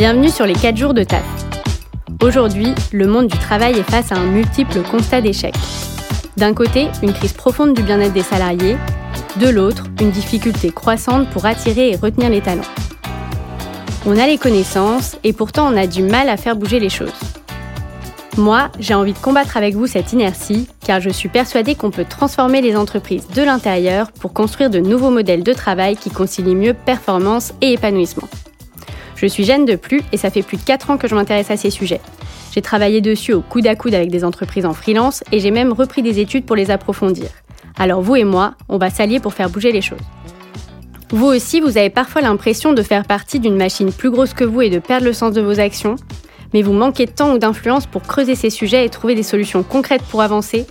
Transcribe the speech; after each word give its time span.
Bienvenue 0.00 0.30
sur 0.30 0.46
les 0.46 0.54
4 0.54 0.78
jours 0.78 0.94
de 0.94 1.02
taf. 1.02 1.22
Aujourd'hui, 2.22 2.74
le 2.90 3.06
monde 3.06 3.26
du 3.26 3.36
travail 3.36 3.74
est 3.74 3.82
face 3.82 4.10
à 4.12 4.14
un 4.14 4.24
multiple 4.24 4.80
constat 4.90 5.20
d'échec. 5.20 5.54
D'un 6.38 6.54
côté, 6.54 6.88
une 7.02 7.12
crise 7.12 7.34
profonde 7.34 7.74
du 7.74 7.82
bien-être 7.82 8.14
des 8.14 8.22
salariés, 8.22 8.78
de 9.38 9.50
l'autre, 9.50 9.84
une 10.00 10.10
difficulté 10.10 10.70
croissante 10.70 11.28
pour 11.28 11.44
attirer 11.44 11.90
et 11.90 11.96
retenir 11.96 12.30
les 12.30 12.40
talents. 12.40 12.62
On 14.06 14.16
a 14.16 14.26
les 14.26 14.38
connaissances 14.38 15.18
et 15.22 15.34
pourtant 15.34 15.70
on 15.70 15.76
a 15.76 15.86
du 15.86 16.02
mal 16.02 16.30
à 16.30 16.38
faire 16.38 16.56
bouger 16.56 16.80
les 16.80 16.88
choses. 16.88 17.20
Moi, 18.38 18.70
j'ai 18.78 18.94
envie 18.94 19.12
de 19.12 19.18
combattre 19.18 19.58
avec 19.58 19.74
vous 19.74 19.86
cette 19.86 20.14
inertie 20.14 20.66
car 20.82 21.02
je 21.02 21.10
suis 21.10 21.28
persuadée 21.28 21.74
qu'on 21.74 21.90
peut 21.90 22.06
transformer 22.08 22.62
les 22.62 22.74
entreprises 22.74 23.28
de 23.28 23.42
l'intérieur 23.42 24.12
pour 24.12 24.32
construire 24.32 24.70
de 24.70 24.78
nouveaux 24.78 25.10
modèles 25.10 25.42
de 25.42 25.52
travail 25.52 25.94
qui 25.98 26.08
concilient 26.08 26.54
mieux 26.54 26.72
performance 26.72 27.52
et 27.60 27.74
épanouissement. 27.74 28.30
Je 29.20 29.26
suis 29.26 29.44
Jeanne 29.44 29.66
de 29.66 29.76
Plus 29.76 30.00
et 30.12 30.16
ça 30.16 30.30
fait 30.30 30.40
plus 30.40 30.56
de 30.56 30.62
4 30.62 30.88
ans 30.88 30.96
que 30.96 31.06
je 31.06 31.14
m'intéresse 31.14 31.50
à 31.50 31.58
ces 31.58 31.68
sujets. 31.68 32.00
J'ai 32.52 32.62
travaillé 32.62 33.02
dessus 33.02 33.34
au 33.34 33.42
coude 33.42 33.66
à 33.66 33.76
coude 33.76 33.92
avec 33.92 34.10
des 34.10 34.24
entreprises 34.24 34.64
en 34.64 34.72
freelance 34.72 35.22
et 35.30 35.40
j'ai 35.40 35.50
même 35.50 35.74
repris 35.74 36.00
des 36.00 36.20
études 36.20 36.46
pour 36.46 36.56
les 36.56 36.70
approfondir. 36.70 37.26
Alors 37.78 38.00
vous 38.00 38.16
et 38.16 38.24
moi, 38.24 38.54
on 38.70 38.78
va 38.78 38.88
s'allier 38.88 39.20
pour 39.20 39.34
faire 39.34 39.50
bouger 39.50 39.72
les 39.72 39.82
choses. 39.82 40.00
Vous 41.10 41.26
aussi, 41.26 41.60
vous 41.60 41.76
avez 41.76 41.90
parfois 41.90 42.22
l'impression 42.22 42.72
de 42.72 42.80
faire 42.82 43.04
partie 43.04 43.40
d'une 43.40 43.56
machine 43.56 43.92
plus 43.92 44.10
grosse 44.10 44.32
que 44.32 44.44
vous 44.44 44.62
et 44.62 44.70
de 44.70 44.78
perdre 44.78 45.04
le 45.04 45.12
sens 45.12 45.34
de 45.34 45.42
vos 45.42 45.60
actions, 45.60 45.96
mais 46.54 46.62
vous 46.62 46.72
manquez 46.72 47.04
de 47.04 47.10
temps 47.10 47.34
ou 47.34 47.38
d'influence 47.38 47.84
pour 47.84 48.02
creuser 48.02 48.34
ces 48.34 48.48
sujets 48.50 48.86
et 48.86 48.88
trouver 48.88 49.14
des 49.14 49.22
solutions 49.22 49.62
concrètes 49.62 50.04
pour 50.04 50.22
avancer. 50.22 50.66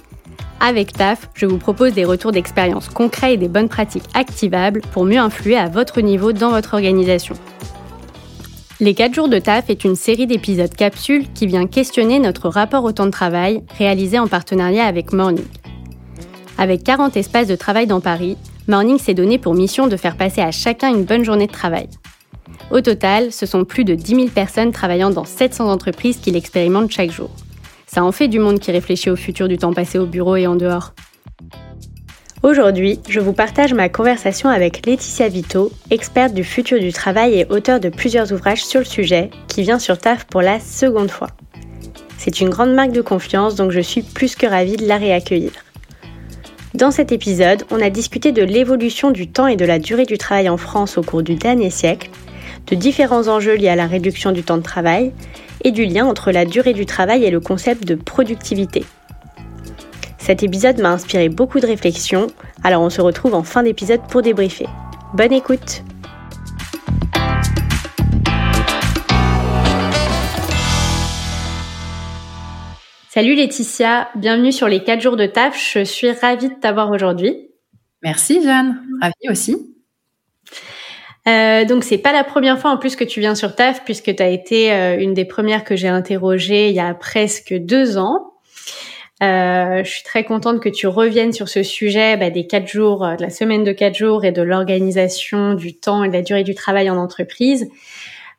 Avec 0.59 0.94
TAF, 0.94 1.30
je 1.36 1.45
vous 1.45 1.58
propose 1.59 1.94
des 1.94 2.03
retours 2.03 2.31
d'expérience 2.31 2.89
concrets 2.89 3.36
et 3.36 3.38
des 3.38 3.47
bonnes 3.47 3.70
pratiques 3.70 4.09
activables 4.16 4.81
pour 4.91 5.05
mieux 5.05 5.20
influer 5.20 5.55
à 5.55 5.67
votre 5.67 6.02
niveau 6.02 6.31
dans 6.31 6.50
votre 6.50 6.73
organisation. 6.73 7.36
Les 8.82 8.94
4 8.94 9.14
jours 9.14 9.28
de 9.28 9.40
taf 9.40 9.70
est 9.70 9.84
une 9.84 9.98
série 9.98 10.26
d'épisodes 10.26 10.73
capsules 10.73 11.26
qui 11.34 11.48
vient 11.48 11.67
questionner 11.67 12.17
notre 12.17 12.48
rapport 12.48 12.86
au 12.86 12.94
temps 12.94 13.08
de 13.08 13.12
travail 13.12 13.62
réalisé 13.78 14.17
en 14.17 14.28
partenariat 14.28 14.86
avec 14.86 15.12
Morning. 15.12 15.44
Avec 16.58 16.86
40 16.86 17.18
espaces 17.18 17.48
de 17.48 17.58
travail 17.58 17.88
dans 17.88 18.00
Paris, 18.00 18.38
Morning 18.70 18.98
s'est 18.98 19.14
donné 19.14 19.38
pour 19.38 19.53
mission 19.53 19.88
de 19.88 19.98
faire 19.98 20.16
passer 20.16 20.40
à 20.40 20.52
chacun 20.52 20.95
une 20.95 21.03
bonne 21.03 21.26
journée 21.26 21.48
de 21.48 21.52
travail. 21.52 21.90
Au 22.72 22.80
total, 22.80 23.34
ce 23.34 23.45
sont 23.45 23.66
plus 23.66 23.84
de 23.84 23.95
10 23.95 24.16
000 24.16 24.28
personnes 24.30 24.72
travaillant 24.72 25.09
dans 25.09 25.25
700 25.25 25.70
entreprises 25.70 26.16
qui 26.16 26.31
l'expérimentent 26.31 26.92
chaque 26.92 27.12
jour. 27.12 27.31
Ça 27.86 28.06
en 28.06 28.14
fait 28.14 28.30
du 28.30 28.40
monde 28.40 28.59
qui 28.59 28.72
réfléchit 28.72 29.09
au 29.09 29.18
futur 29.18 29.50
du 29.50 29.58
temps 29.58 29.73
passé 29.73 30.00
au 30.00 30.06
bureau 30.06 30.38
et 30.38 30.48
en 30.48 30.56
dehors. 30.56 30.94
Aujourd'hui, 32.42 33.02
je 33.09 33.20
vous 33.20 33.34
partage 33.34 33.73
ma 33.73 33.90
conversation 33.90 34.48
avec 34.48 34.86
Laetitia 34.86 35.28
Vito, 35.28 35.73
experte 35.92 36.34
du 36.34 36.46
futur 36.46 36.80
du 36.80 36.94
travail 36.94 37.38
et 37.38 37.46
auteure 37.50 37.81
de 37.81 37.90
plusieurs 37.90 38.31
ouvrages 38.31 38.64
sur 38.64 38.80
le 38.80 38.86
sujet, 38.86 39.30
qui 39.50 39.62
vient 39.62 39.78
sur 39.78 39.98
TAF 39.98 40.23
pour 40.23 40.42
la 40.42 40.62
seconde 40.62 41.12
fois. 41.12 41.28
C'est 42.18 42.40
une 42.40 42.48
grande 42.50 42.73
marque 42.73 42.94
de 42.94 43.02
confiance, 43.02 43.56
donc 43.56 43.72
je 43.72 43.81
suis 43.81 44.04
plus 44.04 44.38
que 44.38 44.48
ravie 44.48 44.78
de 44.78 44.88
la 44.88 44.96
réaccueillir. 44.96 45.52
Dans 46.73 46.92
cet 46.92 47.12
épisode, 47.12 47.66
on 47.72 47.81
a 47.81 47.90
discuté 47.90 48.31
de 48.31 48.44
l'évolution 48.44 49.12
du 49.12 49.28
temps 49.28 49.48
et 49.48 49.58
de 49.58 49.66
la 49.66 49.78
durée 49.78 50.06
du 50.06 50.18
travail 50.18 50.48
en 50.48 50.56
France 50.56 50.98
au 50.98 51.02
cours 51.02 51.24
du 51.24 51.36
dernier 51.36 51.70
siècle, 51.70 52.09
de 52.68 52.76
différents 52.76 53.28
enjeux 53.28 53.56
liés 53.56 53.68
à 53.68 53.76
la 53.76 53.88
réduction 53.88 54.31
du 54.31 54.44
temps 54.44 54.58
de 54.58 54.64
travail 54.64 55.12
et 55.66 55.72
du 55.72 55.84
lien 55.84 56.06
entre 56.06 56.31
la 56.31 56.46
durée 56.46 56.74
du 56.74 56.86
travail 56.86 57.26
et 57.26 57.31
le 57.31 57.42
concept 57.42 57.84
de 57.84 57.96
productivité. 57.96 58.86
Cet 60.30 60.44
épisode 60.44 60.80
m'a 60.80 60.91
inspiré 60.91 61.27
beaucoup 61.27 61.59
de 61.59 61.66
réflexions, 61.66 62.27
alors 62.63 62.83
on 62.83 62.91
se 62.91 63.02
retrouve 63.02 63.33
en 63.33 63.41
fin 63.41 63.63
d'épisode 63.63 64.02
pour 64.11 64.22
débriefer. 64.22 64.67
Bonne 65.16 65.33
écoute 65.33 65.81
Salut 73.09 73.33
Laetitia, 73.33 74.09
bienvenue 74.16 74.51
sur 74.51 74.68
les 74.68 74.84
4 74.84 75.01
jours 75.01 75.18
de 75.18 75.25
taf. 75.25 75.59
Je 75.73 75.84
suis 75.84 76.12
ravie 76.12 76.50
de 76.50 76.59
t'avoir 76.62 76.91
aujourd'hui. 76.91 77.50
Merci 78.03 78.44
Jeanne, 78.44 78.84
ravie 79.01 79.31
aussi. 79.31 79.57
Euh, 81.28 81.66
donc 81.66 81.84
c'est 81.84 81.97
pas 81.97 82.13
la 82.13 82.23
première 82.23 82.59
fois 82.59 82.69
en 82.69 82.78
plus 82.78 82.95
que 82.95 83.03
tu 83.03 83.19
viens 83.19 83.34
sur 83.34 83.56
TAF 83.56 83.84
puisque 83.84 84.16
tu 84.16 84.22
as 84.22 84.29
été 84.29 84.72
euh, 84.72 85.00
une 85.00 85.16
des 85.16 85.25
premières 85.25 85.63
que 85.63 85.75
j'ai 85.75 85.88
interrogées 85.88 86.69
il 86.69 86.75
y 86.75 86.79
a 86.79 86.94
presque 86.94 87.51
deux 87.51 87.97
ans. 87.97 88.29
Euh, 89.22 89.84
je 89.84 89.90
suis 89.90 90.03
très 90.03 90.24
contente 90.24 90.62
que 90.62 90.69
tu 90.69 90.88
reviennes 90.88 91.34
sur 91.34 91.50
ce 91.50 91.62
sujet 91.62 92.16
bah, 92.16 92.30
des 92.30 92.47
quatre 92.47 92.68
jours, 92.68 93.03
euh, 93.03 93.16
de 93.16 93.22
la 93.22 93.30
semaine 93.30 93.66
de 93.66 93.74
quatre 93.74 93.96
jours 93.96 94.24
et 94.24 94.31
de 94.31 94.41
l'organisation 94.41 95.56
du 95.56 95.75
temps 95.75 96.06
et 96.06 96.07
de 96.07 96.13
la 96.13 96.22
durée 96.22 96.44
du 96.44 96.56
travail 96.56 96.90
en 96.90 96.96
entreprise. 96.96 97.69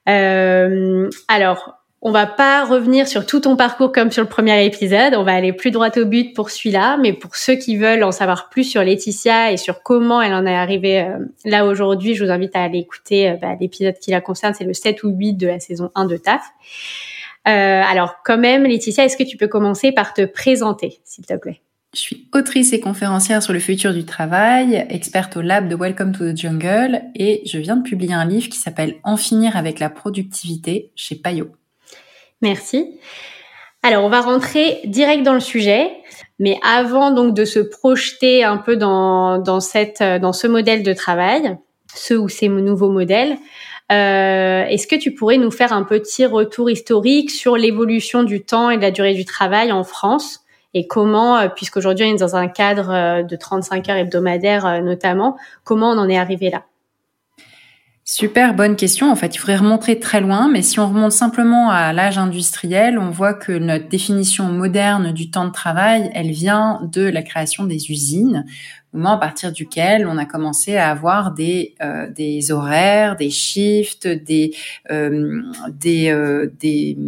Euh, 0.08 1.10
alors, 1.28 1.74
on 2.00 2.12
va 2.12 2.24
pas 2.24 2.64
revenir 2.64 3.06
sur 3.06 3.26
tout 3.26 3.40
ton 3.40 3.56
parcours 3.56 3.92
comme 3.92 4.10
sur 4.10 4.22
le 4.22 4.28
premier 4.28 4.64
épisode. 4.64 5.14
On 5.14 5.22
va 5.22 5.34
aller 5.34 5.52
plus 5.52 5.70
droit 5.70 5.90
au 5.98 6.06
but 6.06 6.32
pour 6.32 6.48
celui-là. 6.48 6.96
Mais 6.96 7.12
pour 7.12 7.36
ceux 7.36 7.56
qui 7.56 7.76
veulent 7.76 8.02
en 8.02 8.10
savoir 8.10 8.48
plus 8.48 8.64
sur 8.64 8.82
Laetitia 8.82 9.52
et 9.52 9.58
sur 9.58 9.82
comment 9.82 10.22
elle 10.22 10.32
en 10.32 10.46
est 10.46 10.56
arrivée 10.56 11.02
euh, 11.02 11.18
là 11.44 11.66
aujourd'hui, 11.66 12.14
je 12.14 12.24
vous 12.24 12.30
invite 12.30 12.56
à 12.56 12.62
aller 12.62 12.78
écouter 12.78 13.36
bah, 13.42 13.54
l'épisode 13.60 13.98
qui 13.98 14.12
la 14.12 14.22
concerne. 14.22 14.54
C'est 14.54 14.64
le 14.64 14.72
7 14.72 15.02
ou 15.02 15.10
8 15.10 15.34
de 15.34 15.46
la 15.46 15.60
saison 15.60 15.90
1 15.94 16.06
de 16.06 16.16
TAF. 16.16 16.40
Euh, 17.48 17.50
alors 17.50 18.16
quand 18.24 18.38
même, 18.38 18.64
Laetitia, 18.64 19.04
est-ce 19.04 19.16
que 19.16 19.22
tu 19.22 19.36
peux 19.36 19.48
commencer 19.48 19.92
par 19.92 20.14
te 20.14 20.24
présenter, 20.24 21.00
s'il 21.04 21.26
te 21.26 21.36
plaît? 21.36 21.62
Je 21.94 22.00
suis 22.00 22.28
autrice 22.32 22.72
et 22.72 22.78
conférencière 22.78 23.42
sur 23.42 23.52
le 23.52 23.58
futur 23.58 23.92
du 23.92 24.04
travail, 24.04 24.86
experte 24.90 25.36
au 25.36 25.40
lab 25.40 25.68
de 25.68 25.74
Welcome 25.74 26.12
to 26.12 26.30
the 26.30 26.36
Jungle 26.36 27.02
et 27.16 27.42
je 27.46 27.58
viens 27.58 27.76
de 27.76 27.82
publier 27.82 28.14
un 28.14 28.24
livre 28.24 28.48
qui 28.48 28.58
s'appelle 28.58 28.96
En 29.02 29.16
finir 29.16 29.56
avec 29.56 29.80
la 29.80 29.90
productivité 29.90 30.92
chez 30.94 31.16
Payot. 31.16 31.50
Merci. 32.42 33.00
Alors, 33.82 34.04
on 34.04 34.08
va 34.08 34.20
rentrer 34.20 34.80
direct 34.84 35.24
dans 35.24 35.34
le 35.34 35.40
sujet, 35.40 35.90
mais 36.38 36.58
avant 36.62 37.10
donc 37.10 37.34
de 37.34 37.44
se 37.44 37.58
projeter 37.58 38.44
un 38.44 38.58
peu 38.58 38.76
dans, 38.76 39.38
dans, 39.38 39.60
cette, 39.60 40.02
dans 40.02 40.32
ce 40.32 40.46
modèle 40.46 40.84
de 40.84 40.92
travail, 40.92 41.56
ce 41.94 42.14
ou 42.14 42.28
ces 42.28 42.48
nouveaux 42.48 42.90
modèles, 42.90 43.36
euh, 43.90 44.64
Est-ce 44.64 44.86
que 44.86 44.96
tu 44.96 45.14
pourrais 45.14 45.38
nous 45.38 45.50
faire 45.50 45.72
un 45.72 45.82
petit 45.82 46.26
retour 46.26 46.70
historique 46.70 47.30
sur 47.30 47.56
l'évolution 47.56 48.22
du 48.22 48.42
temps 48.42 48.70
et 48.70 48.76
de 48.76 48.82
la 48.82 48.90
durée 48.90 49.14
du 49.14 49.24
travail 49.24 49.72
en 49.72 49.84
France 49.84 50.44
et 50.74 50.86
comment, 50.86 51.38
euh, 51.38 51.48
puisqu'aujourd'hui 51.48 52.06
on 52.06 52.14
est 52.14 52.18
dans 52.18 52.36
un 52.36 52.48
cadre 52.48 52.90
euh, 52.90 53.22
de 53.22 53.36
35 53.36 53.88
heures 53.88 53.96
hebdomadaires 53.96 54.66
euh, 54.66 54.80
notamment, 54.80 55.36
comment 55.64 55.90
on 55.90 55.98
en 55.98 56.08
est 56.08 56.18
arrivé 56.18 56.50
là? 56.50 56.64
Super 58.12 58.54
bonne 58.54 58.74
question. 58.74 59.08
En 59.08 59.14
fait, 59.14 59.36
il 59.36 59.38
faudrait 59.38 59.58
remonter 59.58 60.00
très 60.00 60.20
loin, 60.20 60.48
mais 60.48 60.62
si 60.62 60.80
on 60.80 60.88
remonte 60.88 61.12
simplement 61.12 61.70
à 61.70 61.92
l'âge 61.92 62.18
industriel, 62.18 62.98
on 62.98 63.10
voit 63.10 63.34
que 63.34 63.52
notre 63.52 63.86
définition 63.86 64.46
moderne 64.46 65.12
du 65.12 65.30
temps 65.30 65.46
de 65.46 65.52
travail, 65.52 66.10
elle 66.12 66.32
vient 66.32 66.80
de 66.92 67.02
la 67.02 67.22
création 67.22 67.66
des 67.66 67.92
usines, 67.92 68.44
moment 68.92 69.12
à 69.12 69.18
partir 69.18 69.52
duquel 69.52 70.08
on 70.08 70.18
a 70.18 70.24
commencé 70.24 70.76
à 70.76 70.90
avoir 70.90 71.34
des 71.34 71.76
euh, 71.82 72.10
des 72.10 72.50
horaires, 72.50 73.14
des 73.14 73.30
shifts, 73.30 74.08
des 74.08 74.56
euh, 74.90 75.42
des 75.70 76.10
euh, 76.10 76.50
des 76.58 76.98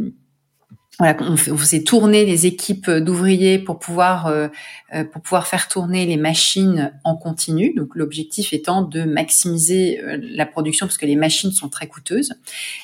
voilà, 1.02 1.16
on, 1.20 1.36
faisait 1.36 1.82
tourner 1.82 2.24
les 2.24 2.46
équipes 2.46 2.88
d'ouvriers 2.88 3.58
pour 3.58 3.80
pouvoir 3.80 4.28
euh, 4.28 4.46
euh, 4.94 5.02
pour 5.02 5.20
pouvoir 5.20 5.48
faire 5.48 5.66
tourner 5.66 6.06
les 6.06 6.16
machines 6.16 6.92
en 7.02 7.16
continu. 7.16 7.74
Donc 7.74 7.96
l'objectif 7.96 8.52
étant 8.52 8.82
de 8.82 9.02
maximiser 9.02 10.00
euh, 10.00 10.16
la 10.22 10.46
production 10.46 10.86
parce 10.86 10.98
que 10.98 11.06
les 11.06 11.16
machines 11.16 11.50
sont 11.50 11.68
très 11.68 11.88
coûteuses. 11.88 12.34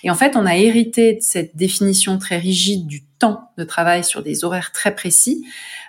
Et 0.03 0.11
en 0.11 0.17
fait, 0.17 0.34
on 0.34 0.47
a 0.47 0.56
hérité 0.56 1.12
de 1.12 1.21
cette 1.21 1.55
définition 1.55 2.19
très 2.19 2.39
rigide 2.39 2.89
du 2.89 3.05
temps 3.21 3.53
de 3.56 3.62
travail 3.62 4.03
sur 4.03 4.25
des 4.25 4.43
horaires 4.43 4.73
très 4.73 4.97
précis 4.97 5.45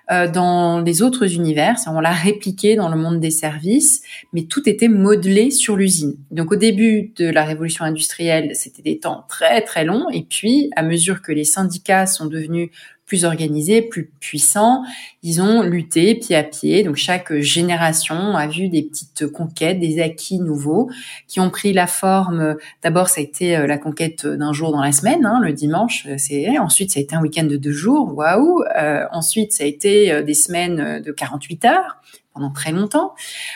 dans 0.09 0.79
les 0.79 1.01
autres 1.01 1.35
univers. 1.35 1.75
On 1.87 1.99
l'a 1.99 2.11
répliqué 2.11 2.75
dans 2.75 2.89
le 2.89 2.97
monde 2.97 3.19
des 3.19 3.31
services, 3.31 4.01
mais 4.33 4.43
tout 4.43 4.67
était 4.67 4.87
modelé 4.87 5.51
sur 5.51 5.75
l'usine. 5.75 6.15
Donc 6.31 6.51
au 6.51 6.55
début 6.55 7.13
de 7.15 7.29
la 7.29 7.43
révolution 7.43 7.85
industrielle, 7.85 8.51
c'était 8.55 8.81
des 8.81 8.99
temps 8.99 9.25
très 9.29 9.61
très 9.61 9.85
longs, 9.85 10.09
et 10.11 10.23
puis 10.23 10.71
à 10.75 10.83
mesure 10.83 11.21
que 11.21 11.31
les 11.31 11.43
syndicats 11.43 12.07
sont 12.07 12.25
devenus 12.25 12.69
plus 13.09 13.25
organisés, 13.25 13.81
plus 13.81 14.11
puissants. 14.19 14.83
Ils 15.23 15.41
ont 15.41 15.63
lutté 15.63 16.13
pied 16.15 16.35
à 16.35 16.43
pied. 16.43 16.83
Donc 16.83 16.95
chaque 16.95 17.33
génération 17.39 18.37
a 18.37 18.47
vu 18.47 18.69
des 18.69 18.83
petites 18.83 19.27
conquêtes, 19.27 19.79
des 19.79 19.99
acquis 19.99 20.39
nouveaux 20.39 20.89
qui 21.27 21.39
ont 21.39 21.49
pris 21.49 21.73
la 21.73 21.87
forme. 21.87 22.55
D'abord, 22.83 23.09
ça 23.09 23.19
a 23.19 23.23
été 23.23 23.57
euh, 23.57 23.65
la 23.65 23.79
conquête 23.79 24.27
d'un 24.27 24.53
jour 24.53 24.71
dans 24.71 24.81
la 24.81 24.91
semaine, 24.91 25.25
hein, 25.25 25.39
le 25.41 25.51
dimanche. 25.53 26.05
Euh, 26.07 26.15
c'est 26.17 26.57
ensuite 26.59 26.91
ça 26.91 26.99
a 26.99 27.03
été 27.03 27.15
un 27.15 27.21
week-end 27.21 27.45
de 27.45 27.57
deux 27.57 27.71
jours. 27.71 28.15
Waouh. 28.15 28.63
Euh, 28.77 29.05
ensuite, 29.11 29.53
ça 29.53 29.63
a 29.63 29.67
été 29.67 30.21
des 30.23 30.33
semaines 30.35 31.01
de 31.01 31.11
48 31.11 31.65
heures 31.65 31.97
très 32.47 32.71
longtemps. 32.71 33.13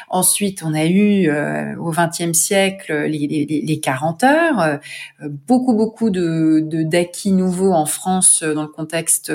Ensuite, 0.10 0.64
on 0.64 0.74
a 0.74 0.86
eu 0.86 1.32
au 1.78 1.92
XXe 1.92 2.38
siècle 2.38 2.94
les, 3.06 3.28
les, 3.28 3.64
les, 3.66 3.80
40 3.80 4.24
heures, 4.24 4.80
beaucoup 5.48 5.74
beaucoup 5.74 6.10
de 6.10 6.84
d'acquis 6.84 7.32
nouveaux 7.32 7.72
en 7.72 7.86
France 7.86 8.44
dans 8.44 8.64
le 8.64 8.68
contexte 8.68 9.32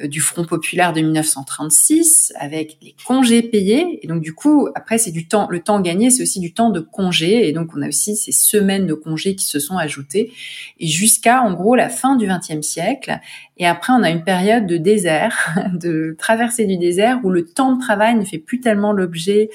du 0.00 0.20
Front 0.20 0.44
populaire 0.44 0.92
de 0.92 1.00
1936 1.00 2.32
avec 2.38 2.78
les 2.82 2.94
congés 3.06 3.42
payés. 3.42 4.00
Et 4.02 4.06
donc 4.06 4.22
du 4.22 4.34
coup, 4.34 4.68
après 4.74 4.98
c'est 4.98 5.10
du 5.10 5.26
temps, 5.28 5.48
le 5.50 5.60
temps 5.60 5.80
gagné, 5.80 6.10
c'est 6.10 6.22
aussi 6.22 6.40
du 6.40 6.52
temps 6.52 6.70
de 6.70 6.80
congé. 6.80 7.48
Et 7.48 7.52
donc 7.52 7.70
on 7.76 7.82
a 7.82 7.88
aussi 7.88 8.16
ces 8.16 8.32
semaines 8.32 8.86
de 8.86 8.94
congés 8.94 9.34
qui 9.34 9.44
se 9.44 9.58
sont 9.58 9.76
ajoutées 9.76 10.32
et 10.80 10.86
jusqu'à 10.86 11.42
en 11.42 11.52
gros 11.54 11.74
la 11.74 11.88
fin 11.88 12.16
du 12.16 12.26
XXe 12.26 12.66
siècle. 12.66 13.18
Et 13.56 13.66
après 13.66 13.92
on 13.92 14.02
a 14.02 14.10
une 14.10 14.24
période 14.24 14.66
de 14.66 14.76
désert, 14.76 15.54
de 15.74 16.14
traversée 16.18 16.66
du 16.66 16.76
désert 16.76 17.20
où 17.24 17.30
le 17.30 17.44
temps 17.44 17.74
de 17.74 17.80
travail 17.80 18.14
ne 18.14 18.24
fait 18.24 18.38
plus 18.38 18.60
tellement 18.60 18.77
l'objet 18.92 19.50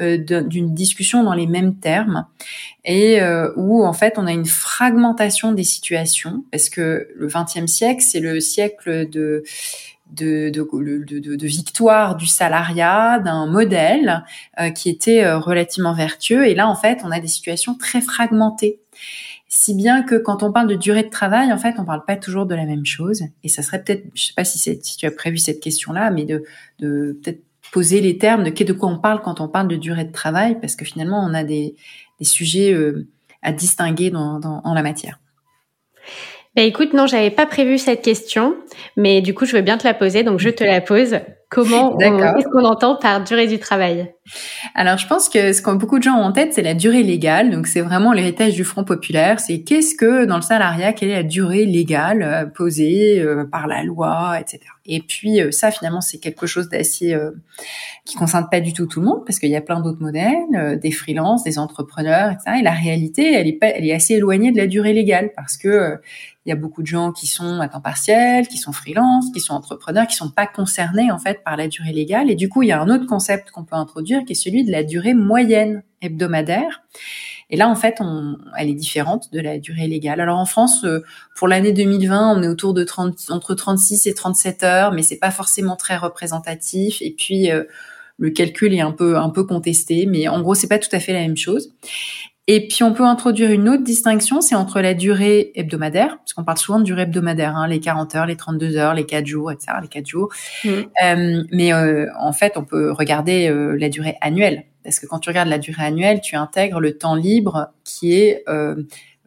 euh, 0.00 0.16
d'une 0.16 0.74
discussion 0.74 1.22
dans 1.22 1.34
les 1.34 1.46
mêmes 1.46 1.76
termes 1.76 2.26
et 2.84 3.22
euh, 3.22 3.52
où 3.56 3.84
en 3.84 3.92
fait 3.92 4.14
on 4.16 4.26
a 4.26 4.32
une 4.32 4.46
fragmentation 4.46 5.52
des 5.52 5.62
situations 5.62 6.44
parce 6.50 6.68
que 6.68 7.08
le 7.14 7.28
XXe 7.28 7.70
siècle 7.70 8.02
c'est 8.02 8.20
le 8.20 8.40
siècle 8.40 9.08
de 9.08 9.44
de, 10.10 11.46
victoire 11.46 12.16
du 12.16 12.26
salariat, 12.26 13.18
d'un 13.18 13.46
modèle 13.46 14.24
euh, 14.60 14.70
qui 14.70 14.88
était 14.88 15.32
relativement 15.32 15.94
vertueux. 15.94 16.46
Et 16.46 16.54
là, 16.54 16.68
en 16.68 16.76
fait, 16.76 17.00
on 17.04 17.10
a 17.10 17.18
des 17.18 17.26
situations 17.26 17.74
très 17.74 18.00
fragmentées. 18.00 18.78
Si 19.48 19.74
bien 19.74 20.02
que 20.02 20.16
quand 20.16 20.42
on 20.42 20.52
parle 20.52 20.66
de 20.66 20.74
durée 20.74 21.04
de 21.04 21.08
travail, 21.08 21.52
en 21.52 21.58
fait, 21.58 21.76
on 21.78 21.84
parle 21.84 22.04
pas 22.04 22.16
toujours 22.16 22.46
de 22.46 22.54
la 22.54 22.64
même 22.64 22.84
chose. 22.84 23.22
Et 23.44 23.48
ça 23.48 23.62
serait 23.62 23.82
peut-être, 23.82 24.04
je 24.14 24.26
sais 24.26 24.34
pas 24.34 24.44
si, 24.44 24.58
si 24.58 24.96
tu 24.96 25.06
as 25.06 25.10
prévu 25.10 25.38
cette 25.38 25.60
question-là, 25.60 26.10
mais 26.10 26.24
de, 26.24 26.42
de 26.80 27.18
peut-être 27.22 27.40
poser 27.72 28.00
les 28.00 28.18
termes 28.18 28.44
de, 28.44 28.72
quoi 28.72 28.88
on 28.88 28.98
parle 28.98 29.20
quand 29.22 29.40
on 29.40 29.48
parle 29.48 29.68
de 29.68 29.76
durée 29.76 30.04
de 30.04 30.12
travail, 30.12 30.58
parce 30.60 30.76
que 30.76 30.84
finalement, 30.84 31.24
on 31.24 31.34
a 31.34 31.44
des, 31.44 31.74
des 32.18 32.24
sujets 32.24 32.72
euh, 32.72 33.08
à 33.42 33.52
distinguer 33.52 34.10
dans, 34.10 34.38
dans, 34.38 34.60
en 34.64 34.74
la 34.74 34.82
matière. 34.82 35.18
Bah 36.56 36.62
écoute, 36.62 36.92
non, 36.92 37.06
j'avais 37.06 37.32
pas 37.32 37.46
prévu 37.46 37.78
cette 37.78 38.02
question, 38.02 38.56
mais 38.96 39.20
du 39.22 39.34
coup, 39.34 39.44
je 39.44 39.56
veux 39.56 39.62
bien 39.62 39.76
te 39.76 39.84
la 39.84 39.94
poser, 39.94 40.22
donc 40.22 40.38
je 40.38 40.50
te 40.50 40.62
la 40.62 40.80
pose. 40.80 41.18
Comment, 41.54 41.96
qu'est-ce 41.96 42.48
qu'on 42.48 42.64
entend 42.64 42.96
par 42.96 43.22
durée 43.22 43.46
du 43.46 43.60
travail? 43.60 44.12
Alors, 44.74 44.98
je 44.98 45.06
pense 45.06 45.28
que 45.28 45.52
ce 45.52 45.62
que 45.62 45.70
beaucoup 45.70 45.98
de 45.98 46.02
gens 46.02 46.16
ont 46.16 46.24
en 46.24 46.32
tête, 46.32 46.52
c'est 46.52 46.62
la 46.62 46.74
durée 46.74 47.04
légale. 47.04 47.50
Donc, 47.50 47.68
c'est 47.68 47.80
vraiment 47.80 48.12
l'héritage 48.12 48.54
du 48.54 48.64
Front 48.64 48.82
populaire. 48.82 49.38
C'est 49.38 49.60
qu'est-ce 49.60 49.94
que 49.94 50.24
dans 50.24 50.36
le 50.36 50.42
salariat, 50.42 50.92
quelle 50.92 51.10
est 51.10 51.16
la 51.16 51.22
durée 51.22 51.64
légale 51.64 52.22
euh, 52.22 52.44
posée 52.46 53.20
euh, 53.20 53.44
par 53.44 53.68
la 53.68 53.84
loi, 53.84 54.40
etc. 54.40 54.60
Et 54.86 55.00
puis, 55.00 55.40
euh, 55.40 55.52
ça, 55.52 55.70
finalement, 55.70 56.00
c'est 56.00 56.18
quelque 56.18 56.46
chose 56.46 56.68
d'assez 56.68 57.16
qui 58.04 58.16
concerne 58.16 58.48
pas 58.50 58.60
du 58.60 58.72
tout 58.72 58.86
tout 58.86 59.00
le 59.00 59.06
monde, 59.06 59.24
parce 59.24 59.38
qu'il 59.38 59.50
y 59.50 59.56
a 59.56 59.60
plein 59.60 59.80
d'autres 59.80 60.02
modèles, 60.02 60.78
des 60.80 60.90
freelances, 60.90 61.44
des 61.44 61.58
entrepreneurs, 61.58 62.32
etc. 62.32 62.58
Et 62.60 62.62
la 62.62 62.72
réalité, 62.72 63.32
elle 63.32 63.46
est, 63.46 63.52
pas, 63.52 63.68
elle 63.68 63.86
est 63.86 63.94
assez 63.94 64.14
éloignée 64.14 64.50
de 64.50 64.56
la 64.56 64.66
durée 64.66 64.92
légale, 64.92 65.30
parce 65.36 65.56
que 65.56 66.00
il 66.46 66.50
y 66.50 66.52
a 66.52 66.56
beaucoup 66.56 66.82
de 66.82 66.86
gens 66.86 67.10
qui 67.10 67.26
sont 67.26 67.60
à 67.60 67.68
temps 67.68 67.80
partiel, 67.80 68.46
qui 68.48 68.58
sont 68.58 68.72
freelance, 68.72 69.30
qui 69.32 69.40
sont 69.40 69.54
entrepreneurs, 69.54 70.06
qui 70.06 70.14
sont 70.14 70.30
pas 70.30 70.46
concernés 70.46 71.10
en 71.10 71.18
fait 71.18 71.40
par 71.44 71.56
la 71.56 71.68
durée 71.68 71.92
légale. 71.92 72.30
Et 72.30 72.34
du 72.34 72.48
coup, 72.48 72.62
il 72.62 72.68
y 72.68 72.72
a 72.72 72.80
un 72.80 72.88
autre 72.88 73.06
concept 73.06 73.50
qu'on 73.50 73.64
peut 73.64 73.76
introduire 73.76 74.24
qui 74.24 74.32
est 74.32 74.36
celui 74.36 74.64
de 74.64 74.72
la 74.72 74.82
durée 74.82 75.14
moyenne 75.14 75.82
hebdomadaire. 76.00 76.82
Et 77.50 77.56
là, 77.56 77.68
en 77.68 77.74
fait, 77.74 77.96
on, 78.00 78.38
elle 78.58 78.70
est 78.70 78.74
différente 78.74 79.32
de 79.32 79.40
la 79.40 79.58
durée 79.58 79.86
légale. 79.86 80.20
Alors 80.20 80.38
en 80.38 80.46
France, 80.46 80.84
euh, 80.84 81.04
pour 81.36 81.46
l'année 81.46 81.72
2020, 81.72 82.36
on 82.36 82.42
est 82.42 82.48
autour 82.48 82.74
de 82.74 82.84
30, 82.84 83.30
entre 83.30 83.54
36 83.54 84.06
et 84.06 84.14
37 84.14 84.62
heures, 84.62 84.92
mais 84.92 85.02
c'est 85.02 85.18
pas 85.18 85.30
forcément 85.30 85.76
très 85.76 85.96
représentatif. 85.96 87.02
Et 87.02 87.14
puis 87.16 87.50
euh, 87.50 87.64
le 88.18 88.30
calcul 88.30 88.74
est 88.74 88.80
un 88.80 88.92
peu 88.92 89.16
un 89.16 89.30
peu 89.30 89.44
contesté, 89.44 90.06
mais 90.06 90.26
en 90.28 90.40
gros, 90.40 90.54
c'est 90.54 90.68
pas 90.68 90.78
tout 90.78 90.88
à 90.92 91.00
fait 91.00 91.12
la 91.12 91.20
même 91.20 91.36
chose. 91.36 91.72
Et 92.46 92.68
puis 92.68 92.82
on 92.82 92.92
peut 92.92 93.04
introduire 93.04 93.50
une 93.50 93.70
autre 93.70 93.84
distinction, 93.84 94.42
c'est 94.42 94.54
entre 94.54 94.82
la 94.82 94.92
durée 94.92 95.50
hebdomadaire, 95.54 96.18
parce 96.18 96.34
qu'on 96.34 96.44
parle 96.44 96.58
souvent 96.58 96.78
de 96.78 96.84
durée 96.84 97.02
hebdomadaire, 97.02 97.56
hein, 97.56 97.66
les 97.66 97.80
40 97.80 98.14
heures, 98.16 98.26
les 98.26 98.36
32 98.36 98.76
heures, 98.76 98.92
les 98.92 99.06
4 99.06 99.26
jours, 99.26 99.50
etc., 99.50 99.72
les 99.80 99.88
4 99.88 100.06
jours. 100.06 100.28
Mmh. 100.62 100.68
Euh, 101.04 101.44
mais 101.50 101.72
euh, 101.72 102.06
en 102.18 102.32
fait, 102.32 102.58
on 102.58 102.64
peut 102.64 102.92
regarder 102.92 103.48
euh, 103.48 103.76
la 103.78 103.88
durée 103.88 104.16
annuelle, 104.20 104.64
parce 104.82 105.00
que 105.00 105.06
quand 105.06 105.20
tu 105.20 105.30
regardes 105.30 105.48
la 105.48 105.58
durée 105.58 105.84
annuelle, 105.84 106.20
tu 106.20 106.36
intègres 106.36 106.80
le 106.80 106.98
temps 106.98 107.14
libre 107.14 107.68
qui 107.82 108.12
est 108.14 108.44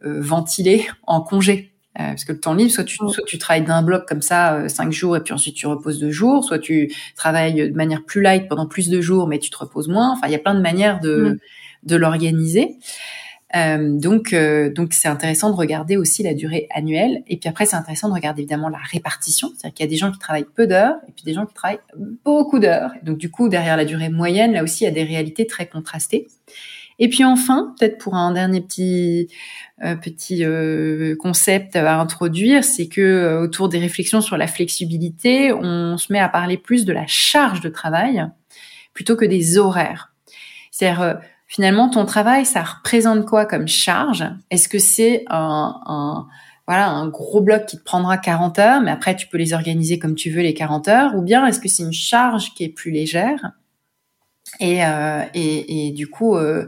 ventilé 0.00 0.86
en 1.08 1.20
congé. 1.20 1.72
parce 1.96 2.24
que 2.24 2.30
le 2.30 2.38
temps 2.38 2.54
libre, 2.54 2.70
soit 2.70 2.84
tu, 2.84 3.02
mmh. 3.02 3.08
soit 3.08 3.24
tu 3.26 3.38
travailles 3.38 3.64
d'un 3.64 3.82
bloc 3.82 4.06
comme 4.06 4.22
ça, 4.22 4.68
5 4.68 4.92
jours, 4.92 5.16
et 5.16 5.24
puis 5.24 5.34
ensuite 5.34 5.56
tu 5.56 5.66
reposes 5.66 5.98
2 5.98 6.12
jours, 6.12 6.44
soit 6.44 6.60
tu 6.60 6.94
travailles 7.16 7.68
de 7.68 7.76
manière 7.76 8.04
plus 8.04 8.22
light 8.22 8.48
pendant 8.48 8.68
plus 8.68 8.88
de 8.88 9.00
jours, 9.00 9.26
mais 9.26 9.40
tu 9.40 9.50
te 9.50 9.58
reposes 9.58 9.88
moins. 9.88 10.12
Enfin, 10.12 10.28
il 10.28 10.32
y 10.32 10.36
a 10.36 10.38
plein 10.38 10.54
de 10.54 10.60
manières 10.60 11.00
de... 11.00 11.30
Mmh 11.30 11.38
de 11.84 11.96
l'organiser. 11.96 12.78
Euh, 13.56 13.98
donc, 13.98 14.34
euh, 14.34 14.70
donc 14.70 14.92
c'est 14.92 15.08
intéressant 15.08 15.50
de 15.50 15.56
regarder 15.56 15.96
aussi 15.96 16.22
la 16.22 16.34
durée 16.34 16.68
annuelle. 16.74 17.22
Et 17.26 17.38
puis 17.38 17.48
après, 17.48 17.66
c'est 17.66 17.76
intéressant 17.76 18.08
de 18.08 18.14
regarder 18.14 18.42
évidemment 18.42 18.68
la 18.68 18.78
répartition, 18.78 19.48
c'est-à-dire 19.56 19.74
qu'il 19.74 19.86
y 19.86 19.88
a 19.88 19.90
des 19.90 19.96
gens 19.96 20.12
qui 20.12 20.18
travaillent 20.18 20.46
peu 20.54 20.66
d'heures 20.66 20.96
et 21.08 21.12
puis 21.12 21.24
des 21.24 21.32
gens 21.32 21.46
qui 21.46 21.54
travaillent 21.54 21.80
beaucoup 22.24 22.58
d'heures. 22.58 22.92
Donc 23.02 23.18
du 23.18 23.30
coup, 23.30 23.48
derrière 23.48 23.76
la 23.76 23.84
durée 23.84 24.10
moyenne, 24.10 24.52
là 24.52 24.62
aussi, 24.62 24.84
il 24.84 24.86
y 24.86 24.90
a 24.90 24.92
des 24.92 25.04
réalités 25.04 25.46
très 25.46 25.66
contrastées. 25.66 26.28
Et 27.00 27.08
puis 27.08 27.24
enfin, 27.24 27.74
peut-être 27.78 27.96
pour 27.98 28.16
un 28.16 28.32
dernier 28.32 28.60
petit 28.60 29.28
euh, 29.84 29.94
petit 29.94 30.44
concept 31.16 31.76
à 31.76 32.00
introduire, 32.00 32.64
c'est 32.64 32.88
que 32.88 33.40
autour 33.40 33.68
des 33.68 33.78
réflexions 33.78 34.20
sur 34.20 34.36
la 34.36 34.48
flexibilité, 34.48 35.52
on 35.52 35.96
se 35.96 36.12
met 36.12 36.18
à 36.18 36.28
parler 36.28 36.58
plus 36.58 36.84
de 36.84 36.92
la 36.92 37.06
charge 37.06 37.60
de 37.60 37.68
travail 37.68 38.26
plutôt 38.92 39.14
que 39.14 39.24
des 39.24 39.58
horaires. 39.58 40.12
C'est-à-dire 40.72 41.20
finalement, 41.48 41.88
ton 41.88 42.04
travail, 42.04 42.46
ça 42.46 42.62
représente 42.62 43.26
quoi 43.26 43.46
comme 43.46 43.66
charge? 43.66 44.24
Est-ce 44.50 44.68
que 44.68 44.78
c'est 44.78 45.24
un, 45.28 46.26
voilà, 46.66 46.90
un 46.90 47.08
gros 47.08 47.40
bloc 47.40 47.66
qui 47.66 47.78
te 47.78 47.82
prendra 47.82 48.18
40 48.18 48.58
heures, 48.58 48.80
mais 48.82 48.90
après, 48.90 49.16
tu 49.16 49.26
peux 49.26 49.38
les 49.38 49.54
organiser 49.54 49.98
comme 49.98 50.14
tu 50.14 50.30
veux 50.30 50.42
les 50.42 50.54
40 50.54 50.86
heures? 50.88 51.14
Ou 51.16 51.22
bien 51.22 51.46
est-ce 51.46 51.58
que 51.58 51.68
c'est 51.68 51.82
une 51.82 51.92
charge 51.92 52.54
qui 52.54 52.64
est 52.64 52.68
plus 52.68 52.90
légère? 52.90 53.52
Et, 54.60 54.84
euh, 54.84 55.24
et, 55.34 55.88
et, 55.88 55.90
du 55.92 56.06
coup, 56.06 56.36
euh, 56.36 56.66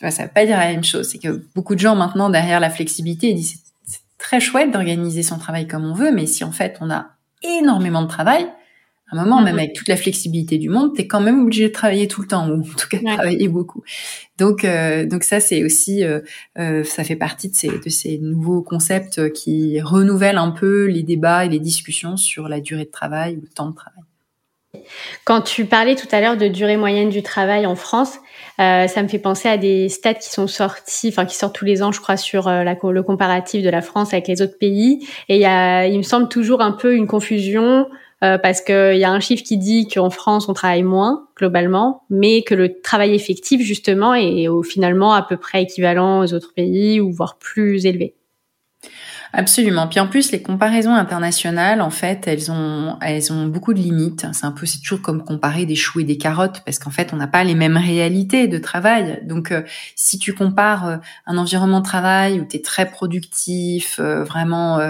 ça 0.00 0.08
ne 0.08 0.28
veut 0.28 0.32
pas 0.32 0.46
dire 0.46 0.58
la 0.58 0.68
même 0.68 0.84
chose. 0.84 1.08
C'est 1.08 1.18
que 1.18 1.44
beaucoup 1.54 1.74
de 1.74 1.80
gens, 1.80 1.96
maintenant, 1.96 2.28
derrière 2.30 2.60
la 2.60 2.70
flexibilité, 2.70 3.32
disent 3.32 3.62
c'est 3.84 4.00
très 4.18 4.40
chouette 4.40 4.70
d'organiser 4.70 5.22
son 5.22 5.38
travail 5.38 5.66
comme 5.66 5.84
on 5.84 5.94
veut, 5.94 6.12
mais 6.12 6.26
si 6.26 6.44
en 6.44 6.52
fait, 6.52 6.76
on 6.80 6.90
a 6.90 7.06
énormément 7.42 8.02
de 8.02 8.08
travail, 8.08 8.46
un 9.12 9.24
moment, 9.24 9.40
même 9.40 9.54
mhm. 9.54 9.60
avec 9.60 9.72
toute 9.74 9.88
la 9.88 9.96
flexibilité 9.96 10.58
du 10.58 10.68
monde, 10.68 10.94
tu 10.94 11.02
es 11.02 11.06
quand 11.06 11.20
même 11.20 11.42
obligé 11.42 11.68
de 11.68 11.72
travailler 11.72 12.08
tout 12.08 12.22
le 12.22 12.28
temps, 12.28 12.48
ou 12.48 12.60
en 12.60 12.62
tout 12.62 12.88
cas 12.88 12.98
de 12.98 13.04
travailler 13.04 13.48
beaucoup. 13.48 13.82
Donc, 14.38 14.64
euh, 14.64 15.06
donc 15.06 15.22
ça, 15.22 15.40
c'est 15.40 15.62
aussi, 15.62 16.04
euh, 16.04 16.20
euh, 16.58 16.84
ça 16.84 17.04
fait 17.04 17.16
partie 17.16 17.48
de 17.48 17.54
ces, 17.54 17.68
de 17.68 17.88
ces 17.88 18.18
nouveaux 18.18 18.62
concepts 18.62 19.32
qui 19.32 19.80
renouvellent 19.80 20.38
un 20.38 20.50
peu 20.50 20.86
les 20.86 21.02
débats 21.02 21.44
et 21.44 21.48
les 21.48 21.60
discussions 21.60 22.16
sur 22.16 22.48
la 22.48 22.60
durée 22.60 22.84
de 22.84 22.90
travail 22.90 23.36
ou 23.36 23.42
le 23.42 23.48
temps 23.48 23.70
de 23.70 23.74
travail. 23.74 24.02
Quand 25.24 25.42
tu 25.42 25.66
parlais 25.66 25.94
tout 25.94 26.06
à 26.12 26.20
l'heure 26.20 26.36
de 26.36 26.48
durée 26.48 26.76
moyenne 26.76 27.10
du 27.10 27.22
travail 27.22 27.66
en 27.66 27.76
France, 27.76 28.18
euh, 28.58 28.86
ça 28.86 29.02
me 29.02 29.08
fait 29.08 29.18
penser 29.18 29.48
à 29.48 29.56
des 29.56 29.88
stats 29.88 30.14
qui 30.14 30.30
sont 30.30 30.46
sortis, 30.46 31.08
enfin 31.08 31.26
qui 31.26 31.36
sortent 31.36 31.54
tous 31.54 31.64
les 31.64 31.82
ans, 31.82 31.92
je 31.92 32.00
crois, 32.00 32.16
sur 32.16 32.48
euh, 32.48 32.64
la, 32.64 32.76
le 32.82 33.02
comparatif 33.02 33.62
de 33.62 33.68
la 33.68 33.82
France 33.82 34.12
avec 34.12 34.28
les 34.28 34.40
autres 34.40 34.58
pays. 34.58 35.06
Et 35.28 35.36
il 35.36 35.40
y 35.40 35.46
a, 35.46 35.86
il 35.86 35.98
me 35.98 36.02
semble 36.02 36.28
toujours 36.28 36.62
un 36.62 36.72
peu 36.72 36.94
une 36.94 37.06
confusion 37.06 37.86
euh, 38.22 38.38
parce 38.38 38.60
qu'il 38.60 38.96
y 38.96 39.04
a 39.04 39.10
un 39.10 39.20
chiffre 39.20 39.42
qui 39.42 39.58
dit 39.58 39.88
qu'en 39.88 40.10
France 40.10 40.48
on 40.48 40.52
travaille 40.52 40.82
moins 40.82 41.26
globalement, 41.36 42.04
mais 42.10 42.42
que 42.42 42.54
le 42.54 42.80
travail 42.80 43.14
effectif 43.14 43.60
justement 43.62 44.14
est 44.14 44.46
finalement 44.64 45.12
à 45.12 45.22
peu 45.22 45.36
près 45.36 45.62
équivalent 45.62 46.24
aux 46.24 46.34
autres 46.34 46.54
pays 46.54 47.00
ou 47.00 47.10
voire 47.12 47.38
plus 47.38 47.86
élevé. 47.86 48.14
Absolument. 49.34 49.88
Puis 49.88 49.98
en 49.98 50.08
plus, 50.08 50.30
les 50.30 50.42
comparaisons 50.42 50.94
internationales, 50.94 51.80
en 51.80 51.88
fait, 51.88 52.26
elles 52.26 52.50
ont, 52.50 52.98
elles 53.00 53.32
ont 53.32 53.46
beaucoup 53.46 53.72
de 53.72 53.78
limites. 53.78 54.26
C'est 54.32 54.44
un 54.44 54.52
peu, 54.52 54.66
c'est 54.66 54.80
toujours 54.80 55.00
comme 55.00 55.24
comparer 55.24 55.64
des 55.64 55.74
choux 55.74 56.00
et 56.00 56.04
des 56.04 56.18
carottes, 56.18 56.60
parce 56.66 56.78
qu'en 56.78 56.90
fait, 56.90 57.14
on 57.14 57.16
n'a 57.16 57.26
pas 57.26 57.42
les 57.42 57.54
mêmes 57.54 57.78
réalités 57.78 58.46
de 58.46 58.58
travail. 58.58 59.22
Donc, 59.24 59.50
euh, 59.50 59.62
si 59.96 60.18
tu 60.18 60.34
compares 60.34 60.86
euh, 60.86 60.96
un 61.24 61.38
environnement 61.38 61.80
de 61.80 61.84
travail 61.84 62.40
où 62.40 62.44
tu 62.44 62.58
es 62.58 62.60
très 62.60 62.90
productif, 62.90 63.98
euh, 64.00 64.22
vraiment, 64.22 64.80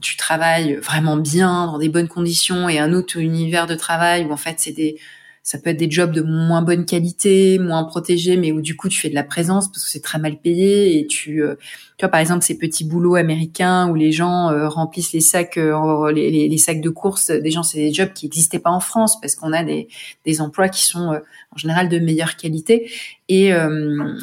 tu 0.00 0.16
travailles 0.16 0.76
vraiment 0.76 1.16
bien, 1.18 1.66
dans 1.66 1.78
des 1.78 1.90
bonnes 1.90 2.08
conditions, 2.08 2.70
et 2.70 2.78
un 2.78 2.94
autre 2.94 3.18
univers 3.18 3.66
de 3.66 3.74
travail 3.74 4.24
où 4.24 4.32
en 4.32 4.36
fait, 4.38 4.54
c'est 4.58 4.72
des 4.72 4.98
ça 5.44 5.58
peut 5.58 5.68
être 5.68 5.76
des 5.76 5.90
jobs 5.90 6.10
de 6.10 6.22
moins 6.22 6.62
bonne 6.62 6.86
qualité, 6.86 7.58
moins 7.58 7.84
protégés, 7.84 8.38
mais 8.38 8.50
où 8.50 8.62
du 8.62 8.76
coup 8.76 8.88
tu 8.88 8.98
fais 8.98 9.10
de 9.10 9.14
la 9.14 9.22
présence 9.22 9.70
parce 9.70 9.84
que 9.84 9.90
c'est 9.90 10.00
très 10.00 10.18
mal 10.18 10.38
payé 10.38 10.98
et 10.98 11.06
tu, 11.06 11.42
euh, 11.42 11.56
tu 11.98 12.06
vois 12.06 12.08
par 12.08 12.20
exemple 12.20 12.42
ces 12.42 12.56
petits 12.56 12.84
boulots 12.84 13.16
américains 13.16 13.90
où 13.90 13.94
les 13.94 14.10
gens 14.10 14.50
euh, 14.50 14.70
remplissent 14.70 15.12
les 15.12 15.20
sacs, 15.20 15.58
euh, 15.58 16.10
les, 16.12 16.56
sacs 16.56 16.80
de 16.80 16.88
course, 16.88 17.30
des 17.30 17.50
gens 17.50 17.62
c'est 17.62 17.76
des 17.76 17.92
jobs 17.92 18.10
qui 18.14 18.24
n'existaient 18.24 18.58
pas 18.58 18.70
en 18.70 18.80
France 18.80 19.20
parce 19.20 19.34
qu'on 19.36 19.52
a 19.52 19.62
des, 19.62 19.88
des 20.24 20.40
emplois 20.40 20.70
qui 20.70 20.82
sont 20.82 21.20
en 21.52 21.56
général 21.58 21.90
de 21.90 21.98
meilleure 21.98 22.36
qualité. 22.36 22.90
Et, 23.28 23.50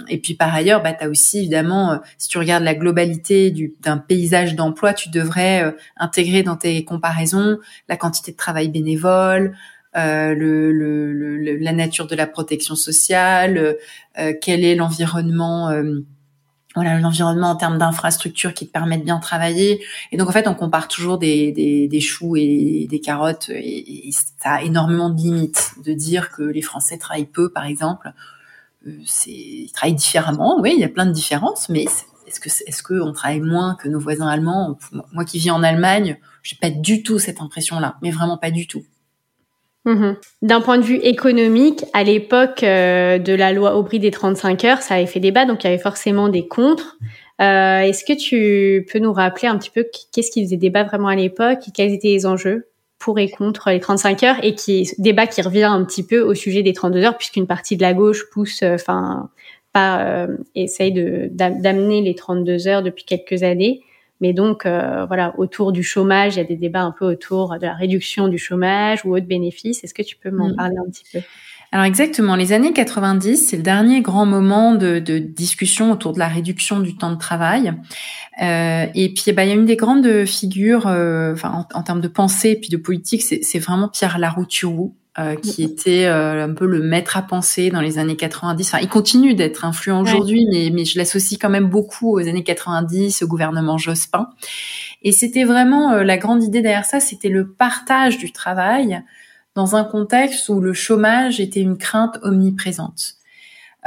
et 0.09 0.17
puis 0.19 0.33
par 0.35 0.53
ailleurs, 0.53 0.83
bah, 0.83 0.93
tu 0.93 1.03
as 1.03 1.09
aussi 1.09 1.39
évidemment, 1.39 1.99
si 2.17 2.29
tu 2.29 2.37
regardes 2.37 2.63
la 2.63 2.75
globalité 2.75 3.53
d'un 3.81 3.97
paysage 3.97 4.55
d'emploi, 4.55 4.93
tu 4.93 5.09
devrais 5.09 5.75
intégrer 5.97 6.43
dans 6.43 6.55
tes 6.55 6.83
comparaisons 6.83 7.57
la 7.89 7.97
quantité 7.97 8.31
de 8.31 8.37
travail 8.37 8.69
bénévole, 8.69 9.55
euh, 9.97 10.33
le, 10.33 10.71
le, 10.71 11.57
la 11.57 11.73
nature 11.73 12.07
de 12.07 12.15
la 12.15 12.27
protection 12.27 12.75
sociale, 12.75 13.77
euh, 14.17 14.33
quel 14.41 14.63
est 14.63 14.75
l'environnement. 14.75 15.69
Euh, 15.69 16.01
voilà 16.75 16.99
l'environnement 16.99 17.49
en 17.49 17.55
termes 17.55 17.77
d'infrastructures 17.77 18.53
qui 18.53 18.65
te 18.65 18.71
permettent 18.71 19.01
de 19.01 19.05
bien 19.05 19.19
travailler. 19.19 19.83
Et 20.11 20.17
donc 20.17 20.29
en 20.29 20.31
fait 20.31 20.47
on 20.47 20.55
compare 20.55 20.87
toujours 20.87 21.17
des, 21.17 21.51
des, 21.51 21.87
des 21.87 21.99
choux 21.99 22.35
et 22.37 22.87
des 22.89 22.99
carottes 23.01 23.49
et, 23.49 24.09
ça 24.39 24.53
a 24.53 24.61
énormément 24.61 25.09
de 25.09 25.17
limites 25.17 25.73
de 25.85 25.93
dire 25.93 26.31
que 26.31 26.43
les 26.43 26.61
Français 26.61 26.97
travaillent 26.97 27.25
peu 27.25 27.51
par 27.51 27.65
exemple. 27.65 28.13
Euh, 28.87 28.97
c'est 29.05 29.31
ils 29.31 29.71
travaillent 29.73 29.95
différemment. 29.95 30.59
Oui 30.61 30.73
il 30.75 30.79
y 30.79 30.85
a 30.85 30.89
plein 30.89 31.05
de 31.05 31.11
différences 31.11 31.67
mais 31.67 31.83
est-ce 32.27 32.39
que 32.39 32.47
est-ce 32.47 32.83
que 32.83 32.93
on 33.01 33.11
travaille 33.11 33.41
moins 33.41 33.75
que 33.75 33.89
nos 33.89 33.99
voisins 33.99 34.27
allemands 34.27 34.77
moi 35.11 35.25
qui 35.25 35.39
vis 35.39 35.51
en 35.51 35.63
Allemagne 35.63 36.17
j'ai 36.43 36.55
pas 36.55 36.69
du 36.69 37.03
tout 37.03 37.19
cette 37.19 37.41
impression 37.41 37.79
là 37.79 37.97
mais 38.01 38.11
vraiment 38.11 38.37
pas 38.37 38.51
du 38.51 38.67
tout 38.67 38.85
Mhm. 39.85 40.15
D'un 40.43 40.61
point 40.61 40.77
de 40.77 40.83
vue 40.83 40.97
économique, 40.97 41.85
à 41.93 42.03
l'époque 42.03 42.63
euh, 42.63 43.17
de 43.17 43.33
la 43.33 43.51
loi 43.51 43.75
Aubry 43.75 43.99
des 43.99 44.11
35 44.11 44.63
heures, 44.65 44.81
ça 44.81 44.95
avait 44.95 45.07
fait 45.07 45.19
débat, 45.19 45.45
donc 45.45 45.63
il 45.63 45.67
y 45.67 45.73
avait 45.73 45.81
forcément 45.81 46.29
des 46.29 46.47
contres. 46.47 46.97
Euh, 47.41 47.79
Est-ce 47.79 48.05
que 48.05 48.13
tu 48.13 48.85
peux 48.91 48.99
nous 48.99 49.13
rappeler 49.13 49.47
un 49.47 49.57
petit 49.57 49.71
peu 49.71 49.87
qu'est-ce 50.13 50.29
qui 50.29 50.43
faisait 50.43 50.57
débat 50.57 50.83
vraiment 50.83 51.07
à 51.07 51.15
l'époque 51.15 51.59
et 51.67 51.71
quels 51.71 51.91
étaient 51.91 52.09
les 52.09 52.27
enjeux 52.27 52.67
pour 52.99 53.17
et 53.17 53.29
contre 53.29 53.71
les 53.71 53.79
35 53.79 54.23
heures 54.23 54.35
et 54.43 54.53
qui 54.53 54.87
débat 54.99 55.25
qui 55.25 55.41
revient 55.41 55.63
un 55.63 55.83
petit 55.83 56.05
peu 56.05 56.21
au 56.21 56.35
sujet 56.35 56.61
des 56.61 56.73
32 56.73 57.03
heures 57.03 57.17
puisqu'une 57.17 57.47
partie 57.47 57.75
de 57.75 57.81
la 57.81 57.95
gauche 57.95 58.29
pousse, 58.31 58.61
euh, 58.61 58.75
enfin, 58.75 59.31
pas 59.73 60.05
euh, 60.05 60.37
essaye 60.53 60.91
de 60.91 61.29
d'amener 61.31 62.01
les 62.01 62.13
32 62.13 62.67
heures 62.67 62.83
depuis 62.83 63.03
quelques 63.05 63.41
années. 63.41 63.81
Mais 64.21 64.33
donc, 64.33 64.65
euh, 64.65 65.05
voilà, 65.05 65.33
autour 65.37 65.71
du 65.71 65.83
chômage, 65.83 66.35
il 66.35 66.37
y 66.37 66.41
a 66.41 66.45
des 66.45 66.55
débats 66.55 66.83
un 66.83 66.91
peu 66.91 67.05
autour 67.05 67.57
de 67.57 67.65
la 67.65 67.73
réduction 67.73 68.27
du 68.27 68.37
chômage 68.37 69.03
ou 69.03 69.15
autres 69.15 69.25
bénéfices. 69.25 69.83
Est-ce 69.83 69.93
que 69.93 70.03
tu 70.03 70.15
peux 70.15 70.31
m'en 70.31 70.49
mm. 70.49 70.55
parler 70.55 70.75
un 70.77 70.89
petit 70.89 71.03
peu? 71.11 71.19
Alors 71.73 71.85
exactement, 71.85 72.35
les 72.35 72.51
années 72.51 72.73
90, 72.73 73.37
c'est 73.37 73.55
le 73.55 73.63
dernier 73.63 74.01
grand 74.01 74.25
moment 74.25 74.75
de, 74.75 74.99
de, 74.99 75.19
discussion 75.19 75.91
autour 75.91 76.11
de 76.11 76.19
la 76.19 76.27
réduction 76.27 76.81
du 76.81 76.97
temps 76.97 77.11
de 77.11 77.17
travail. 77.17 77.73
Euh, 78.41 78.87
et 78.93 79.13
puis, 79.13 79.31
bah, 79.31 79.45
il 79.45 79.47
y 79.47 79.51
a 79.51 79.55
une 79.55 79.65
des 79.65 79.77
grandes 79.77 80.25
figures, 80.25 80.87
euh, 80.87 81.31
enfin, 81.31 81.65
en, 81.73 81.79
en, 81.79 81.83
termes 81.83 82.01
de 82.01 82.09
pensée 82.09 82.49
et 82.49 82.55
puis 82.57 82.69
de 82.69 82.77
politique, 82.77 83.21
c'est 83.21 83.59
vraiment 83.59 83.87
Pierre 83.87 84.19
Larouturou, 84.19 84.95
euh, 85.19 85.35
qui 85.35 85.61
était 85.61 86.05
euh, 86.05 86.45
un 86.45 86.53
peu 86.53 86.65
le 86.65 86.81
maître 86.81 87.17
à 87.17 87.21
penser 87.21 87.69
dans 87.69 87.81
les 87.81 87.97
années 87.97 88.15
90. 88.15 88.65
Enfin, 88.65 88.79
il 88.81 88.87
continue 88.87 89.33
d'être 89.33 89.65
influent 89.65 89.99
aujourd'hui, 90.01 90.47
mais, 90.49 90.69
mais 90.71 90.85
je 90.85 90.97
l'associe 90.97 91.37
quand 91.37 91.49
même 91.49 91.67
beaucoup 91.67 92.15
aux 92.15 92.25
années 92.25 92.45
90, 92.45 93.21
au 93.21 93.27
gouvernement 93.27 93.77
Jospin. 93.77 94.29
Et 95.01 95.11
c'était 95.11 95.43
vraiment 95.43 95.91
euh, 95.91 96.03
la 96.03 96.17
grande 96.17 96.43
idée 96.43 96.61
derrière 96.61 96.85
ça, 96.85 97.01
c'était 97.01 97.27
le 97.27 97.45
partage 97.51 98.19
du 98.19 98.31
travail 98.31 99.03
dans 99.53 99.75
un 99.75 99.83
contexte 99.83 100.47
où 100.47 100.61
le 100.61 100.71
chômage 100.71 101.41
était 101.41 101.59
une 101.59 101.77
crainte 101.77 102.17
omniprésente. 102.23 103.15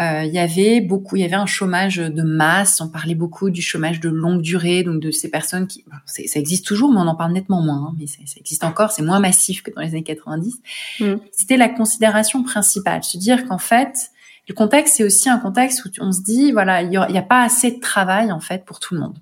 Euh, 0.00 0.24
il 0.24 0.32
y 0.32 0.40
avait 0.40 0.80
beaucoup, 0.80 1.14
il 1.14 1.22
y 1.22 1.24
avait 1.24 1.34
un 1.34 1.46
chômage 1.46 1.96
de 1.96 2.22
masse. 2.22 2.80
On 2.80 2.88
parlait 2.88 3.14
beaucoup 3.14 3.50
du 3.50 3.62
chômage 3.62 4.00
de 4.00 4.08
longue 4.08 4.42
durée, 4.42 4.82
donc 4.82 5.00
de 5.00 5.10
ces 5.10 5.30
personnes 5.30 5.66
qui, 5.66 5.84
ça 6.06 6.40
existe 6.40 6.66
toujours, 6.66 6.92
mais 6.92 6.98
on 6.98 7.06
en 7.06 7.14
parle 7.14 7.32
nettement 7.32 7.62
moins. 7.62 7.88
Hein, 7.88 7.94
mais 7.98 8.06
ça, 8.06 8.18
existe 8.36 8.64
encore, 8.64 8.90
c'est 8.90 9.02
moins 9.02 9.20
massif 9.20 9.62
que 9.62 9.70
dans 9.70 9.80
les 9.80 9.88
années 9.88 10.02
90. 10.02 10.60
Mm. 11.00 11.14
C'était 11.30 11.56
la 11.56 11.68
considération 11.68 12.42
principale, 12.42 13.04
se 13.04 13.18
dire 13.18 13.46
qu'en 13.46 13.58
fait, 13.58 14.10
le 14.48 14.54
contexte 14.54 14.96
c'est 14.96 15.04
aussi 15.04 15.28
un 15.28 15.38
contexte 15.38 15.84
où 15.84 15.88
on 16.00 16.10
se 16.10 16.22
dit, 16.22 16.50
voilà, 16.50 16.82
il 16.82 16.90
n'y 16.90 16.96
a, 16.96 17.02
a, 17.02 17.22
pas 17.22 17.42
assez 17.44 17.70
de 17.70 17.80
travail 17.80 18.32
en 18.32 18.40
fait 18.40 18.64
pour 18.64 18.80
tout 18.80 18.94
le 18.94 19.00
monde. 19.00 19.18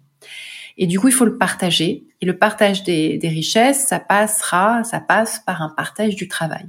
Et 0.79 0.87
du 0.87 0.99
coup, 0.99 1.09
il 1.09 1.15
faut 1.15 1.27
le 1.27 1.37
partager. 1.37 2.05
Et 2.23 2.27
le 2.27 2.39
partage 2.39 2.83
des, 2.83 3.19
des 3.19 3.29
richesses, 3.29 3.87
ça 3.89 4.01
passera, 4.01 4.85
ça 4.85 5.01
passe 5.01 5.41
par 5.45 5.61
un 5.61 5.69
partage 5.69 6.17
du 6.17 6.29
travail. 6.29 6.67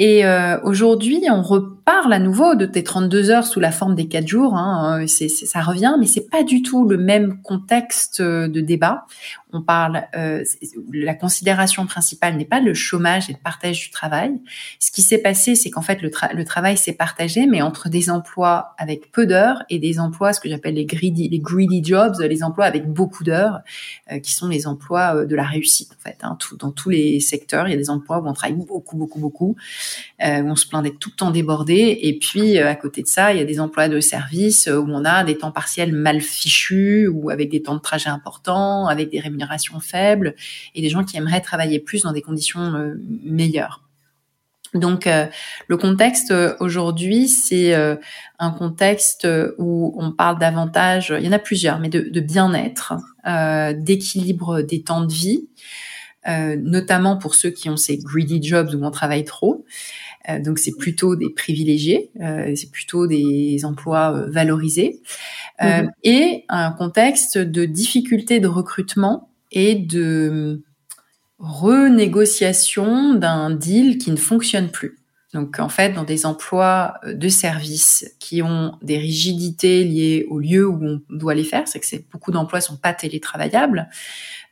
Et 0.00 0.26
euh, 0.26 0.58
aujourd'hui, 0.62 1.22
on 1.30 1.42
reparle 1.42 2.12
à 2.12 2.18
nouveau 2.18 2.56
de 2.56 2.66
tes 2.66 2.82
32 2.82 3.30
heures 3.30 3.46
sous 3.46 3.60
la 3.60 3.70
forme 3.70 3.94
des 3.94 4.08
4 4.08 4.26
jours. 4.26 4.56
Hein, 4.56 5.02
euh, 5.02 5.06
ça 5.06 5.60
revient, 5.60 5.94
mais 6.00 6.06
c'est 6.06 6.28
pas 6.28 6.42
du 6.42 6.62
tout 6.62 6.88
le 6.88 6.96
même 6.96 7.40
contexte 7.42 8.18
euh, 8.18 8.48
de 8.48 8.60
débat. 8.60 9.06
On 9.54 9.62
parle, 9.62 10.04
euh, 10.16 10.44
la 10.92 11.14
considération 11.14 11.86
principale 11.86 12.36
n'est 12.36 12.44
pas 12.44 12.60
le 12.60 12.74
chômage 12.74 13.30
et 13.30 13.32
le 13.32 13.38
partage 13.38 13.80
du 13.80 13.90
travail. 13.90 14.32
Ce 14.78 14.90
qui 14.90 15.00
s'est 15.00 15.18
passé, 15.18 15.54
c'est 15.54 15.70
qu'en 15.70 15.82
fait 15.82 16.02
le, 16.02 16.44
travail 16.44 16.76
s'est 16.76 16.92
partagé, 16.92 17.46
mais 17.46 17.62
entre 17.62 17.88
des 17.88 18.10
emplois 18.10 18.74
avec 18.78 19.10
peu 19.12 19.26
d'heures 19.26 19.62
et 19.70 19.78
des 19.78 19.98
emplois, 19.98 20.32
ce 20.32 20.40
que 20.40 20.48
j'appelle 20.48 20.74
les 20.74 20.84
greedy, 20.84 21.28
les 21.28 21.38
greedy 21.38 21.82
jobs, 21.82 22.16
les 22.20 22.42
emplois 22.42 22.66
avec 22.66 22.86
beaucoup 22.86 23.24
d'heures, 23.24 23.60
qui 24.22 24.32
sont 24.32 24.48
les 24.48 24.66
emplois 24.66 25.24
de 25.24 25.36
la 25.36 25.44
réussite 25.44 25.92
en 25.92 26.02
fait. 26.02 26.18
Hein, 26.22 26.36
dans 26.58 26.70
tous 26.70 26.90
les 26.90 27.20
secteurs, 27.20 27.66
il 27.68 27.70
y 27.70 27.74
a 27.74 27.78
des 27.78 27.90
emplois 27.90 28.18
où 28.18 28.26
on 28.26 28.32
travaille 28.32 28.56
beaucoup, 28.56 28.96
beaucoup, 28.96 29.20
beaucoup 29.20 29.56
euh, 30.22 30.42
où 30.42 30.48
on 30.48 30.56
se 30.56 30.66
plaint 30.66 30.82
d'être 30.82 30.98
tout 30.98 31.10
le 31.10 31.16
temps 31.16 31.30
débordé. 31.30 31.98
Et 32.02 32.18
puis, 32.18 32.58
euh, 32.58 32.68
à 32.68 32.74
côté 32.74 33.02
de 33.02 33.06
ça, 33.06 33.32
il 33.32 33.38
y 33.38 33.42
a 33.42 33.44
des 33.44 33.60
emplois 33.60 33.88
de 33.88 34.00
service 34.00 34.68
euh, 34.68 34.78
où 34.78 34.86
on 34.88 35.04
a 35.04 35.24
des 35.24 35.38
temps 35.38 35.52
partiels 35.52 35.92
mal 35.92 36.20
fichus 36.20 37.08
ou 37.08 37.30
avec 37.30 37.50
des 37.50 37.62
temps 37.62 37.74
de 37.74 37.80
trajet 37.80 38.10
importants, 38.10 38.86
avec 38.86 39.10
des 39.10 39.20
rémunérations 39.20 39.43
faibles 39.80 40.34
et 40.74 40.82
des 40.82 40.88
gens 40.88 41.04
qui 41.04 41.16
aimeraient 41.16 41.40
travailler 41.40 41.78
plus 41.78 42.02
dans 42.02 42.12
des 42.12 42.22
conditions 42.22 42.94
meilleures. 43.22 43.82
Donc 44.74 45.08
le 45.68 45.76
contexte 45.76 46.34
aujourd'hui, 46.58 47.28
c'est 47.28 47.74
un 47.74 48.50
contexte 48.50 49.26
où 49.58 49.94
on 49.96 50.10
parle 50.10 50.38
davantage, 50.38 51.14
il 51.16 51.24
y 51.24 51.28
en 51.28 51.32
a 51.32 51.38
plusieurs, 51.38 51.78
mais 51.78 51.88
de, 51.88 52.00
de 52.00 52.20
bien-être, 52.20 52.94
d'équilibre 53.78 54.62
des 54.62 54.82
temps 54.82 55.04
de 55.04 55.12
vie, 55.12 55.48
notamment 56.26 57.16
pour 57.16 57.36
ceux 57.36 57.50
qui 57.50 57.70
ont 57.70 57.76
ces 57.76 57.98
greedy 57.98 58.42
jobs 58.42 58.74
où 58.74 58.84
on 58.84 58.90
travaille 58.90 59.24
trop, 59.24 59.64
euh, 60.28 60.40
donc 60.40 60.58
c'est 60.58 60.76
plutôt 60.76 61.16
des 61.16 61.30
privilégiés, 61.30 62.10
euh, 62.20 62.52
c'est 62.56 62.70
plutôt 62.70 63.06
des 63.06 63.64
emplois 63.64 64.14
euh, 64.14 64.30
valorisés, 64.30 65.00
mhm. 65.60 65.90
et 66.02 66.44
un 66.48 66.72
contexte 66.72 67.38
de 67.38 67.64
difficulté 67.64 68.40
de 68.40 68.48
recrutement 68.48 69.28
et 69.54 69.74
de 69.74 70.62
renégociation 71.38 73.14
d'un 73.14 73.50
deal 73.50 73.96
qui 73.96 74.10
ne 74.10 74.16
fonctionne 74.16 74.68
plus. 74.68 74.98
Donc 75.32 75.58
en 75.58 75.68
fait, 75.68 75.94
dans 75.94 76.04
des 76.04 76.26
emplois 76.26 77.00
de 77.06 77.28
service 77.28 78.14
qui 78.20 78.42
ont 78.42 78.78
des 78.82 78.98
rigidités 78.98 79.82
liées 79.82 80.26
au 80.28 80.38
lieu 80.38 80.68
où 80.68 80.78
on 80.84 81.00
doit 81.10 81.34
les 81.34 81.42
faire, 81.42 81.66
c'est 81.66 81.80
que 81.80 81.86
beaucoup 82.12 82.30
d'emplois 82.30 82.60
sont 82.60 82.76
pas 82.76 82.92
télétravaillables. 82.92 83.88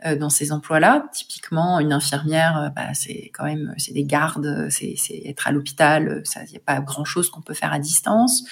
Euh, 0.04 0.16
dans 0.16 0.30
ces 0.30 0.50
emplois-là. 0.50 1.06
Typiquement, 1.12 1.78
une 1.78 1.92
infirmière, 1.92 2.58
euh, 2.58 2.68
bah, 2.70 2.92
c'est 2.92 3.30
quand 3.32 3.44
même 3.44 3.72
c'est 3.76 3.92
des 3.92 4.04
gardes, 4.04 4.66
c'est 4.68 4.96
être 5.24 5.46
à 5.46 5.52
l'hôpital, 5.52 6.24
il 6.34 6.50
n'y 6.50 6.56
a 6.56 6.60
pas 6.60 6.80
grand-chose 6.80 7.30
qu'on 7.30 7.40
peut 7.40 7.54
faire 7.54 7.72
à 7.72 7.78
distance. 7.78 8.42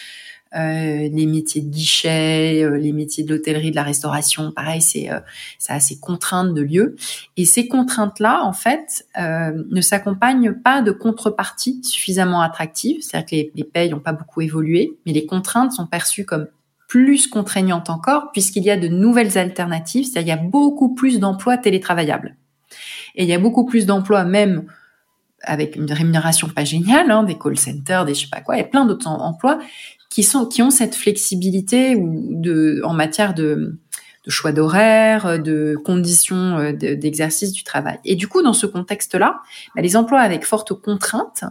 Euh, 0.57 1.09
les 1.13 1.27
métiers 1.27 1.61
de 1.61 1.69
guichet, 1.69 2.65
euh, 2.65 2.77
les 2.77 2.93
métiers 2.93 3.23
de 3.23 3.33
l'hôtellerie, 3.33 3.71
de 3.71 3.77
la 3.77 3.85
restauration, 3.85 4.51
pareil, 4.51 4.81
c'est 4.81 5.11
euh, 5.11 5.21
ça 5.59 5.75
a 5.75 5.79
contraintes 6.01 6.55
de 6.55 6.63
lieu. 6.63 6.97
Et 7.37 7.45
ces 7.45 7.69
contraintes-là, 7.69 8.43
en 8.45 8.53
fait, 8.53 9.07
ne 9.17 9.81
s'accompagnent 9.81 10.55
pas 10.55 10.83
de 10.83 10.91
contreparties 10.91 11.81
suffisamment 11.85 12.41
attractives. 12.43 13.01
C'est-à-dire 13.03 13.27
que 13.27 13.37
les, 13.37 13.53
les 13.55 13.65
payes 13.65 13.91
n'ont 13.91 14.01
pas 14.01 14.13
beaucoup 14.13 14.41
évolué, 14.41 14.99
mais 15.07 15.13
les 15.13 15.27
contraintes 15.27 15.73
sont 15.73 15.87
perçues 15.87 16.25
comme 16.25 16.49
plus 16.89 17.29
contraignante 17.29 17.89
encore, 17.89 18.33
puisqu'il 18.33 18.65
y 18.65 18.71
a 18.71 18.77
de 18.77 18.89
nouvelles 18.89 19.39
alternatives, 19.39 20.07
c'est-à-dire 20.07 20.35
il 20.35 20.41
y 20.41 20.47
a 20.47 20.49
beaucoup 20.49 20.93
plus 20.93 21.21
d'emplois 21.21 21.57
télétravaillables. 21.57 22.37
Et 23.15 23.23
il 23.23 23.29
y 23.29 23.33
a 23.33 23.39
beaucoup 23.39 23.65
plus 23.65 23.87
d'emplois 23.87 24.25
même 24.25 24.65
avec 25.43 25.77
une 25.77 25.91
rémunération 25.91 26.49
pas 26.49 26.65
géniale, 26.65 27.11
hein, 27.11 27.23
des 27.23 27.39
call 27.39 27.57
centers, 27.57 28.05
des 28.05 28.15
je 28.15 28.23
sais 28.23 28.29
pas 28.31 28.41
quoi, 28.41 28.57
a 28.57 28.65
plein 28.65 28.85
d'autres 28.85 29.09
emplois 29.09 29.59
qui 30.11 30.23
sont 30.23 30.47
qui 30.47 30.63
ont 30.63 30.71
cette 30.71 30.95
flexibilité 30.95 31.95
ou 31.95 32.29
de 32.31 32.83
en 32.85 32.93
matière 32.93 33.33
de, 33.33 33.79
de 34.27 34.31
choix 34.31 34.53
d'horaire, 34.53 35.41
de 35.41 35.77
conditions 35.85 36.59
euh, 36.59 36.73
d'exercice 36.73 37.53
du 37.53 37.65
travail. 37.65 37.99
Et 38.05 38.17
du 38.17 38.29
coup, 38.29 38.43
dans 38.43 38.53
ce 38.53 38.67
contexte-là, 38.67 39.41
bah, 39.75 39.83
les 39.83 39.97
emplois 39.97 40.21
avec 40.21 40.45
fortes 40.45 40.75
contraintes 40.75 41.45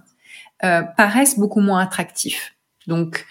euh, 0.63 0.83
paraissent 0.97 1.39
beaucoup 1.39 1.61
moins 1.61 1.79
attractifs. 1.79 2.55
Donc, 2.87 3.25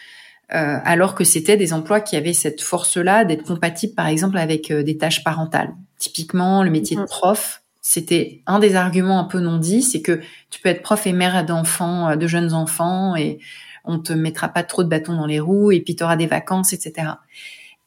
euh, 0.55 0.79
alors 0.83 1.15
que 1.15 1.25
c'était 1.25 1.59
des 1.59 1.75
emplois 1.75 2.01
qui 2.01 2.17
avaient 2.17 2.33
cette 2.33 2.63
force-là 2.63 3.27
d'être 3.27 3.45
compatibles, 3.45 3.95
par 3.95 4.07
exemple, 4.07 4.39
avec 4.39 4.71
euh, 4.71 4.83
des 4.83 4.97
tâches 4.97 5.23
parentales. 5.23 5.75
Typiquement, 5.99 6.63
le 6.63 6.71
métier 6.71 6.97
de 6.97 7.03
mm-hmm. 7.03 7.09
prof, 7.09 7.63
c'était 7.83 8.43
un 8.47 8.59
des 8.59 8.75
arguments 8.75 9.21
un 9.21 9.25
peu 9.25 9.41
non 9.41 9.59
dits, 9.59 9.83
c'est 9.83 10.01
que 10.01 10.21
tu 10.49 10.61
peux 10.61 10.71
être 10.71 10.83
prof 10.83 11.07
et 11.07 11.13
mère 11.13 11.45
d'enfants, 11.45 12.09
euh, 12.09 12.17
de 12.17 12.27
jeunes 12.27 12.55
enfants, 12.55 13.15
et 13.15 13.41
on 13.89 13.99
te 13.99 14.13
mettra 14.13 14.49
pas 14.49 14.63
trop 14.63 14.85
de 14.85 14.89
bâtons 14.89 15.17
dans 15.17 15.27
les 15.27 15.41
roues, 15.41 15.73
et 15.73 15.81
puis 15.81 15.97
tu 15.97 16.05
auras 16.05 16.17
des 16.17 16.29
vacances, 16.29 16.73
etc. 16.73 17.09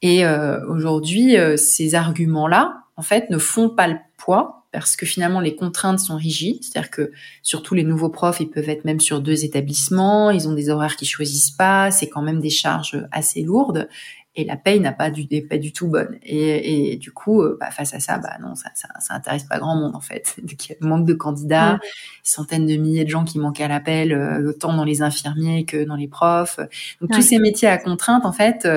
Et 0.01 0.25
aujourd'hui, 0.67 1.35
ces 1.57 1.93
arguments-là, 1.93 2.81
en 2.97 3.03
fait, 3.03 3.29
ne 3.29 3.37
font 3.37 3.69
pas 3.69 3.87
le 3.87 3.97
poids 4.17 4.61
parce 4.71 4.95
que 4.95 5.05
finalement 5.05 5.41
les 5.41 5.55
contraintes 5.55 5.99
sont 5.99 6.15
rigides, 6.15 6.63
c'est-à-dire 6.63 6.91
que 6.91 7.11
surtout 7.43 7.75
les 7.75 7.83
nouveaux 7.83 8.09
profs, 8.09 8.39
ils 8.39 8.49
peuvent 8.49 8.69
être 8.69 8.85
même 8.85 8.99
sur 8.99 9.19
deux 9.19 9.43
établissements, 9.43 10.31
ils 10.31 10.47
ont 10.47 10.53
des 10.53 10.69
horaires 10.69 10.95
qu'ils 10.95 11.09
choisissent 11.09 11.51
pas, 11.51 11.91
c'est 11.91 12.07
quand 12.07 12.21
même 12.21 12.39
des 12.39 12.49
charges 12.49 13.05
assez 13.11 13.43
lourdes 13.43 13.89
et 14.35 14.45
la 14.45 14.55
paye 14.55 14.79
n'a 14.79 14.93
pas 14.93 15.11
du 15.11 15.27
pas 15.47 15.57
du 15.57 15.73
tout 15.73 15.87
bonne. 15.87 16.17
Et, 16.23 16.93
et 16.93 16.97
du 16.97 17.11
coup 17.11 17.41
euh, 17.41 17.57
bah, 17.59 17.69
face 17.71 17.93
à 17.93 17.99
ça 17.99 18.17
bah 18.17 18.37
non 18.41 18.55
ça, 18.55 18.69
ça 18.75 18.87
ça 18.99 19.13
intéresse 19.13 19.43
pas 19.43 19.59
grand 19.59 19.75
monde 19.75 19.95
en 19.95 20.01
fait. 20.01 20.35
Il 20.43 20.51
y 20.51 20.73
a 20.73 20.75
manque 20.87 21.05
de 21.05 21.13
candidats 21.13 21.79
centaines 22.23 22.65
de 22.65 22.75
milliers 22.75 23.03
de 23.03 23.09
gens 23.09 23.25
qui 23.25 23.39
manquent 23.39 23.61
à 23.61 23.67
l'appel 23.67 24.13
euh, 24.13 24.49
autant 24.49 24.73
dans 24.73 24.85
les 24.85 25.01
infirmiers 25.01 25.65
que 25.65 25.83
dans 25.83 25.95
les 25.95 26.07
profs. 26.07 26.59
Donc 27.01 27.11
tous 27.11 27.21
ces 27.21 27.39
métiers 27.39 27.67
à 27.67 27.77
contrainte 27.77 28.25
en 28.25 28.31
fait 28.31 28.67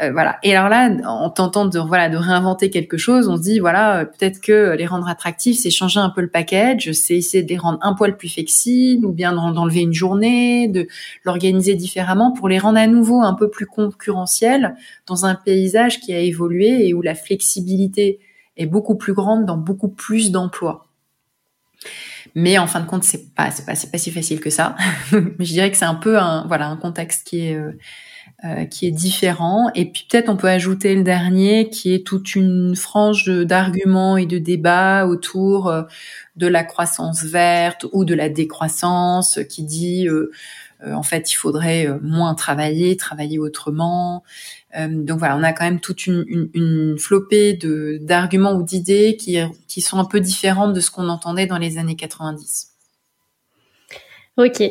euh, 0.00 0.08
euh, 0.08 0.12
voilà. 0.12 0.38
Et 0.42 0.54
alors 0.56 0.68
là, 0.68 0.90
en 1.06 1.30
tentant 1.30 1.66
de 1.66 1.78
voilà 1.78 2.08
de 2.08 2.16
réinventer 2.16 2.70
quelque 2.70 2.96
chose, 2.96 3.28
on 3.28 3.36
se 3.36 3.42
dit 3.42 3.58
voilà 3.58 4.04
peut-être 4.06 4.40
que 4.40 4.74
les 4.76 4.86
rendre 4.86 5.08
attractifs, 5.08 5.58
c'est 5.58 5.70
changer 5.70 6.00
un 6.00 6.10
peu 6.10 6.20
le 6.20 6.28
package, 6.28 6.92
c'est 6.92 7.16
essayer 7.16 7.42
de 7.42 7.48
les 7.48 7.58
rendre 7.58 7.78
un 7.82 7.94
poil 7.94 8.16
plus 8.16 8.28
flexibles 8.28 9.06
ou 9.06 9.12
bien 9.12 9.32
d'enlever 9.32 9.80
une 9.80 9.92
journée, 9.92 10.68
de 10.68 10.86
l'organiser 11.24 11.74
différemment 11.74 12.32
pour 12.32 12.48
les 12.48 12.58
rendre 12.58 12.78
à 12.78 12.86
nouveau 12.86 13.20
un 13.20 13.34
peu 13.34 13.50
plus 13.50 13.66
concurrentiels 13.66 14.76
dans 15.06 15.26
un 15.26 15.34
paysage 15.34 16.00
qui 16.00 16.12
a 16.12 16.18
évolué 16.18 16.88
et 16.88 16.94
où 16.94 17.02
la 17.02 17.14
flexibilité 17.14 18.20
est 18.56 18.66
beaucoup 18.66 18.96
plus 18.96 19.14
grande 19.14 19.46
dans 19.46 19.56
beaucoup 19.56 19.88
plus 19.88 20.30
d'emplois. 20.30 20.86
Mais 22.34 22.58
en 22.58 22.66
fin 22.66 22.80
de 22.80 22.86
compte, 22.86 23.04
c'est 23.04 23.34
pas 23.34 23.50
c'est 23.50 23.64
pas 23.64 23.74
c'est 23.74 23.90
pas 23.90 23.98
si 23.98 24.10
facile 24.10 24.40
que 24.40 24.50
ça. 24.50 24.76
Mais 25.12 25.44
je 25.44 25.52
dirais 25.52 25.70
que 25.70 25.76
c'est 25.76 25.84
un 25.84 25.94
peu 25.94 26.18
un 26.18 26.46
voilà 26.46 26.68
un 26.68 26.76
contexte 26.76 27.26
qui 27.26 27.46
est 27.46 27.54
euh, 27.54 27.72
euh, 28.44 28.66
qui 28.66 28.86
est 28.86 28.92
différent. 28.92 29.68
Et 29.74 29.90
puis 29.90 30.06
peut-être 30.08 30.28
on 30.28 30.36
peut 30.36 30.48
ajouter 30.48 30.94
le 30.94 31.02
dernier, 31.02 31.70
qui 31.70 31.92
est 31.92 32.06
toute 32.06 32.36
une 32.36 32.76
frange 32.76 33.26
d'arguments 33.26 34.16
et 34.16 34.26
de 34.26 34.38
débats 34.38 35.06
autour 35.06 35.66
euh, 35.66 35.82
de 36.36 36.46
la 36.46 36.62
croissance 36.62 37.24
verte 37.24 37.86
ou 37.92 38.04
de 38.04 38.14
la 38.14 38.28
décroissance, 38.28 39.40
qui 39.50 39.64
dit 39.64 40.06
euh, 40.08 40.30
en 40.86 41.02
fait 41.02 41.32
il 41.32 41.34
faudrait 41.34 41.88
moins 42.00 42.36
travailler, 42.36 42.96
travailler 42.96 43.40
autrement. 43.40 44.22
donc 44.78 45.18
voilà, 45.18 45.36
on 45.36 45.42
a 45.42 45.52
quand 45.52 45.64
même 45.64 45.80
toute 45.80 46.06
une, 46.06 46.24
une, 46.28 46.48
une 46.54 46.96
flopée 46.96 47.54
de 47.54 47.98
d'arguments 48.00 48.52
ou 48.52 48.62
d'idées 48.62 49.16
qui, 49.16 49.38
qui 49.66 49.80
sont 49.80 49.98
un 49.98 50.04
peu 50.04 50.20
différentes 50.20 50.74
de 50.74 50.80
ce 50.80 50.92
qu'on 50.92 51.08
entendait 51.08 51.46
dans 51.46 51.58
les 51.58 51.76
années 51.76 51.96
90. 51.96 52.68
Ok. 54.36 54.62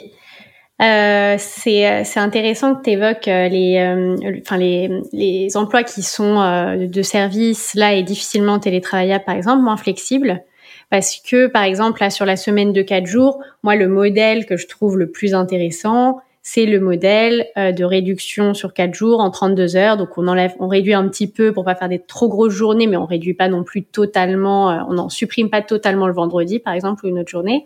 Euh, 0.79 1.37
c'est 1.39 1.87
euh, 1.87 2.01
c'est 2.03 2.19
intéressant 2.19 2.75
que 2.75 2.83
tu 2.83 2.91
évoques 2.91 3.27
euh, 3.27 3.47
les 3.47 3.79
euh, 3.79 4.15
enfin 4.41 4.57
les 4.57 5.01
les 5.11 5.57
emplois 5.57 5.81
qui 5.81 6.03
sont 6.03 6.35
de 6.77 7.01
service 7.01 7.73
là 7.73 7.95
et 7.95 8.03
difficilement 8.03 8.59
télétravaillables 8.59 9.25
par 9.25 9.33
exemple 9.33 9.63
moins 9.63 9.77
flexibles 9.77 10.43
parce 10.91 11.19
que 11.19 11.47
par 11.47 11.63
exemple 11.63 12.01
là 12.01 12.11
sur 12.11 12.27
la 12.27 12.35
semaine 12.35 12.73
de 12.73 12.83
quatre 12.83 13.07
jours 13.07 13.39
moi 13.63 13.75
le 13.75 13.87
modèle 13.87 14.45
que 14.45 14.55
je 14.55 14.67
trouve 14.67 14.99
le 14.99 15.09
plus 15.09 15.33
intéressant 15.33 16.19
c'est 16.43 16.67
le 16.67 16.79
modèle 16.79 17.47
de 17.57 17.83
réduction 17.83 18.53
sur 18.53 18.73
quatre 18.73 18.93
jours 18.93 19.19
en 19.19 19.31
32 19.31 19.75
heures. 19.75 19.97
Donc 19.97 20.17
on 20.17 20.27
enlève 20.27 20.53
on 20.59 20.67
réduit 20.67 20.93
un 20.93 21.09
petit 21.09 21.27
peu 21.27 21.51
pour 21.51 21.65
pas 21.65 21.75
faire 21.75 21.89
des 21.89 21.99
trop 21.99 22.29
grosses 22.29 22.53
journées 22.53 22.85
mais 22.85 22.97
on 22.97 23.05
réduit 23.05 23.33
pas 23.33 23.49
non 23.49 23.63
plus 23.63 23.83
totalement 23.83 24.85
on 24.87 24.93
n'en 24.93 25.09
supprime 25.09 25.49
pas 25.49 25.63
totalement 25.63 26.05
le 26.05 26.13
vendredi 26.13 26.59
par 26.59 26.73
exemple 26.75 27.03
ou 27.03 27.09
une 27.09 27.17
autre 27.17 27.29
journée 27.29 27.65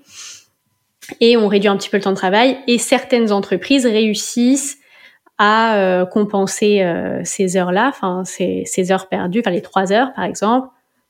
et 1.20 1.38
on 1.38 1.48
réduit 1.48 1.70
un 1.70 1.78
petit 1.78 1.90
peu 1.90 1.98
le 1.98 2.04
temps 2.04 2.12
de 2.12 2.16
travail 2.16 2.58
et 2.68 2.78
certaines 2.78 3.32
entreprises 3.32 3.86
réussissent 3.86 4.78
à 5.38 5.78
euh, 5.78 6.06
compenser 6.06 6.84
euh, 6.84 7.22
ces 7.24 7.58
heures-là, 7.58 7.88
enfin 7.90 8.24
ces, 8.26 8.92
heures 8.92 9.10
perdues, 9.10 9.40
enfin 9.40 9.52
les 9.52 9.62
trois 9.62 9.92
heures 9.92 10.14
par 10.14 10.26
exemple, 10.26 10.68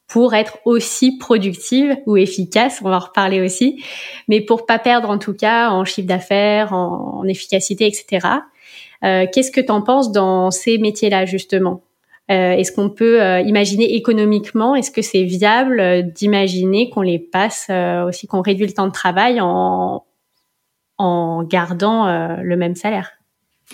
pour 0.07 0.33
être 0.33 0.59
aussi 0.65 1.17
productive 1.17 1.97
ou 2.05 2.17
efficace. 2.17 2.81
On 2.83 2.89
va 2.89 2.97
en 2.97 2.99
reparler 2.99 3.41
aussi, 3.41 3.83
mais 4.27 4.41
pour 4.41 4.65
pas 4.65 4.79
perdre 4.79 5.09
en 5.09 5.17
tout 5.17 5.33
cas 5.33 5.69
en 5.69 5.83
chiffre 5.83 6.07
d'affaires, 6.07 6.73
en, 6.73 7.19
en, 7.19 7.27
efficacité, 7.27 7.85
etc. 7.85 8.27
Euh, 9.03 9.25
Qu'est-ce 9.31 9.51
que 9.51 9.61
tu 9.61 9.71
en 9.71 9.81
penses 9.81 10.11
dans 10.11 10.51
ces 10.51 10.77
métiers-là 10.77 11.25
justement? 11.25 11.81
Euh, 12.29 12.53
Est-ce 12.53 12.71
qu'on 12.71 12.89
peut 12.89 13.21
euh, 13.21 13.39
imaginer 13.41 13.95
économiquement, 13.95 14.75
est-ce 14.75 14.91
que 14.91 15.01
c'est 15.01 15.23
viable 15.23 15.79
euh, 15.79 16.01
d'imaginer 16.01 16.89
qu'on 16.89 17.01
les 17.01 17.19
passe 17.19 17.69
aussi, 18.07 18.27
qu'on 18.27 18.41
réduit 18.41 18.67
le 18.67 18.73
temps 18.73 18.87
de 18.87 18.91
travail 18.91 19.39
en, 19.41 20.03
en 20.97 21.43
gardant 21.43 22.05
le 22.41 22.55
même 22.55 22.75
salaire? 22.75 23.20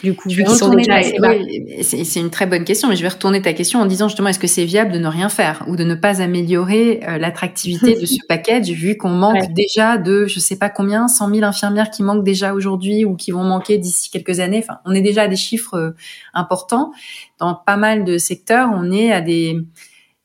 Du 0.04 0.14
coup, 0.14 0.30
c'est 0.30 2.20
une 2.20 2.30
très 2.30 2.46
bonne 2.46 2.64
question, 2.64 2.88
mais 2.88 2.96
je 2.96 3.02
vais 3.02 3.08
retourner 3.08 3.42
ta 3.42 3.54
question 3.54 3.80
en 3.80 3.86
disant 3.86 4.08
justement 4.08 4.30
est-ce 4.30 4.40
que 4.40 4.48
c'est 4.48 4.66
viable 4.66 4.92
de 4.92 5.00
ne 5.00 5.08
rien 5.08 5.30
faire 5.30 5.64
ou 5.68 5.76
de 5.76 5.84
ne 5.84 5.96
pas 5.96 6.22
améliorer 6.22 7.02
euh, 7.08 7.18
l'attractivité 7.18 8.00
de 8.00 8.06
ce 8.06 8.18
package 8.28 8.70
vu 8.70 8.98
qu'on 8.98 9.10
manque 9.10 9.54
déjà 9.54 9.98
de 9.98 10.28
je 10.28 10.40
sais 10.40 10.58
pas 10.58 10.70
combien 10.70 11.08
100 11.08 11.34
000 11.34 11.44
infirmières 11.44 11.90
qui 11.90 12.04
manquent 12.04 12.24
déjà 12.24 12.54
aujourd'hui 12.54 13.06
ou 13.06 13.16
qui 13.16 13.32
vont 13.32 13.44
manquer 13.44 13.78
d'ici 13.78 14.10
quelques 14.12 14.40
années? 14.40 14.64
Enfin, 14.64 14.80
on 14.86 14.94
est 14.94 15.02
déjà 15.02 15.24
à 15.24 15.28
des 15.28 15.36
chiffres 15.36 15.76
euh, 15.76 15.92
importants 16.34 16.92
dans 17.40 17.56
pas 17.56 17.78
mal 17.78 18.04
de 18.04 18.18
secteurs. 18.18 18.70
On 18.74 18.92
est 18.92 19.12
à 19.12 19.22
des 19.22 19.58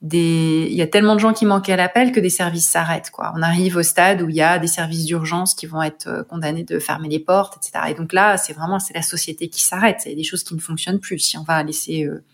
des, 0.03 0.67
il 0.69 0.75
y 0.75 0.83
a 0.83 0.89
tellement 0.89 1.15
de 1.15 1.21
gens 1.21 1.33
qui 1.33 1.47
manquent 1.47 1.69
à 1.69 1.77
l'appel 1.77 2.11
que 2.11 2.19
des 2.19 2.29
services 2.29 2.69
s'arrêtent, 2.69 3.11
quoi. 3.11 3.33
On 3.37 3.43
arrive 3.43 3.77
au 3.77 3.85
stade 3.85 4.21
où 4.21 4.29
il 4.29 4.35
y 4.35 4.43
a 4.43 4.59
des 4.59 4.67
services 4.67 5.05
d'urgence 5.05 5.55
qui 5.55 5.67
vont 5.67 5.81
être 5.81 6.09
euh, 6.09 6.25
condamnés 6.25 6.65
de 6.65 6.81
fermer 6.81 7.09
les 7.09 7.21
portes, 7.21 7.57
etc. 7.57 7.87
Et 7.91 7.95
donc 7.95 8.13
là, 8.13 8.37
c'est 8.37 8.53
vraiment, 8.53 8.81
c'est 8.81 8.95
la 8.95 9.03
société 9.03 9.49
qui 9.49 9.63
s'arrête. 9.63 10.03
Il 10.05 10.11
y 10.11 10.13
a 10.13 10.17
des 10.17 10.25
choses 10.25 10.43
qui 10.43 10.57
ne 10.57 10.61
fonctionnent 10.61 10.99
plus. 10.99 11.21
Si 11.21 11.39
on 11.39 11.45
va 11.45 11.63
laisser 11.63 12.05
euh, 12.05 12.25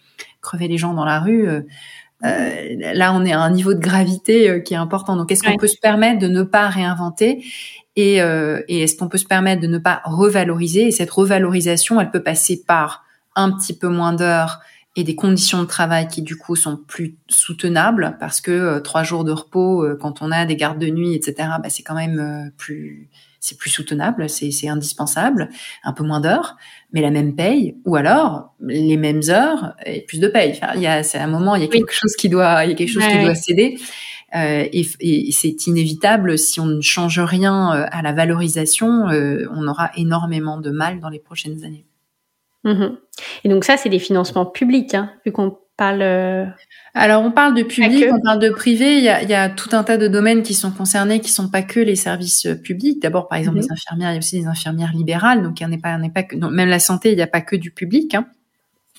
crever 0.40 0.66
les 0.66 0.78
gens 0.78 0.94
dans 0.94 1.04
la 1.04 1.20
rue, 1.20 1.46
euh, 1.46 1.60
là, 2.22 3.12
on 3.12 3.24
est 3.26 3.32
à 3.32 3.40
un 3.40 3.50
niveau 3.50 3.74
de 3.74 3.80
gravité 3.80 4.62
qui 4.64 4.72
est 4.72 4.78
important. 4.78 5.14
Donc, 5.14 5.30
est-ce 5.30 5.42
qu'on 5.42 5.56
peut 5.58 5.68
se 5.68 5.78
permettre 5.78 6.18
de 6.20 6.28
ne 6.28 6.42
pas 6.42 6.68
réinventer 6.68 7.44
et, 7.96 8.16
et 8.16 8.82
est-ce 8.82 8.96
qu'on 8.96 9.08
peut 9.08 9.18
se 9.18 9.26
permettre 9.26 9.60
de 9.60 9.66
ne 9.66 9.78
pas 9.78 10.02
revaloriser? 10.04 10.86
Et 10.88 10.90
cette 10.90 11.10
revalorisation, 11.10 12.00
elle 12.00 12.10
peut 12.10 12.22
passer 12.22 12.62
par 12.66 13.04
un 13.36 13.52
petit 13.52 13.76
peu 13.76 13.88
moins 13.88 14.12
d'heures 14.12 14.60
et 14.98 15.04
des 15.04 15.14
conditions 15.14 15.62
de 15.62 15.68
travail 15.68 16.08
qui 16.08 16.22
du 16.22 16.36
coup 16.36 16.56
sont 16.56 16.76
plus 16.76 17.16
soutenables 17.28 18.16
parce 18.18 18.40
que 18.40 18.50
euh, 18.50 18.80
trois 18.80 19.04
jours 19.04 19.22
de 19.22 19.30
repos 19.30 19.84
euh, 19.84 19.96
quand 19.96 20.22
on 20.22 20.32
a 20.32 20.44
des 20.44 20.56
gardes 20.56 20.80
de 20.80 20.88
nuit 20.88 21.14
etc 21.14 21.50
bah, 21.62 21.68
c'est 21.68 21.84
quand 21.84 21.94
même 21.94 22.18
euh, 22.18 22.50
plus 22.56 23.08
c'est 23.38 23.56
plus 23.56 23.70
soutenable 23.70 24.28
c'est 24.28 24.50
c'est 24.50 24.66
indispensable 24.66 25.50
un 25.84 25.92
peu 25.92 26.02
moins 26.02 26.20
d'heures 26.20 26.56
mais 26.92 27.00
la 27.00 27.12
même 27.12 27.36
paye 27.36 27.76
ou 27.84 27.94
alors 27.94 28.56
les 28.60 28.96
mêmes 28.96 29.20
heures 29.28 29.76
et 29.86 30.00
plus 30.00 30.18
de 30.18 30.26
paye. 30.26 30.50
Enfin, 30.50 30.72
il 30.74 30.80
y 30.82 30.88
a 30.88 31.04
c'est 31.04 31.18
un 31.18 31.28
moment 31.28 31.54
il 31.54 31.62
y 31.62 31.64
a 31.64 31.68
quelque 31.68 31.92
chose 31.92 32.16
qui 32.16 32.28
doit 32.28 32.64
il 32.64 32.70
y 32.70 32.72
a 32.72 32.76
quelque 32.76 32.90
chose 32.90 33.06
qui 33.06 33.22
doit 33.22 33.36
céder 33.36 33.78
et, 34.34 34.86
et 35.00 35.30
c'est 35.30 35.66
inévitable 35.68 36.36
si 36.36 36.58
on 36.58 36.66
ne 36.66 36.80
change 36.80 37.20
rien 37.20 37.70
à 37.70 38.02
la 38.02 38.12
valorisation 38.12 39.04
on 39.06 39.68
aura 39.68 39.92
énormément 39.94 40.60
de 40.60 40.70
mal 40.70 40.98
dans 40.98 41.08
les 41.08 41.20
prochaines 41.20 41.64
années 41.64 41.84
Mhm. 42.64 42.98
Et 43.44 43.48
donc 43.48 43.64
ça, 43.64 43.76
c'est 43.76 43.88
des 43.88 43.98
financements 43.98 44.46
publics, 44.46 44.94
hein, 44.94 45.12
vu 45.24 45.32
qu'on 45.32 45.56
parle. 45.76 46.02
Euh, 46.02 46.44
Alors 46.92 47.22
on 47.22 47.30
parle 47.30 47.54
de 47.54 47.62
public, 47.62 48.06
on 48.12 48.20
parle 48.20 48.40
de 48.40 48.50
privé. 48.50 48.98
Il 48.98 49.04
y, 49.04 49.08
a, 49.08 49.22
il 49.22 49.30
y, 49.30 49.34
a, 49.34 49.48
tout 49.48 49.70
un 49.72 49.84
tas 49.84 49.96
de 49.96 50.08
domaines 50.08 50.42
qui 50.42 50.54
sont 50.54 50.72
concernés, 50.72 51.20
qui 51.20 51.30
sont 51.30 51.48
pas 51.48 51.62
que 51.62 51.80
les 51.80 51.96
services 51.96 52.46
euh, 52.46 52.54
publics. 52.54 53.00
D'abord, 53.00 53.28
par 53.28 53.38
exemple, 53.38 53.58
mhm. 53.58 53.64
les 53.64 53.72
infirmières, 53.72 54.10
il 54.10 54.14
y 54.14 54.16
a 54.16 54.18
aussi 54.18 54.40
des 54.40 54.46
infirmières 54.46 54.92
libérales, 54.92 55.42
donc 55.42 55.60
il 55.60 55.66
n'y 55.66 55.74
en 55.74 55.78
a 55.78 55.80
pas, 55.80 55.98
pas 56.12 56.22
que. 56.24 56.36
même 56.36 56.68
la 56.68 56.80
santé, 56.80 57.12
il 57.12 57.16
n'y 57.16 57.22
a 57.22 57.28
pas 57.28 57.40
que 57.40 57.56
du 57.56 57.70
public. 57.70 58.14
Hein. 58.14 58.26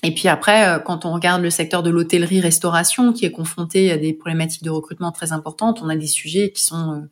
Et 0.02 0.14
puis 0.14 0.28
après, 0.28 0.66
euh, 0.66 0.78
quand 0.78 1.04
on 1.04 1.12
regarde 1.12 1.42
le 1.42 1.50
secteur 1.50 1.82
de 1.82 1.90
l'hôtellerie-restauration, 1.90 3.12
qui 3.12 3.26
est 3.26 3.30
confronté 3.30 3.92
à 3.92 3.98
des 3.98 4.14
problématiques 4.14 4.64
de 4.64 4.70
recrutement 4.70 5.12
très 5.12 5.32
importantes, 5.32 5.80
on 5.82 5.88
a 5.90 5.96
des 5.96 6.06
sujets 6.06 6.50
qui 6.50 6.62
sont 6.62 7.06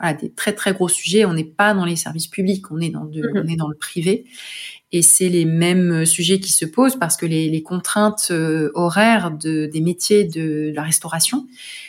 voilà, 0.00 0.14
des 0.14 0.32
très 0.32 0.54
très 0.54 0.72
gros 0.72 0.88
sujets. 0.88 1.26
On 1.26 1.34
n'est 1.34 1.44
pas 1.44 1.74
dans 1.74 1.84
les 1.84 1.96
services 1.96 2.28
publics, 2.28 2.70
on 2.70 2.80
est 2.80 2.88
dans, 2.88 3.04
de, 3.04 3.20
mhm. 3.20 3.42
on 3.44 3.46
est 3.46 3.56
dans 3.56 3.68
le 3.68 3.76
privé. 3.76 4.24
Et 4.92 5.02
c'est 5.02 5.28
les 5.28 5.44
mêmes 5.44 6.04
sujets 6.04 6.40
qui 6.40 6.52
se 6.52 6.64
posent 6.64 6.96
parce 6.96 7.16
que 7.16 7.26
les, 7.26 7.48
les 7.48 7.62
contraintes 7.62 8.28
euh, 8.30 8.70
horaires 8.74 9.30
de, 9.30 9.66
des 9.66 9.80
métiers 9.80 10.24
de 10.24 10.72
la 10.74 10.82
restauration 10.82 11.46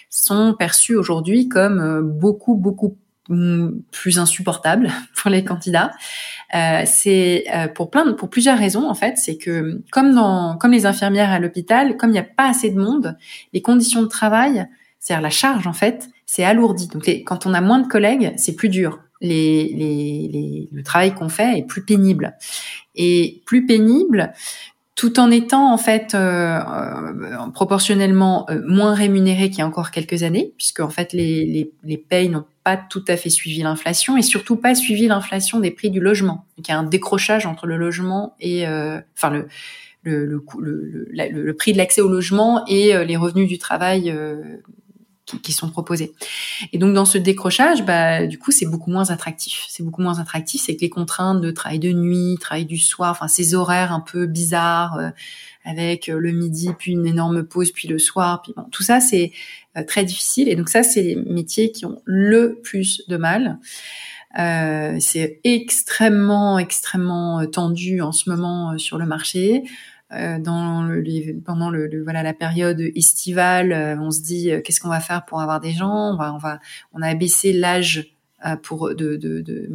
sont 0.10 0.54
perçues 0.58 0.96
aujourd'hui 0.96 1.48
comme 1.48 1.80
euh, 1.80 2.02
beaucoup, 2.02 2.56
beaucoup 2.56 2.98
plus 3.92 4.20
insupportables 4.20 4.92
pour 5.16 5.30
les 5.30 5.44
candidats. 5.44 5.92
Euh, 6.54 6.84
c'est 6.86 7.46
euh, 7.54 7.68
pour 7.68 7.90
plein 7.90 8.12
pour 8.14 8.30
plusieurs 8.30 8.58
raisons 8.58 8.90
en 8.90 8.94
fait. 8.94 9.18
C'est 9.18 9.38
que 9.38 9.82
comme 9.92 10.14
dans 10.14 10.58
comme 10.58 10.72
les 10.72 10.86
infirmières 10.86 11.30
à 11.30 11.40
l'hôpital, 11.40 11.98
comme 11.98 12.10
il 12.10 12.14
n'y 12.14 12.20
a 12.20 12.24
pas 12.24 12.50
assez 12.50 12.70
de 12.70 12.80
monde, 12.80 13.18
les 13.54 13.62
conditions 13.62 14.02
de 14.02 14.08
travail, 14.08 14.68
c'est-à-dire 15.00 15.22
la 15.22 15.30
charge 15.30 15.68
en 15.68 15.74
fait, 15.74 16.10
c'est 16.26 16.44
alourdi. 16.44 16.88
Donc 16.88 17.08
quand 17.26 17.46
on 17.46 17.54
a 17.54 17.62
moins 17.62 17.80
de 17.80 17.88
collègues, 17.88 18.34
c'est 18.38 18.56
plus 18.56 18.70
dur. 18.70 19.00
Les, 19.22 19.72
les, 19.76 20.30
les, 20.32 20.70
le 20.72 20.84
travail 20.84 21.14
qu'on 21.14 21.30
fait 21.30 21.60
est 21.60 21.64
plus 21.64 21.84
pénible 21.84 22.36
et 22.96 23.44
plus 23.46 23.68
pénible 23.68 24.34
tout 25.02 25.20
en 25.20 25.32
étant 25.32 25.74
en 25.74 25.80
fait 25.80 26.14
euh, 26.14 26.60
euh 26.60 27.50
proportionnellement 27.56 28.46
euh, 28.52 28.62
moins 28.68 28.94
rémunéré 28.94 29.50
qu'il 29.50 29.58
y 29.58 29.62
a 29.62 29.66
encore 29.68 29.90
quelques 29.90 30.22
années, 30.22 30.54
puisque 30.58 30.80
en 30.80 30.90
fait 30.90 31.12
les, 31.14 31.44
les, 31.46 31.72
les 31.84 31.98
payes 31.98 32.30
n'ont 32.30 32.46
pas 32.64 32.78
tout 32.78 33.04
à 33.08 33.18
fait 33.18 33.32
suivi 33.32 33.64
l'inflation 33.64 34.16
et 34.16 34.22
surtout 34.22 34.58
pas 34.58 34.76
suivi 34.76 35.08
l'inflation 35.08 35.60
des 35.60 35.72
prix 35.72 35.90
du 35.90 36.00
logement. 36.00 36.46
Donc 36.56 36.68
il 36.68 36.72
y 36.72 36.74
a 36.76 36.78
un 36.78 36.84
décrochage 36.84 37.48
entre 37.48 37.66
le 37.66 37.78
logement 37.78 38.36
et 38.40 38.68
euh, 38.68 39.00
enfin 39.18 39.32
le 39.32 39.48
le, 40.04 40.26
le, 40.26 40.44
le, 40.60 41.08
le, 41.30 41.54
prix 41.56 41.74
de 41.74 41.78
l'accès 41.78 42.02
au 42.02 42.10
logement 42.10 42.66
et 42.68 43.06
les 43.06 43.18
revenus 43.18 43.48
du 43.48 43.60
travail 43.60 44.12
qui, 45.39 45.52
sont 45.54 45.70
proposés. 45.70 46.13
Et 46.74 46.78
donc 46.78 46.94
dans 46.94 47.06
ce 47.06 47.17
décrochage, 47.17 47.84
bah, 47.84 48.26
du 48.26 48.38
coup, 48.38 48.52
c'est 48.52 48.65
beaucoup 48.65 48.91
moins 48.91 49.10
attractif. 49.10 49.65
C'est 49.70 49.84
beaucoup 49.84 50.02
moins 50.02 50.20
attractif, 50.20 50.62
c'est 50.65 50.76
que 50.76 50.82
les 50.82 50.89
contraintes 50.89 51.41
de 51.41 51.52
travail 51.52 51.80
de 51.80 51.91
nuit, 51.91 52.38
travail 52.39 52.65
du 52.65 52.78
soir, 52.78 53.12
enfin 53.12 53.28
ces 53.28 53.54
horaires 53.54 53.91
un 53.91 54.00
peu 54.00 54.26
bizarres 54.26 54.98
euh, 54.98 55.10
avec 55.65 56.10
euh, 56.10 56.17
le 56.17 56.32
midi 56.32 56.70
puis 56.78 56.94
une 56.94 57.06
énorme 57.06 57.44
pause 57.44 57.72
puis 57.72 57.88
le 57.88 58.00
soir, 58.00 58.41
puis 58.41 58.54
bon, 58.56 58.63
tout 58.72 58.84
ça 58.84 59.00
c'est 59.00 59.32
euh, 59.78 59.84
très 59.84 60.04
difficile. 60.04 60.50
Et 60.50 60.56
donc 60.56 60.70
ça, 60.70 60.84
c'est 60.84 61.02
les 61.04 61.15
métiers 61.15 61.72
qui 61.72 61.86
ont 61.86 62.02
le 62.06 62.60
plus 62.62 63.04
de 63.08 63.17
mal. 63.17 63.60
C'est 65.00 65.41
extrêmement, 65.44 66.58
extrêmement 66.58 67.46
tendu 67.48 68.02
en 68.02 68.13
ce 68.13 68.30
moment 68.30 68.78
sur 68.78 68.98
le 68.98 69.06
marché. 69.06 69.63
Euh, 70.13 70.39
dans 70.39 70.89
pendant 71.45 71.69
le, 71.69 72.04
voilà 72.04 72.21
la 72.21 72.34
période 72.34 72.82
estivale, 72.95 73.71
euh, 73.71 73.95
on 73.97 74.12
se 74.12 74.21
dit 74.21 74.52
euh, 74.52 74.60
qu'est-ce 74.62 74.82
qu'on 74.82 74.89
va 74.89 75.00
faire 75.00 75.24
pour 75.24 75.39
avoir 75.39 75.62
des 75.62 75.71
gens? 75.71 76.12
On 76.13 76.17
va 76.17 76.34
on 76.34 76.38
va 76.38 76.60
on 76.93 77.02
a 77.02 77.08
abaissé 77.08 77.54
l'âge 77.54 78.15
pour 78.63 78.89
de, 78.89 79.17
de, 79.17 79.39
de 79.41 79.69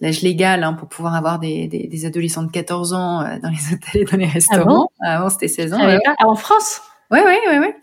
l'âge 0.00 0.20
légal 0.20 0.62
hein, 0.62 0.74
pour 0.74 0.88
pouvoir 0.88 1.14
avoir 1.14 1.38
des, 1.38 1.66
des, 1.68 1.86
des, 1.86 2.04
adolescents 2.04 2.42
de 2.42 2.50
14 2.50 2.92
ans 2.92 3.24
dans 3.42 3.48
les 3.48 3.72
hôtels 3.72 4.02
et 4.02 4.04
dans 4.04 4.18
les 4.18 4.26
ah 4.26 4.34
restaurants. 4.34 4.88
Avant 5.00 5.30
c'était 5.30 5.48
16 5.48 5.72
ans. 5.72 5.78
Ah, 5.80 6.26
en 6.26 6.36
France? 6.36 6.82
Ouais 7.10 7.24
ouais 7.24 7.38
ouais 7.48 7.58
ouais. 7.58 7.76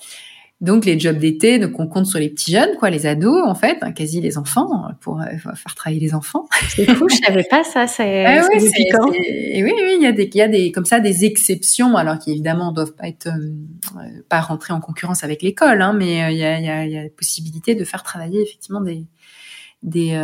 Donc 0.60 0.86
les 0.86 1.00
jobs 1.00 1.20
d'été, 1.20 1.60
donc 1.60 1.80
on 1.80 1.86
compte 1.86 2.08
sur 2.08 2.18
les 2.18 2.30
petits 2.30 2.52
jeunes, 2.52 2.76
quoi, 2.80 2.90
les 2.90 3.06
ados 3.06 3.44
en 3.46 3.54
fait, 3.54 3.78
hein, 3.82 3.92
quasi 3.92 4.22
les 4.22 4.40
enfants 4.40 4.88
pour 5.02 5.22
euh, 5.22 5.26
faire 5.56 5.76
travailler 5.76 6.00
les 6.00 6.16
enfants. 6.16 6.48
C'est 6.70 6.86
fou, 6.96 7.08
je 7.08 7.18
savais 7.24 7.44
pas 7.44 7.64
ça. 7.64 7.86
C'est 7.86 8.26
ah 8.26 8.48
oui, 8.52 8.58
oui, 8.60 9.74
oui, 9.76 9.96
il 9.98 10.02
y 10.02 10.08
a 10.08 10.12
des, 10.12 10.24
il 10.24 10.36
y 10.36 10.42
a 10.42 10.48
des 10.48 10.72
comme 10.72 10.86
ça 10.86 11.00
des 11.00 11.26
exceptions, 11.26 11.96
alors 11.96 12.18
qui 12.18 12.32
évidemment 12.32 12.72
doivent 12.72 12.96
pas 12.96 13.08
être 13.08 13.28
euh, 13.28 14.22
pas 14.30 14.42
rentrer 14.42 14.74
en 14.74 14.80
concurrence 14.80 15.24
avec 15.24 15.44
l'école, 15.44 15.80
hein, 15.80 15.94
mais 15.94 16.24
euh, 16.24 16.32
il 16.32 16.38
y 16.38 16.44
a, 16.44 16.58
il 16.58 16.66
y 16.66 16.70
a, 16.70 16.86
il 16.86 16.92
y 16.92 16.98
a 16.98 17.04
la 17.04 17.10
possibilité 17.10 17.76
de 17.76 17.84
faire 17.84 18.02
travailler 18.02 18.42
effectivement 18.42 18.82
des 18.82 19.06
des, 19.84 20.20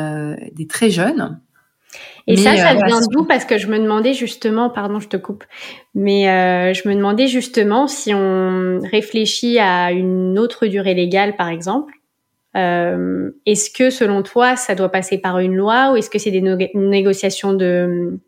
des 0.51 0.65
très 0.65 0.89
jeunes 0.89 1.39
et 2.27 2.37
ça, 2.37 2.55
ça 2.55 2.71
euh, 2.71 2.79
vient 2.85 2.99
d'où? 3.11 3.25
Parce 3.25 3.45
que 3.45 3.57
je 3.57 3.67
me 3.67 3.77
demandais 3.77 4.13
justement, 4.13 4.69
pardon, 4.69 4.99
je 4.99 5.07
te 5.07 5.17
coupe, 5.17 5.43
mais 5.93 6.29
euh, 6.29 6.73
je 6.73 6.87
me 6.87 6.95
demandais 6.95 7.27
justement 7.27 7.87
si 7.87 8.13
on 8.13 8.79
réfléchit 8.79 9.59
à 9.59 9.91
une 9.91 10.39
autre 10.39 10.67
durée 10.67 10.93
légale, 10.93 11.35
par 11.35 11.49
exemple, 11.49 11.93
euh, 12.55 13.31
est-ce 13.45 13.71
que 13.71 13.89
selon 13.89 14.21
toi, 14.21 14.55
ça 14.55 14.75
doit 14.75 14.89
passer 14.89 15.17
par 15.17 15.39
une 15.39 15.55
loi 15.55 15.91
ou 15.91 15.95
est-ce 15.95 16.09
que 16.09 16.19
c'est 16.19 16.31
des 16.31 16.41
négociations 16.75 17.53
de 17.53 18.19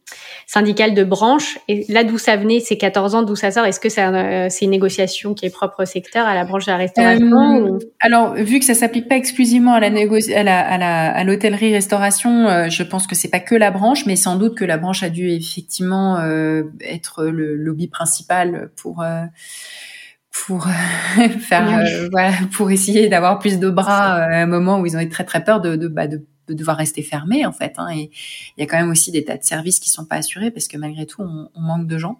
syndicales 0.47 0.95
de 0.95 1.03
branche 1.03 1.59
Et 1.67 1.85
là, 1.89 2.03
d'où 2.03 2.17
ça 2.17 2.35
venait, 2.35 2.59
ces 2.59 2.77
14 2.77 3.13
ans, 3.13 3.21
d'où 3.21 3.35
ça 3.35 3.51
sort? 3.51 3.65
Est-ce 3.65 3.79
que 3.79 3.88
euh, 3.88 4.47
c'est 4.49 4.65
une 4.65 4.71
négociation 4.71 5.35
qui 5.35 5.45
est 5.45 5.51
propre 5.51 5.83
au 5.83 5.85
secteur, 5.85 6.25
à 6.25 6.33
la 6.33 6.43
branche 6.43 6.65
de 6.65 6.71
la 6.71 6.77
restauration 6.77 7.75
euh, 7.75 7.79
Alors, 7.99 8.33
vu 8.33 8.57
que 8.57 8.65
ça 8.65 8.73
s'applique 8.73 9.07
pas 9.07 9.15
exclusivement 9.15 9.73
à 9.73 9.79
la 9.79 9.88
à 9.89 10.77
la 10.77 11.11
à 11.11 11.23
l'hôtellerie-restauration, 11.23 12.47
euh, 12.47 12.69
je 12.69 12.81
pense 12.81 13.05
que 13.05 13.13
c'est 13.13 13.29
pas 13.29 13.39
que 13.39 13.55
la 13.55 13.69
branche, 13.69 14.07
mais 14.07 14.15
sans 14.15 14.38
doute 14.38 14.57
que 14.57 14.65
la 14.65 14.77
branche 14.77 15.03
a 15.03 15.09
dû 15.09 15.29
effectivement 15.29 16.19
être 16.81 17.25
le 17.25 17.55
lobby 17.55 17.88
principal 17.88 18.69
pour 18.75 19.03
pour 20.43 20.67
euh, 20.67 21.30
faire 21.39 21.80
euh, 21.80 22.10
voilà 22.12 22.34
pour 22.54 22.69
essayer 22.71 23.08
d'avoir 23.08 23.39
plus 23.39 23.60
de 23.60 23.69
bras 23.69 24.17
euh, 24.17 24.21
à 24.21 24.38
un 24.41 24.45
moment 24.45 24.80
où 24.80 24.86
ils 24.86 24.95
ont 24.98 25.00
eu 25.00 25.10
très 25.10 25.24
très 25.24 25.43
peur 25.43 25.62
de 25.62 25.76
de, 25.76 25.88
bah, 25.88 26.08
de, 26.08 26.21
de 26.48 26.54
devoir 26.54 26.78
rester 26.78 27.02
fermés 27.04 27.45
en 27.45 27.54
fait 27.54 27.74
hein, 27.78 27.88
et 27.93 28.10
il 28.58 28.62
y 28.62 28.63
a 28.63 28.67
quand 28.67 28.78
même 28.78 28.89
aussi 28.89 29.12
des 29.12 29.24
tas 29.24 29.38
de 29.38 29.43
services 29.43 29.80
qui 29.80 29.89
sont 29.89 30.06
pas 30.06 30.17
assurés 30.17 30.52
parce 30.52 30.67
que 30.67 30.78
malgré 30.78 31.06
tout 31.06 31.21
on, 31.21 31.50
on 31.56 31.62
manque 31.62 31.88
de 31.88 31.98
gens. 31.98 32.19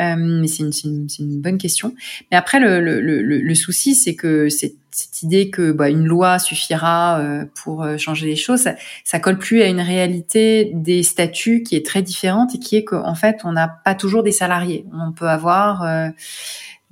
Euh, 0.00 0.16
mais 0.18 0.48
c'est 0.48 0.64
une, 0.64 0.72
une, 0.84 1.06
une, 1.20 1.40
bonne 1.40 1.56
question. 1.56 1.94
Mais 2.32 2.36
après 2.36 2.58
le, 2.58 2.80
le, 2.80 3.00
le, 3.00 3.22
le 3.22 3.54
souci 3.54 3.94
c'est 3.94 4.16
que 4.16 4.48
cette, 4.48 4.74
cette 4.90 5.22
idée 5.22 5.50
que 5.50 5.70
bah, 5.70 5.88
une 5.88 6.04
loi 6.04 6.40
suffira 6.40 7.22
pour 7.54 7.86
changer 7.96 8.26
les 8.26 8.34
choses 8.34 8.62
ça, 8.62 8.74
ça 9.04 9.20
colle 9.20 9.38
plus 9.38 9.62
à 9.62 9.66
une 9.66 9.80
réalité 9.80 10.72
des 10.74 11.04
statuts 11.04 11.62
qui 11.62 11.76
est 11.76 11.86
très 11.86 12.02
différente 12.02 12.56
et 12.56 12.58
qui 12.58 12.74
est 12.74 12.82
qu'en 12.82 13.14
fait 13.14 13.42
on 13.44 13.52
n'a 13.52 13.68
pas 13.68 13.94
toujours 13.94 14.24
des 14.24 14.32
salariés. 14.32 14.84
On 14.92 15.12
peut 15.12 15.28
avoir 15.28 15.84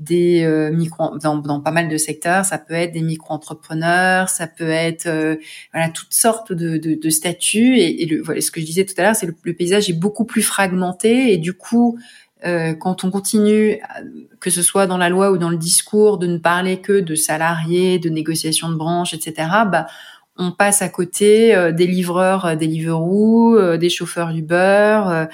des 0.03 0.43
euh, 0.43 0.71
micro 0.71 1.17
dans, 1.19 1.37
dans, 1.37 1.61
pas 1.61 1.71
mal 1.71 1.88
de 1.88 1.97
secteurs 1.97 2.45
ça 2.45 2.59
peut 2.59 2.75
être 2.75 2.93
des 2.93 3.03
micro-entrepreneurs 3.03 4.29
ça 4.29 4.47
peut 4.47 4.69
être 4.69 5.07
euh, 5.07 5.37
voilà 5.73 5.88
toutes 5.88 6.12
sortes 6.12 6.53
de, 6.53 6.77
de, 6.77 6.95
de 6.95 7.11
statuts. 7.11 7.79
Et, 7.79 8.03
et 8.03 8.07
le, 8.07 8.23
voilà, 8.23 8.41
ce 8.41 8.51
que 8.51 8.61
je 8.61 8.67
disais 8.67 8.85
tout 8.85 8.95
à 8.99 9.03
l'heure 9.03 9.17
c'est 9.17 9.27
le, 9.27 9.37
le, 9.43 9.53
paysage 9.55 9.88
est 9.88 9.95
beaucoup 9.95 10.25
plus 10.25 10.43
fragmenté. 10.43 11.33
Et 11.33 11.38
du 11.38 11.53
coup 11.53 11.99
euh, 12.45 12.75
quand 12.75 13.05
on 13.05 13.11
continue 13.11 13.79
que 14.41 14.51
ce 14.51 14.62
soit 14.62 14.88
dans 14.88 14.99
la 14.99 15.09
loi 15.09 15.31
ou 15.31 15.38
dans 15.38 15.51
le 15.51 15.57
discours 15.57 16.19
de 16.19 16.27
ne 16.27 16.38
parler 16.38 16.81
que 16.81 16.99
de 16.99 17.15
salariés 17.15 18.01
de 18.01 18.09
négociations 18.09 18.69
de 18.69 18.75
branches 18.75 19.15
etc 19.15 19.49
bah 19.71 19.87
on 20.37 20.51
passe 20.51 20.81
à 20.81 20.88
côté 20.88 21.55
euh, 21.55 21.73
des 21.73 21.87
livreurs, 21.87 22.47
euh, 22.47 22.55
des 22.57 22.66
Deliveroo, 22.66 23.57
euh, 23.57 23.77
des 23.77 23.90
chauffeurs 23.90 24.31
Uber, 24.31 25.27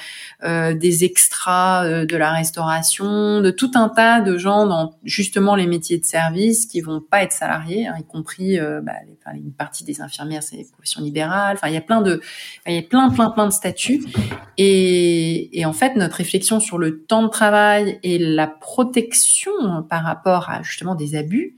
euh, 0.42 0.74
des 0.74 1.04
extras 1.04 2.04
de 2.04 2.16
la 2.16 2.32
restauration, 2.32 3.40
de 3.40 3.50
tout 3.50 3.70
un 3.74 3.88
tas 3.88 4.20
de 4.20 4.37
gens 4.37 4.66
dans 4.66 4.94
justement 5.04 5.54
les 5.54 5.66
métiers 5.66 5.98
de 5.98 6.04
service 6.04 6.66
qui 6.66 6.80
vont 6.80 7.00
pas 7.00 7.22
être 7.22 7.32
salariés, 7.32 7.87
hein, 7.87 7.94
y 7.98 8.04
compris 8.04 8.58
bah, 8.58 8.92
une 9.34 9.52
partie 9.52 9.84
des 9.84 10.00
infirmières, 10.00 10.42
c'est 10.42 10.56
les 10.56 10.64
professions 10.64 11.02
libérales. 11.02 11.56
Enfin, 11.56 11.68
il 11.68 11.74
y 11.74 11.78
a 11.78 11.82
plein 11.82 12.00
de, 12.00 12.20
il 12.66 12.74
y 12.74 12.78
a 12.78 12.82
plein, 12.82 13.11
plein, 13.11 13.30
plein 13.30 13.46
de 13.46 13.52
statuts. 13.52 14.04
Et, 14.56 15.58
et 15.58 15.64
en 15.64 15.72
fait, 15.72 15.96
notre 15.96 16.16
réflexion 16.16 16.61
sur 16.61 16.78
le 16.78 17.02
temps 17.02 17.22
de 17.22 17.28
travail 17.28 17.98
et 18.02 18.18
la 18.18 18.46
protection 18.46 19.52
par 19.88 20.02
rapport 20.02 20.50
à 20.50 20.62
justement 20.62 20.94
des 20.94 21.14
abus, 21.16 21.56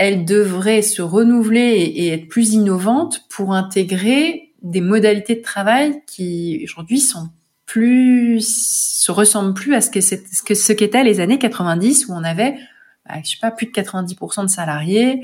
elle 0.00 0.24
devrait 0.24 0.80
se 0.80 1.02
renouveler 1.02 1.92
et, 1.94 2.08
être 2.08 2.26
plus 2.26 2.54
innovante 2.54 3.26
pour 3.28 3.52
intégrer 3.52 4.54
des 4.62 4.80
modalités 4.80 5.34
de 5.34 5.42
travail 5.42 6.00
qui 6.06 6.62
aujourd'hui 6.64 7.00
sont 7.00 7.28
plus 7.66 8.40
se 8.40 9.12
ressemblent 9.12 9.52
plus 9.52 9.74
à 9.74 9.82
ce 9.82 9.90
que 9.90 10.00
ce 10.00 10.16
que 10.16 10.72
qu'étaient 10.72 11.04
les 11.04 11.20
années 11.20 11.38
90 11.38 12.06
où 12.08 12.12
on 12.12 12.24
avait 12.24 12.56
bah, 13.06 13.16
je 13.22 13.32
sais 13.32 13.36
pas 13.42 13.50
plus 13.50 13.66
de 13.66 13.72
90% 13.72 14.44
de 14.44 14.46
salariés 14.48 15.20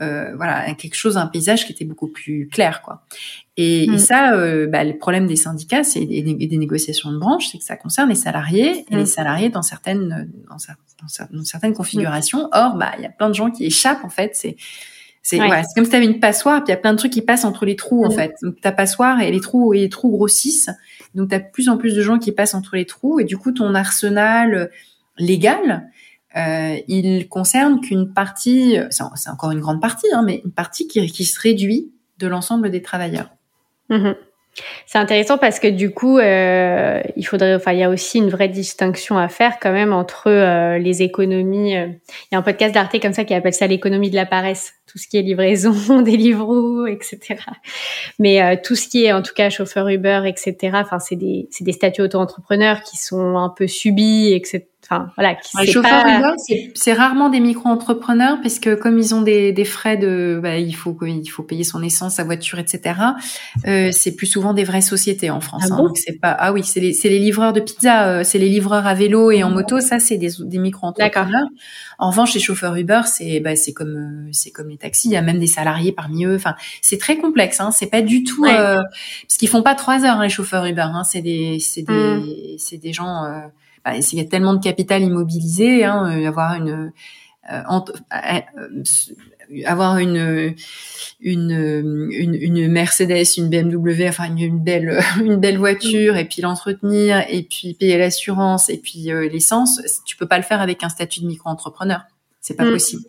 euh, 0.00 0.34
voilà 0.36 0.72
quelque 0.74 0.94
chose 0.94 1.16
un 1.16 1.26
paysage 1.26 1.66
qui 1.66 1.72
était 1.72 1.84
beaucoup 1.84 2.08
plus 2.08 2.48
clair 2.48 2.82
quoi 2.82 3.04
et, 3.56 3.86
mm. 3.88 3.98
ça 3.98 4.32
euh, 4.32 4.66
bah, 4.66 4.84
le 4.84 4.96
problème 4.96 5.26
des 5.26 5.36
syndicats 5.36 5.84
c'est 5.84 6.06
des, 6.06 6.22
des, 6.22 6.56
négociations 6.56 7.12
de 7.12 7.18
branche 7.18 7.48
c'est 7.52 7.58
que 7.58 7.64
ça 7.64 7.76
concerne 7.76 8.08
les 8.08 8.14
salariés 8.14 8.84
et 8.90 8.96
les 8.96 9.02
mm. 9.02 9.06
salariés 9.06 9.48
dans 9.50 9.62
certaines 9.62 10.30
dans, 10.48 10.56
dans 11.30 11.44
certaines 11.44 11.74
configurations 11.74 12.48
or 12.52 12.76
bah 12.76 12.92
il 12.96 13.02
y 13.02 13.06
a 13.06 13.10
plein 13.10 13.28
de 13.28 13.34
gens 13.34 13.50
qui 13.50 13.66
échappent 13.66 14.04
en 14.04 14.08
fait 14.08 14.30
c'est 14.34 14.56
c'est 15.24 15.36
voilà, 15.36 15.62
comme 15.76 15.84
si 15.84 15.90
tu 15.90 15.96
avais 15.96 16.06
une 16.06 16.18
passoire, 16.18 16.64
puis 16.64 16.72
il 16.72 16.74
y 16.74 16.76
a 16.76 16.80
plein 16.80 16.92
de 16.92 16.98
trucs 16.98 17.12
qui 17.12 17.22
passent 17.22 17.44
entre 17.44 17.64
les 17.64 17.76
trous 17.76 18.04
en 18.04 18.08
mm. 18.08 18.16
fait. 18.16 18.34
Donc 18.42 18.60
ta 18.60 18.72
passoire 18.72 19.20
et 19.20 19.30
les 19.30 19.40
trous 19.40 19.72
et 19.72 19.78
les 19.78 19.88
trous 19.88 20.10
grossissent. 20.10 20.70
Donc 21.14 21.28
tu 21.28 21.34
as 21.36 21.38
de 21.38 21.44
plus 21.52 21.68
en 21.68 21.76
plus 21.76 21.94
de 21.94 22.02
gens 22.02 22.18
qui 22.18 22.32
passent 22.32 22.54
entre 22.54 22.74
les 22.74 22.86
trous 22.86 23.20
et 23.20 23.24
du 23.24 23.38
coup 23.38 23.52
ton 23.52 23.74
arsenal 23.76 24.70
légal, 25.18 25.88
euh, 26.36 26.76
il 26.88 27.28
concerne 27.28 27.80
qu'une 27.80 28.12
partie, 28.12 28.76
c'est 28.90 29.30
encore 29.30 29.50
une 29.50 29.60
grande 29.60 29.80
partie, 29.80 30.06
hein, 30.12 30.22
mais 30.24 30.42
une 30.44 30.52
partie 30.52 30.88
qui, 30.88 31.04
qui 31.10 31.24
se 31.24 31.40
réduit 31.40 31.92
de 32.18 32.26
l'ensemble 32.26 32.70
des 32.70 32.82
travailleurs. 32.82 33.30
Mhm. 33.88 34.14
C'est 34.86 34.98
intéressant 34.98 35.38
parce 35.38 35.58
que 35.58 35.68
du 35.68 35.92
coup, 35.92 36.18
euh, 36.18 37.00
il 37.16 37.26
faudrait, 37.26 37.54
enfin, 37.54 37.72
il 37.72 37.78
y 37.78 37.82
a 37.82 37.88
aussi 37.88 38.18
une 38.18 38.28
vraie 38.28 38.48
distinction 38.48 39.16
à 39.16 39.28
faire 39.28 39.58
quand 39.58 39.72
même 39.72 39.94
entre 39.94 40.28
euh, 40.28 40.78
les 40.78 41.02
économies. 41.02 41.74
Euh, 41.74 41.86
il 41.86 42.32
y 42.32 42.34
a 42.34 42.38
un 42.38 42.42
podcast 42.42 42.74
d'Arte 42.74 43.00
comme 43.00 43.14
ça 43.14 43.24
qui 43.24 43.32
appelle 43.32 43.54
ça 43.54 43.66
l'économie 43.66 44.10
de 44.10 44.14
la 44.14 44.26
paresse, 44.26 44.74
tout 44.86 44.98
ce 44.98 45.08
qui 45.08 45.16
est 45.16 45.22
livraison, 45.22 45.72
Deliveroo, 46.02 46.86
etc. 46.86 47.36
Mais 48.18 48.42
euh, 48.42 48.56
tout 48.62 48.74
ce 48.74 48.88
qui 48.88 49.06
est, 49.06 49.12
en 49.12 49.22
tout 49.22 49.32
cas, 49.34 49.48
chauffeur 49.48 49.88
Uber, 49.88 50.22
etc. 50.26 50.56
Enfin, 50.74 50.98
c'est 50.98 51.16
des, 51.16 51.48
c'est 51.50 51.64
des 51.64 51.72
statuts 51.72 52.02
auto-entrepreneurs 52.02 52.82
qui 52.82 52.98
sont 52.98 53.38
un 53.38 53.48
peu 53.48 53.66
subis, 53.66 54.34
etc 54.34 54.66
Enfin, 54.92 55.10
voilà. 55.16 55.36
Les 55.60 55.70
chauffeurs 55.70 56.04
Uber, 56.06 56.34
c'est 56.74 56.92
rarement 56.92 57.30
des 57.30 57.40
micro-entrepreneurs 57.40 58.38
parce 58.42 58.58
que 58.58 58.74
comme 58.74 58.98
ils 58.98 59.14
ont 59.14 59.22
des, 59.22 59.52
des 59.52 59.64
frais 59.64 59.96
de, 59.96 60.38
bah, 60.42 60.58
il 60.58 60.74
faut 60.74 60.96
il 61.02 61.28
faut 61.28 61.42
payer 61.42 61.64
son 61.64 61.82
essence, 61.82 62.14
sa 62.14 62.24
voiture, 62.24 62.58
etc. 62.58 63.00
Euh, 63.66 63.90
c'est 63.92 64.14
plus 64.14 64.26
souvent 64.26 64.52
des 64.52 64.64
vraies 64.64 64.80
sociétés 64.80 65.30
en 65.30 65.40
France. 65.40 65.64
Ah 65.70 65.74
hein, 65.74 65.76
donc 65.78 65.96
c'est 65.96 66.18
pas, 66.20 66.30
ah 66.38 66.52
oui, 66.52 66.62
c'est 66.64 66.80
les, 66.80 66.92
les 67.04 67.18
livreurs 67.18 67.52
de 67.52 67.60
pizza, 67.60 68.08
euh, 68.08 68.24
c'est 68.24 68.38
les 68.38 68.48
livreurs 68.48 68.86
à 68.86 68.94
vélo 68.94 69.30
et 69.30 69.42
en 69.42 69.50
moto, 69.50 69.80
ça 69.80 69.98
c'est 69.98 70.18
des, 70.18 70.30
des 70.40 70.58
micro-entrepreneurs. 70.58 71.48
En 71.98 72.10
revanche, 72.10 72.34
les 72.34 72.40
chauffeurs 72.40 72.74
Uber, 72.76 73.02
c'est 73.06 73.40
bah, 73.40 73.56
c'est 73.56 73.72
comme 73.72 74.26
euh, 74.26 74.28
c'est 74.32 74.50
comme 74.50 74.68
les 74.68 74.78
taxis, 74.78 75.08
il 75.08 75.12
y 75.12 75.16
a 75.16 75.22
même 75.22 75.38
des 75.38 75.46
salariés 75.46 75.92
parmi 75.92 76.24
eux. 76.24 76.34
Enfin, 76.34 76.54
c'est 76.80 76.98
très 76.98 77.16
complexe. 77.16 77.60
Hein, 77.60 77.70
c'est 77.70 77.86
pas 77.86 78.02
du 78.02 78.24
tout 78.24 78.44
parce 78.44 79.38
qu'ils 79.38 79.48
font 79.48 79.62
pas 79.62 79.74
trois 79.74 80.04
heures 80.04 80.18
hein, 80.18 80.24
les 80.24 80.28
chauffeurs 80.28 80.66
Uber. 80.66 80.82
Hein, 80.82 81.04
c'est 81.04 81.22
des 81.22 81.58
c'est 81.60 81.82
des 81.82 82.56
c'est 82.58 82.78
des 82.78 82.92
gens 82.92 83.24
bah, 83.84 83.96
il 83.96 84.18
y 84.18 84.20
a 84.20 84.24
tellement 84.24 84.54
de 84.54 84.62
capital 84.62 85.02
immobilisé, 85.02 85.84
hein, 85.84 86.10
euh, 86.10 86.28
avoir 86.28 86.54
une 86.54 86.92
euh, 87.50 87.62
euh, 88.14 89.64
avoir 89.66 89.98
une, 89.98 90.54
une, 91.20 92.10
une 92.40 92.68
Mercedes, 92.68 93.36
une 93.36 93.48
BMW, 93.50 94.08
enfin 94.08 94.34
une, 94.34 94.60
belle 94.60 95.00
une 95.20 95.36
belle 95.36 95.58
voiture, 95.58 96.16
et 96.16 96.24
puis 96.24 96.40
l'entretenir, 96.42 97.24
et 97.28 97.42
puis 97.42 97.74
payer 97.74 97.98
l'assurance, 97.98 98.70
et 98.70 98.78
puis 98.78 99.10
l'essence, 99.30 99.80
tu 100.06 100.16
peux 100.16 100.26
pas 100.26 100.38
le 100.38 100.44
faire 100.44 100.60
avec 100.60 100.84
un 100.84 100.88
statut 100.88 101.20
de 101.20 101.26
micro-entrepreneur. 101.26 102.02
C'est 102.40 102.56
pas 102.56 102.64
Mm. 102.64 102.72
possible. 102.72 103.02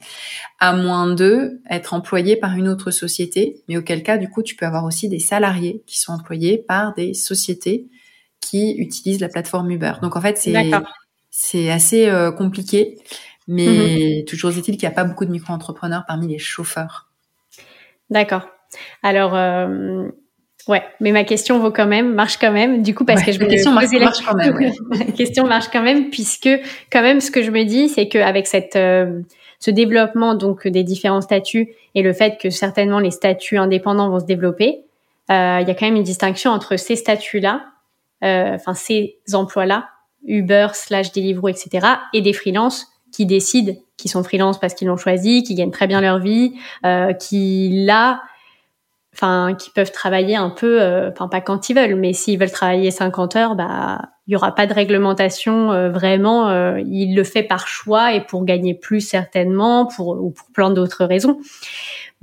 À 0.60 0.76
moins 0.76 1.14
de 1.14 1.60
être 1.70 1.94
employé 1.94 2.36
par 2.36 2.56
une 2.56 2.68
autre 2.68 2.92
société, 2.92 3.62
mais 3.68 3.78
auquel 3.78 4.04
cas, 4.04 4.18
du 4.18 4.30
coup, 4.30 4.44
tu 4.44 4.56
peux 4.56 4.66
avoir 4.66 4.86
aussi 4.86 5.10
des 5.10 5.20
salariés 5.20 5.84
qui 5.86 6.00
sont 6.00 6.14
employés 6.14 6.58
par 6.58 6.94
des 6.94 7.14
sociétés 7.14 7.88
qui 8.46 8.76
utilisent 8.78 9.20
la 9.20 9.30
plateforme 9.30 9.70
Uber. 9.72 9.94
Donc 10.02 10.16
en 10.16 10.22
fait, 10.22 10.38
c'est 10.38 10.54
c'est 11.30 11.72
assez 11.72 12.08
euh, 12.10 12.32
compliqué, 12.32 12.98
mais 13.48 14.24
toujours 14.28 14.52
est-il 14.52 14.78
qu'il 14.78 14.88
n'y 14.88 14.94
a 14.94 14.96
pas 14.96 15.04
beaucoup 15.04 15.26
de 15.26 15.32
micro-entrepreneurs 15.32 16.04
parmi 16.08 16.28
les 16.28 16.38
chauffeurs. 16.38 17.10
D'accord. 18.10 18.48
Alors, 19.02 19.36
euh, 19.36 20.08
ouais, 20.68 20.84
mais 21.00 21.12
ma 21.12 21.24
question 21.24 21.60
vaut 21.60 21.72
quand 21.72 21.88
même, 21.88 22.14
marche 22.14 22.38
quand 22.38 22.52
même, 22.52 22.84
du 22.84 22.94
coup, 22.94 23.06
parce 23.06 23.22
Ouais, 23.22 23.28
que 23.28 23.32
je 23.32 23.40
me 23.40 23.48
question 23.48 23.72
marche- 23.72 23.86
posais 23.86 24.00
la- 24.00 24.06
marche 24.06 24.22
quand 24.26 24.36
même, 24.36 24.56
ouais. 24.56 24.72
la 24.92 25.12
question 25.12 25.46
marche 25.48 25.68
quand 25.72 25.82
même, 25.82 26.10
puisque 26.10 26.50
quand 26.92 27.02
même, 27.02 27.20
ce 27.22 27.32
que 27.32 27.42
je 27.42 27.52
me 27.52 27.64
dis, 27.64 27.90
c'est 27.90 28.08
qu'avec 28.08 28.46
cette 28.48 28.76
euh, 28.76 29.22
ce 29.60 29.72
développement 29.72 30.36
donc 30.36 30.68
des 30.68 30.84
différents 30.84 31.22
statuts 31.22 31.70
et 31.96 32.02
le 32.02 32.12
fait 32.14 32.38
que 32.40 32.50
certainement 32.50 33.00
les 33.00 33.12
statuts 33.12 33.58
indépendants 33.58 34.10
vont 34.10 34.20
se 34.20 34.26
développer, 34.26 34.82
euh, 35.32 35.60
il 35.62 35.68
y 35.68 35.72
a 35.72 35.74
quand 35.74 35.86
même 35.86 35.96
une 35.96 36.04
distinction 36.04 36.52
entre 36.52 36.76
ces 36.78 36.96
statuts-là, 36.98 37.64
enfin 38.24 38.74
ces 38.74 39.18
emplois-là, 39.34 39.90
Uber 40.26 40.68
slash 40.74 41.12
Deliveroo, 41.12 41.50
etc., 41.50 41.88
et 42.14 42.22
des 42.22 42.34
freelances 42.34 42.88
qui 43.14 43.26
décident, 43.26 43.74
qui 43.96 44.10
sont 44.10 44.24
freelance 44.24 44.60
parce 44.60 44.74
qu'ils 44.74 44.88
l'ont 44.88 44.98
choisi, 44.98 45.44
qui 45.44 45.56
gagnent 45.56 45.72
très 45.72 45.88
bien 45.88 46.02
leur 46.02 46.20
vie, 46.20 46.54
euh, 46.86 47.14
qui 47.14 47.84
là, 47.86 48.24
enfin, 49.14 49.56
qui 49.58 49.70
peuvent 49.70 49.92
travailler 49.92 50.36
un 50.36 50.50
peu, 50.50 50.82
euh, 50.82 51.12
enfin 51.12 51.28
pas 51.28 51.40
quand 51.40 51.70
ils 51.70 51.76
veulent, 51.76 51.96
mais 51.96 52.14
s'ils 52.14 52.40
veulent 52.40 52.52
travailler 52.52 52.92
50 52.92 53.36
heures, 53.36 53.56
bah 53.56 54.02
il 54.26 54.34
y 54.34 54.36
aura 54.36 54.56
pas 54.56 54.66
de 54.68 54.74
réglementation 54.74 55.72
euh, 55.72 55.90
vraiment. 55.90 56.50
euh, 56.50 56.80
il 56.86 57.14
le 57.16 57.24
fait 57.24 57.44
par 57.44 57.68
choix 57.68 58.14
et 58.14 58.22
pour 58.22 58.46
gagner 58.46 58.74
plus 58.74 59.02
certainement, 59.02 59.86
pour 59.86 60.10
ou 60.22 60.32
pour 60.32 60.48
plein 60.52 60.72
d'autres 60.72 61.06
raisons. 61.06 61.40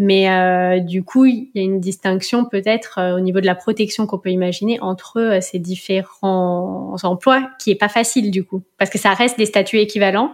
Mais 0.02 0.30
euh, 0.30 0.80
du 0.80 1.02
coup, 1.04 1.26
il 1.26 1.50
y 1.54 1.58
a 1.60 1.62
une 1.62 1.78
distinction 1.78 2.46
peut-être 2.46 2.98
euh, 2.98 3.16
au 3.16 3.20
niveau 3.20 3.38
de 3.42 3.44
la 3.46 3.54
protection 3.54 4.06
qu'on 4.06 4.16
peut 4.18 4.30
imaginer 4.30 4.80
entre 4.80 5.20
euh, 5.20 5.40
ces 5.42 5.58
différents 5.58 6.96
emplois 7.02 7.50
qui 7.58 7.70
est 7.70 7.74
pas 7.74 7.90
facile 7.90 8.30
du 8.30 8.42
coup, 8.42 8.62
parce 8.78 8.90
que 8.90 8.96
ça 8.98 9.12
reste 9.12 9.36
des 9.36 9.44
statuts 9.44 9.76
équivalents, 9.78 10.32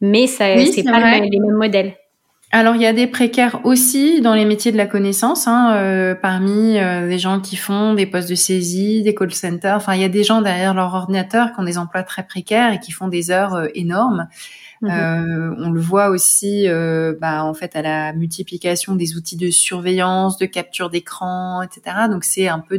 mais 0.00 0.28
ça 0.28 0.54
Oui, 0.54 0.70
c'est 0.72 0.84
pas 0.84 1.00
le- 1.18 1.24
les 1.28 1.40
mêmes 1.40 1.56
modèles. 1.56 1.94
Alors 2.52 2.76
il 2.76 2.82
y 2.82 2.86
a 2.86 2.92
des 2.92 3.08
précaires 3.08 3.60
aussi 3.64 4.20
dans 4.20 4.34
les 4.34 4.44
métiers 4.44 4.70
de 4.70 4.76
la 4.76 4.86
connaissance, 4.86 5.48
hein, 5.48 6.16
parmi 6.22 6.74
des 6.74 7.18
gens 7.18 7.40
qui 7.40 7.54
font 7.56 7.94
des 7.94 8.06
postes 8.06 8.28
de 8.28 8.34
saisie, 8.34 9.02
des 9.02 9.14
call 9.14 9.32
centers. 9.32 9.76
Enfin, 9.76 9.94
il 9.94 10.00
y 10.00 10.04
a 10.04 10.08
des 10.08 10.24
gens 10.24 10.40
derrière 10.40 10.74
leur 10.74 10.92
ordinateur 10.94 11.52
qui 11.52 11.60
ont 11.60 11.64
des 11.64 11.78
emplois 11.78 12.02
très 12.02 12.24
précaires 12.24 12.72
et 12.72 12.80
qui 12.80 12.90
font 12.90 13.06
des 13.06 13.30
heures 13.30 13.68
énormes. 13.74 14.26
Mhm. 14.82 14.90
Euh, 14.90 15.54
on 15.58 15.70
le 15.70 15.80
voit 15.80 16.08
aussi, 16.08 16.66
euh, 16.68 17.14
bah, 17.20 17.44
en 17.44 17.52
fait, 17.54 17.76
à 17.76 17.82
la 17.82 18.12
multiplication 18.14 18.94
des 18.96 19.16
outils 19.16 19.36
de 19.36 19.50
surveillance, 19.50 20.38
de 20.38 20.46
capture 20.46 20.88
d'écran, 20.90 21.62
etc. 21.62 22.08
Donc 22.08 22.24
c'est 22.24 22.48
un 22.48 22.60
peu 22.60 22.78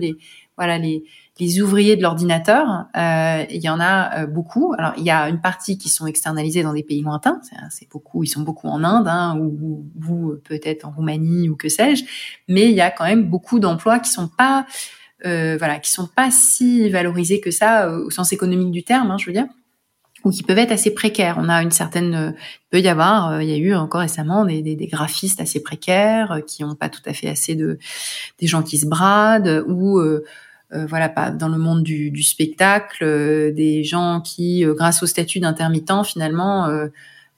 voilà, 0.58 0.78
les 0.78 1.04
les 1.40 1.62
ouvriers 1.62 1.96
de 1.96 2.02
l'ordinateur. 2.04 2.86
Euh, 2.96 3.46
il 3.50 3.62
y 3.62 3.70
en 3.70 3.80
a 3.80 4.24
euh, 4.24 4.28
beaucoup. 4.28 4.74
Alors 4.78 4.94
il 4.98 5.04
y 5.04 5.10
a 5.10 5.28
une 5.30 5.42
partie 5.42 5.78
qui 5.78 5.90
sont 5.90 6.06
externalisés 6.06 6.62
dans 6.62 6.74
des 6.74 6.84
pays 6.84 7.02
lointains. 7.02 7.40
C'est- 7.44 7.56
C'est 7.70 7.90
beaucoup, 7.90 8.24
ils 8.24 8.28
sont 8.28 8.42
beaucoup 8.42 8.68
en 8.68 8.84
Inde, 8.84 9.08
hein, 9.08 9.38
ou- 9.40 9.86
ou 10.08 10.34
peut-être 10.44 10.86
en 10.86 10.92
Roumanie 10.92 11.50
ou 11.50 11.56
que 11.56 11.70
sais-je. 11.70 12.04
Mais 12.48 12.66
il 12.70 12.76
y 12.76 12.82
a 12.82 12.92
quand 12.92 13.06
même 13.06 13.24
beaucoup 13.30 13.60
d'emplois 13.60 14.00
qui 14.00 14.12
sont 14.12 14.28
pas, 14.28 14.66
euh, 15.26 15.58
voilà, 15.58 15.80
qui 15.80 15.92
sont 15.92 16.08
pas 16.08 16.32
si 16.32 16.90
valorisés 16.90 17.40
que 17.42 17.52
ça 17.52 17.88
euh, 17.90 18.06
au 18.06 18.10
sens 18.12 18.34
économique 18.34 18.72
du 18.72 18.84
terme, 18.84 19.12
hein, 19.12 19.18
je 19.20 19.28
veux 19.28 19.34
dire 19.34 19.48
ou 20.24 20.32
qui 20.32 20.44
peuvent 20.44 20.58
être 20.58 20.72
assez 20.72 20.94
précaires. 20.94 21.38
On 21.40 21.50
a 21.50 21.62
une 21.62 21.72
certaine, 21.72 22.14
euh, 22.14 22.32
il 22.32 22.70
peut 22.70 22.80
y 22.80 22.88
avoir, 22.88 23.32
euh, 23.32 23.44
il 23.44 23.50
y 23.50 23.54
a 23.54 23.58
eu 23.58 23.74
encore 23.74 24.02
récemment 24.02 24.46
des, 24.46 24.62
des, 24.62 24.76
des 24.76 24.88
graphistes 24.88 25.42
assez 25.42 25.62
précaires 25.62 26.32
euh, 26.34 26.42
qui 26.42 26.64
n'ont 26.64 26.76
pas 26.76 26.90
tout 26.90 27.02
à 27.06 27.14
fait 27.14 27.30
assez 27.30 27.56
de, 27.56 27.80
des 28.40 28.48
gens 28.48 28.64
qui 28.64 28.78
se 28.78 28.86
bradent 28.86 29.64
ou 29.68 30.00
euh, 30.00 30.24
euh, 30.74 30.86
voilà, 30.86 31.10
pas 31.10 31.32
dans 31.32 31.50
le 31.50 31.58
monde 31.58 31.84
du, 31.84 32.12
du 32.12 32.24
spectacle, 32.24 33.04
euh, 33.04 33.52
des 33.52 33.84
gens 33.84 34.22
qui, 34.22 34.66
euh, 34.66 34.74
grâce 34.74 35.04
au 35.04 35.06
statut 35.06 35.40
d'intermittent, 35.40 36.06
finalement, 36.06 36.68
euh, 36.68 36.88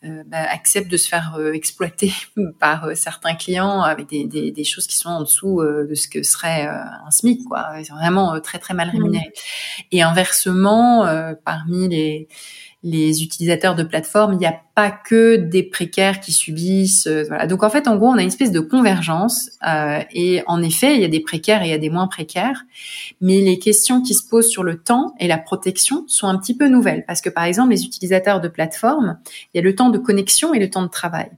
euh, 0.06 0.22
bah, 0.28 0.46
acceptent 0.52 0.92
de 0.92 0.98
se 0.98 1.08
faire 1.08 1.36
euh, 1.40 1.54
exploiter 1.54 2.12
par 2.60 2.84
euh, 2.84 2.94
certains 2.94 3.36
clients 3.36 3.82
avec 3.82 4.10
des, 4.10 4.26
des, 4.26 4.52
des 4.52 4.64
choses 4.66 4.86
qui 4.86 4.98
sont 4.98 5.10
en 5.10 5.22
dessous 5.22 5.62
euh, 5.62 5.88
de 5.88 5.96
ce 5.96 6.10
que 6.10 6.24
serait 6.24 6.68
euh, 6.68 6.74
un 7.08 7.10
SMIC, 7.10 7.46
quoi. 7.46 7.76
Ils 7.80 7.86
sont 7.86 7.96
vraiment 7.96 8.36
euh, 8.36 8.40
très 8.40 8.60
très 8.60 8.74
mal 8.74 8.90
rémunérés. 8.90 9.32
Et 9.92 10.02
inversement, 10.02 11.06
euh, 11.06 11.34
parmi 11.46 11.88
les 11.88 12.28
les 12.84 13.24
utilisateurs 13.24 13.76
de 13.76 13.84
plateformes, 13.84 14.34
il 14.34 14.40
n'y 14.40 14.46
a 14.46 14.60
pas 14.76 14.92
que 14.92 15.38
des 15.38 15.64
précaires 15.64 16.20
qui 16.20 16.34
subissent. 16.34 17.08
euh, 17.08 17.24
voilà. 17.28 17.48
Donc 17.48 17.64
en 17.64 17.70
fait, 17.70 17.88
en 17.88 17.96
gros, 17.96 18.10
on 18.10 18.18
a 18.18 18.22
une 18.22 18.28
espèce 18.28 18.52
de 18.52 18.60
convergence. 18.60 19.52
euh, 19.66 20.02
et 20.12 20.44
en 20.48 20.62
effet, 20.62 20.96
il 20.96 21.02
y 21.02 21.06
a 21.06 21.08
des 21.08 21.22
précaires 21.22 21.64
et 21.64 21.68
il 21.68 21.72
y 21.72 21.74
a 21.74 21.78
des 21.78 21.90
moins 21.90 22.08
précaires. 22.08 22.64
Mais 23.22 23.40
les 23.40 23.58
questions 23.58 24.02
qui 24.02 24.14
se 24.14 24.28
posent 24.28 24.50
sur 24.50 24.64
le 24.64 24.78
temps 24.78 25.14
et 25.20 25.28
la 25.28 25.38
protection 25.38 26.04
sont 26.08 26.28
un 26.28 26.38
petit 26.38 26.56
peu 26.56 26.68
nouvelles. 26.68 27.06
Parce 27.08 27.22
que 27.22 27.30
par 27.30 27.46
exemple, 27.46 27.72
les 27.72 27.84
utilisateurs 27.86 28.42
de 28.42 28.50
plateformes, 28.50 29.18
il 29.54 29.58
y 29.58 29.60
a 29.60 29.64
le 29.64 29.76
temps 29.76 29.90
de 29.90 29.98
connexion 29.98 30.54
et 30.54 30.60
le 30.60 30.70
temps 30.70 30.84
de 30.84 30.90
travail. 30.90 31.30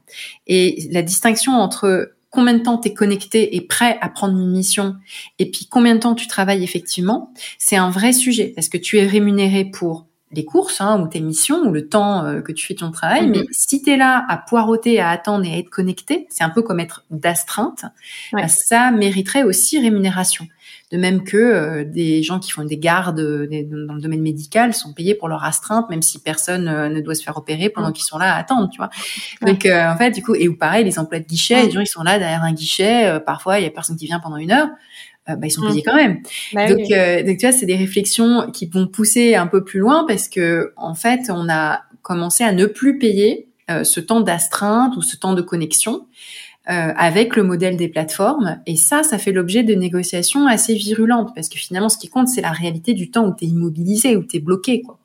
Et 0.47 0.87
la 0.91 1.03
distinction 1.03 1.51
entre 1.53 2.11
combien 2.31 2.53
de 2.53 2.63
temps 2.63 2.79
tu 2.79 2.89
es 2.89 2.93
connecté 2.93 3.55
et 3.55 3.61
prêt 3.61 3.97
à 4.01 4.09
prendre 4.09 4.37
une 4.37 4.51
mission 4.51 4.95
et 5.39 5.49
puis 5.49 5.67
combien 5.69 5.95
de 5.95 5.99
temps 5.99 6.15
tu 6.15 6.27
travailles 6.27 6.63
effectivement, 6.63 7.33
c'est 7.57 7.77
un 7.77 7.89
vrai 7.89 8.11
sujet 8.11 8.51
parce 8.53 8.67
que 8.67 8.77
tu 8.77 8.97
es 8.97 9.05
rémunéré 9.07 9.63
pour 9.63 10.07
les 10.35 10.45
courses 10.45 10.81
hein, 10.81 11.01
ou 11.01 11.07
tes 11.07 11.19
missions 11.21 11.61
ou 11.63 11.71
le 11.71 11.87
temps 11.87 12.25
euh, 12.25 12.41
que 12.41 12.51
tu 12.51 12.65
fais 12.65 12.75
ton 12.75 12.91
travail. 12.91 13.27
Mhm. 13.27 13.31
Mais 13.31 13.45
si 13.51 13.81
tu 13.81 13.91
es 13.91 13.97
là 13.97 14.25
à 14.29 14.37
poireauter, 14.37 14.99
à 14.99 15.09
attendre 15.09 15.45
et 15.45 15.53
à 15.53 15.57
être 15.57 15.69
connecté, 15.69 16.27
c'est 16.29 16.43
un 16.43 16.49
peu 16.49 16.61
comme 16.61 16.79
être 16.79 17.05
d'astreinte, 17.09 17.85
Ouais. 18.33 18.41
bah, 18.43 18.47
ça 18.47 18.91
mériterait 18.91 19.43
aussi 19.43 19.79
rémunération. 19.79 20.47
De 20.91 20.97
même 20.97 21.23
que 21.23 21.35
euh, 21.37 21.83
des 21.83 22.21
gens 22.21 22.39
qui 22.39 22.51
font 22.51 22.63
des 22.63 22.77
gardes 22.77 23.19
euh, 23.19 23.47
des- 23.47 23.63
dans 23.63 23.93
le 23.95 24.01
domaine 24.01 24.21
médical 24.21 24.73
sont 24.73 24.93
payés 24.93 25.15
pour 25.15 25.27
leur 25.27 25.43
astreinte, 25.43 25.89
même 25.89 26.01
si 26.03 26.19
personne 26.19 26.67
euh, 26.67 26.89
ne 26.89 27.01
doit 27.01 27.15
se 27.15 27.23
faire 27.23 27.37
opérer 27.37 27.69
pendant 27.69 27.91
qu'ils 27.91 28.05
sont 28.05 28.17
là 28.19 28.35
à 28.35 28.37
attendre, 28.37 28.69
tu 28.71 28.77
vois. 28.77 28.89
Ouais. 29.41 29.51
Donc 29.51 29.65
en 29.65 29.97
fait, 29.97 30.11
du 30.11 30.21
coup, 30.21 30.35
et 30.35 30.47
ou 30.47 30.55
pareil, 30.55 30.83
les 30.85 30.99
emplois 30.99 31.19
de 31.19 31.25
guichet, 31.25 31.63
les 31.63 31.71
gens 31.71 31.79
ils 31.81 31.87
sont 31.87 32.03
là 32.03 32.19
derrière 32.19 32.43
un 32.43 32.53
guichet, 32.53 33.19
parfois 33.25 33.59
il 33.59 33.63
y 33.63 33.67
a 33.67 33.71
personne 33.71 33.97
qui 33.97 34.05
vient 34.05 34.19
pendant 34.19 34.37
une 34.37 34.51
heure, 34.51 34.67
euh, 35.29 35.35
bah, 35.35 35.47
ils 35.47 35.51
sont 35.51 35.61
Mhm. 35.61 35.69
payés 35.71 35.83
quand 35.83 35.95
même. 35.95 36.21
Bah 36.53 36.67
donc, 36.67 36.77
oui. 36.79 36.93
euh, 36.93 37.23
donc 37.23 37.37
tu 37.37 37.45
vois, 37.45 37.51
c'est 37.55 37.65
des 37.65 37.75
réflexions 37.75 38.49
qui 38.51 38.67
vont 38.67 38.87
pousser 38.87 39.35
un 39.35 39.47
peu 39.47 39.63
plus 39.63 39.79
loin 39.79 40.05
parce 40.07 40.27
que 40.29 40.73
en 40.77 40.95
fait, 40.95 41.29
on 41.29 41.49
a 41.49 41.81
commencé 42.01 42.43
à 42.43 42.51
ne 42.51 42.65
plus 42.65 42.97
payer 42.99 43.47
euh, 43.71 43.83
ce 43.83 43.99
temps 43.99 44.21
d'astreinte 44.21 44.95
ou 44.95 45.01
ce 45.01 45.17
temps 45.17 45.33
de 45.33 45.41
connexion 45.41 46.05
euh, 46.69 46.91
avec 46.97 47.35
le 47.35 47.43
modèle 47.43 47.77
des 47.77 47.87
plateformes. 47.87 48.59
Et 48.67 48.75
ça, 48.75 49.01
ça 49.03 49.17
fait 49.17 49.31
l'objet 49.31 49.63
de 49.63 49.73
négociations 49.73 50.45
assez 50.47 50.75
virulentes 50.75 51.31
parce 51.33 51.49
que 51.49 51.57
finalement, 51.57 51.89
ce 51.89 51.97
qui 51.97 52.07
compte, 52.09 52.27
c'est 52.27 52.41
la 52.41 52.51
réalité 52.51 52.93
du 52.93 53.09
temps 53.09 53.25
où 53.27 53.33
tu 53.35 53.45
es 53.45 53.47
immobilisé, 53.47 54.15
où 54.15 54.23
tu 54.23 54.37
es 54.37 54.39
bloqué. 54.39 54.81
Quoi. 54.83 54.99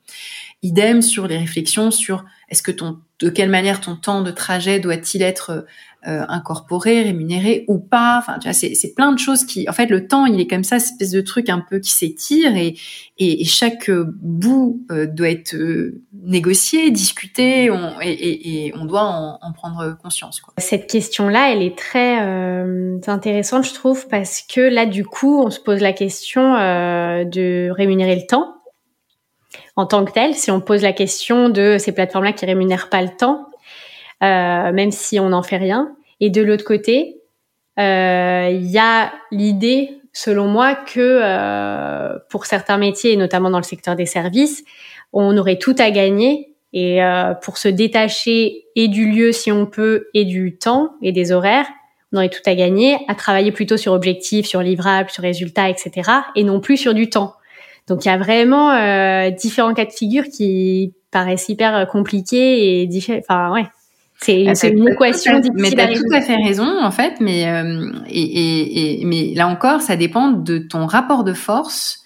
Idem 0.63 1.01
sur 1.01 1.27
les 1.27 1.39
réflexions 1.39 1.91
sur 1.91 2.25
est-ce 2.51 2.63
que 2.63 2.71
ton, 2.71 2.99
de 3.21 3.29
quelle 3.29 3.51
manière 3.51 3.81
ton 3.81 3.97
temps 3.97 4.23
de 4.23 4.31
trajet 4.31 4.81
doit-il 4.81 5.23
être 5.23 5.67
euh, 6.07 6.25
incorporé, 6.29 7.03
rémunéré 7.03 7.67
ou 7.69 7.79
pas. 7.79 8.17
Enfin, 8.19 8.39
tu 8.39 8.49
vois, 8.49 8.55
c'est, 8.55 8.95
plein 8.95 9.13
de 9.13 9.19
choses 9.19 9.45
qui, 9.45 9.69
en 9.69 9.73
fait, 9.73 9.87
le 9.87 10.09
temps, 10.09 10.25
il 10.25 10.41
est 10.41 10.47
comme 10.47 10.65
ça, 10.65 10.79
cette 10.79 10.93
espèce 10.93 11.11
de 11.11 11.21
truc 11.21 11.51
un 11.51 11.61
peu 11.61 11.79
qui 11.79 11.91
s'étire 11.91 12.57
et, 12.57 12.75
et, 13.19 13.45
chaque 13.45 13.91
euh, 13.91 14.07
bout 14.23 14.83
euh, 14.91 15.07
doit 15.07 15.29
être 15.29 15.55
euh, 15.55 16.01
négocié, 16.25 16.91
discuté, 16.91 17.71
on, 17.71 18.01
et, 18.01 18.67
et, 18.67 18.73
on 18.77 18.87
doit 18.87 19.03
en, 19.03 19.39
en 19.43 19.53
prendre 19.53 19.95
conscience. 20.03 20.41
Quoi. 20.41 20.55
Cette 20.57 20.91
question-là, 20.91 21.53
elle 21.53 21.63
est 21.63 21.77
très 21.77 22.23
euh, 22.23 22.99
intéressante, 23.07 23.67
je 23.67 23.75
trouve, 23.75 24.09
parce 24.09 24.41
que 24.41 24.63
là, 24.63 24.87
du 24.87 25.05
coup, 25.05 25.43
on 25.45 25.51
se 25.51 25.61
pose 25.61 25.81
la 25.81 25.93
question 25.93 26.55
de 26.55 27.71
rémunérer 27.71 28.17
le 28.17 28.27
temps 28.27 28.60
en 29.77 29.87
tant 29.87 30.05
que 30.05 30.13
tel. 30.13 30.35
Si 30.35 30.51
on 30.51 30.61
pose 30.61 30.83
la 30.83 30.93
question 30.93 31.49
de 31.49 31.77
ces 31.79 31.93
plateformes-là 31.93 32.33
qui 32.33 32.47
rémunèrent 32.47 32.89
pas 32.89 33.03
le 33.03 33.11
temps, 33.17 33.47
euh, 34.23 34.73
même 34.73 34.91
si 34.91 35.19
on 35.21 35.31
n'en 35.31 35.43
fait 35.43 35.57
rien. 35.57 35.95
Et 36.21 36.31
de 36.31 36.43
l'autre 36.43 36.65
côté, 36.65 37.21
euh, 37.79 38.49
il 38.53 38.67
y 38.67 38.79
a 38.79 39.13
l'idée, 39.31 39.91
selon 40.13 40.47
moi, 40.47 40.75
que 40.75 41.01
euh, 41.23 42.19
pour 42.29 42.47
certains 42.47 42.77
métiers, 42.77 43.13
et 43.13 43.17
notamment 43.17 43.51
dans 43.51 43.59
le 43.59 43.65
secteur 43.65 43.97
des 43.97 44.07
services, 44.07 44.65
on 45.13 45.37
aurait 45.39 45.59
tout 45.59 45.75
à 45.79 45.91
gagner 45.91 46.55
et 46.73 47.03
euh, 47.03 47.35
pour 47.35 47.59
se 47.59 47.69
détacher 47.69 48.65
et 48.77 48.89
du 48.89 49.11
lieu 49.11 49.33
si 49.33 49.51
on 49.51 49.67
peut 49.67 50.09
et 50.15 50.25
du 50.25 50.57
temps 50.57 50.91
et 51.03 51.13
des 51.13 51.33
horaires, 51.33 51.67
on 52.13 52.19
aurait 52.19 52.29
tout 52.29 52.43
à 52.47 52.55
gagner 52.55 52.99
à 53.09 53.15
travailler 53.15 53.53
plutôt 53.53 53.77
sur 53.77 53.93
objectifs, 53.93 54.47
sur 54.47 54.63
livrables, 54.63 55.11
sur 55.11 55.23
résultats, 55.23 55.69
etc. 55.69 56.11
et 56.37 56.45
non 56.45 56.61
plus 56.61 56.77
sur 56.77 56.95
du 56.95 57.09
temps. 57.09 57.35
Donc 57.87 58.05
il 58.05 58.09
y 58.09 58.11
a 58.11 58.19
vraiment 58.19 58.71
euh, 58.73 59.31
différents 59.31 59.75
cas 59.75 59.85
de 59.85 59.91
figure 59.93 60.25
qui 60.25 60.93
paraissent 61.11 61.49
hyper 61.49 61.75
euh, 61.75 61.85
compliqués 61.87 62.83
et 62.83 62.87
diffé- 62.87 63.21
enfin 63.21 63.53
ouais. 63.53 63.67
C'est 64.23 64.45
Ah, 64.49 64.53
t'as- 64.53 64.69
une 64.69 64.87
équation 64.89 65.39
difficile 65.39 65.63
Mais 65.63 65.71
tu 65.71 65.81
as 65.81 65.89
tout 65.99 66.15
à 66.15 66.21
fait 66.21 66.37
raison, 66.37 66.69
en 66.83 66.91
fait. 66.91 67.15
Mais, 67.21 67.49
euh, 67.49 67.91
et, 68.07 68.21
et, 68.21 69.01
et, 69.01 69.05
mais 69.07 69.33
là 69.35 69.49
encore, 69.49 69.81
ça 69.81 69.97
dépend 69.97 70.31
de 70.31 70.59
ton 70.59 70.85
rapport 70.85 71.25
de 71.25 71.33
force 71.33 72.01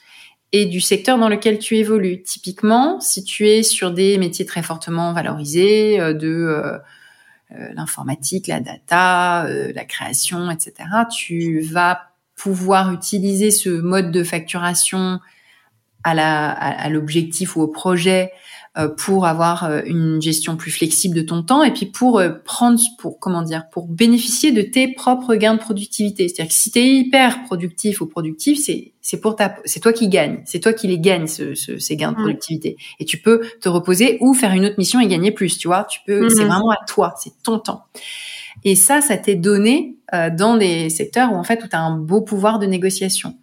et 0.52 0.66
du 0.66 0.80
secteur 0.80 1.18
dans 1.18 1.28
lequel 1.28 1.58
tu 1.58 1.76
évolues. 1.76 2.22
Typiquement, 2.22 3.00
si 3.00 3.24
tu 3.24 3.48
es 3.48 3.64
sur 3.64 3.90
des 3.90 4.16
métiers 4.18 4.46
très 4.46 4.62
fortement 4.62 5.12
valorisés, 5.12 5.98
euh, 6.00 6.12
de, 6.14 6.78
l'informatique, 7.74 8.46
la 8.46 8.60
data, 8.60 9.46
la 9.74 9.84
création, 9.84 10.50
etc. 10.50 10.72
Tu 11.14 11.60
vas 11.60 12.10
pouvoir 12.36 12.92
utiliser 12.92 13.50
ce 13.50 13.68
mode 13.70 14.10
de 14.10 14.22
facturation 14.24 15.20
à 16.04 16.14
la 16.14 16.50
à, 16.50 16.88
l'objectif 16.88 17.56
ou 17.56 17.62
au 17.62 17.68
projet 17.68 18.30
euh, 18.76 18.88
pour 18.88 19.24
avoir 19.24 19.64
euh, 19.64 19.82
une 19.86 20.20
gestion 20.20 20.56
plus 20.56 20.72
flexible 20.72 21.14
de 21.14 21.22
ton 21.22 21.44
temps 21.44 21.62
et 21.62 21.72
puis 21.72 21.86
pour 21.86 22.18
euh, 22.18 22.30
prendre 22.44 22.80
pour 22.98 23.20
comment 23.20 23.42
dire 23.42 23.68
pour 23.70 23.86
bénéficier 23.86 24.50
de 24.50 24.62
tes 24.62 24.88
propres 24.88 25.36
gains 25.36 25.54
de 25.54 25.60
productivité. 25.60 26.28
C'est-à-dire 26.28 26.48
que 26.48 26.58
si 26.58 26.72
tu 26.72 26.80
es 26.80 26.94
hyper 26.96 27.44
productif 27.44 28.00
ou 28.00 28.06
productif 28.06 28.58
c'est 28.60 28.92
c'est 29.00 29.20
pour 29.20 29.36
ta 29.36 29.56
c'est 29.64 29.78
toi 29.80 29.92
qui 29.92 30.08
gagne. 30.08 30.42
C'est 30.44 30.58
toi 30.60 30.72
qui 30.72 30.88
les 30.88 30.98
gagne 30.98 31.28
ce, 31.28 31.54
ce, 31.54 31.78
ces 31.78 31.96
gains 31.96 32.10
de 32.10 32.16
productivité. 32.16 32.76
Et 32.98 33.04
tu 33.04 33.18
peux 33.18 33.42
te 33.60 33.68
reposer 33.68 34.18
ou 34.20 34.34
faire 34.34 34.52
une 34.52 34.66
autre 34.66 34.76
mission 34.78 34.98
et 34.98 35.06
gagner 35.06 35.30
plus 35.30 35.56
tu 35.56 35.68
vois. 35.68 35.84
Tu 35.84 36.00
peux 36.04 36.28
c'est 36.28 36.44
mmh. 36.44 36.48
vraiment 36.48 36.70
à 36.70 36.84
toi 36.86 37.14
c'est 37.16 37.42
ton 37.44 37.60
temps. 37.60 37.84
Et 38.64 38.74
ça 38.74 39.00
ça 39.00 39.16
t'est 39.16 39.36
donné 39.36 39.96
dans 40.12 40.56
des 40.56 40.90
secteurs 40.90 41.32
où 41.32 41.36
en 41.36 41.44
fait 41.44 41.62
où 41.64 41.68
tu 41.68 41.76
as 41.76 41.80
un 41.80 41.96
beau 41.96 42.22
pouvoir 42.22 42.58
de 42.58 42.66
négociation 42.66 43.36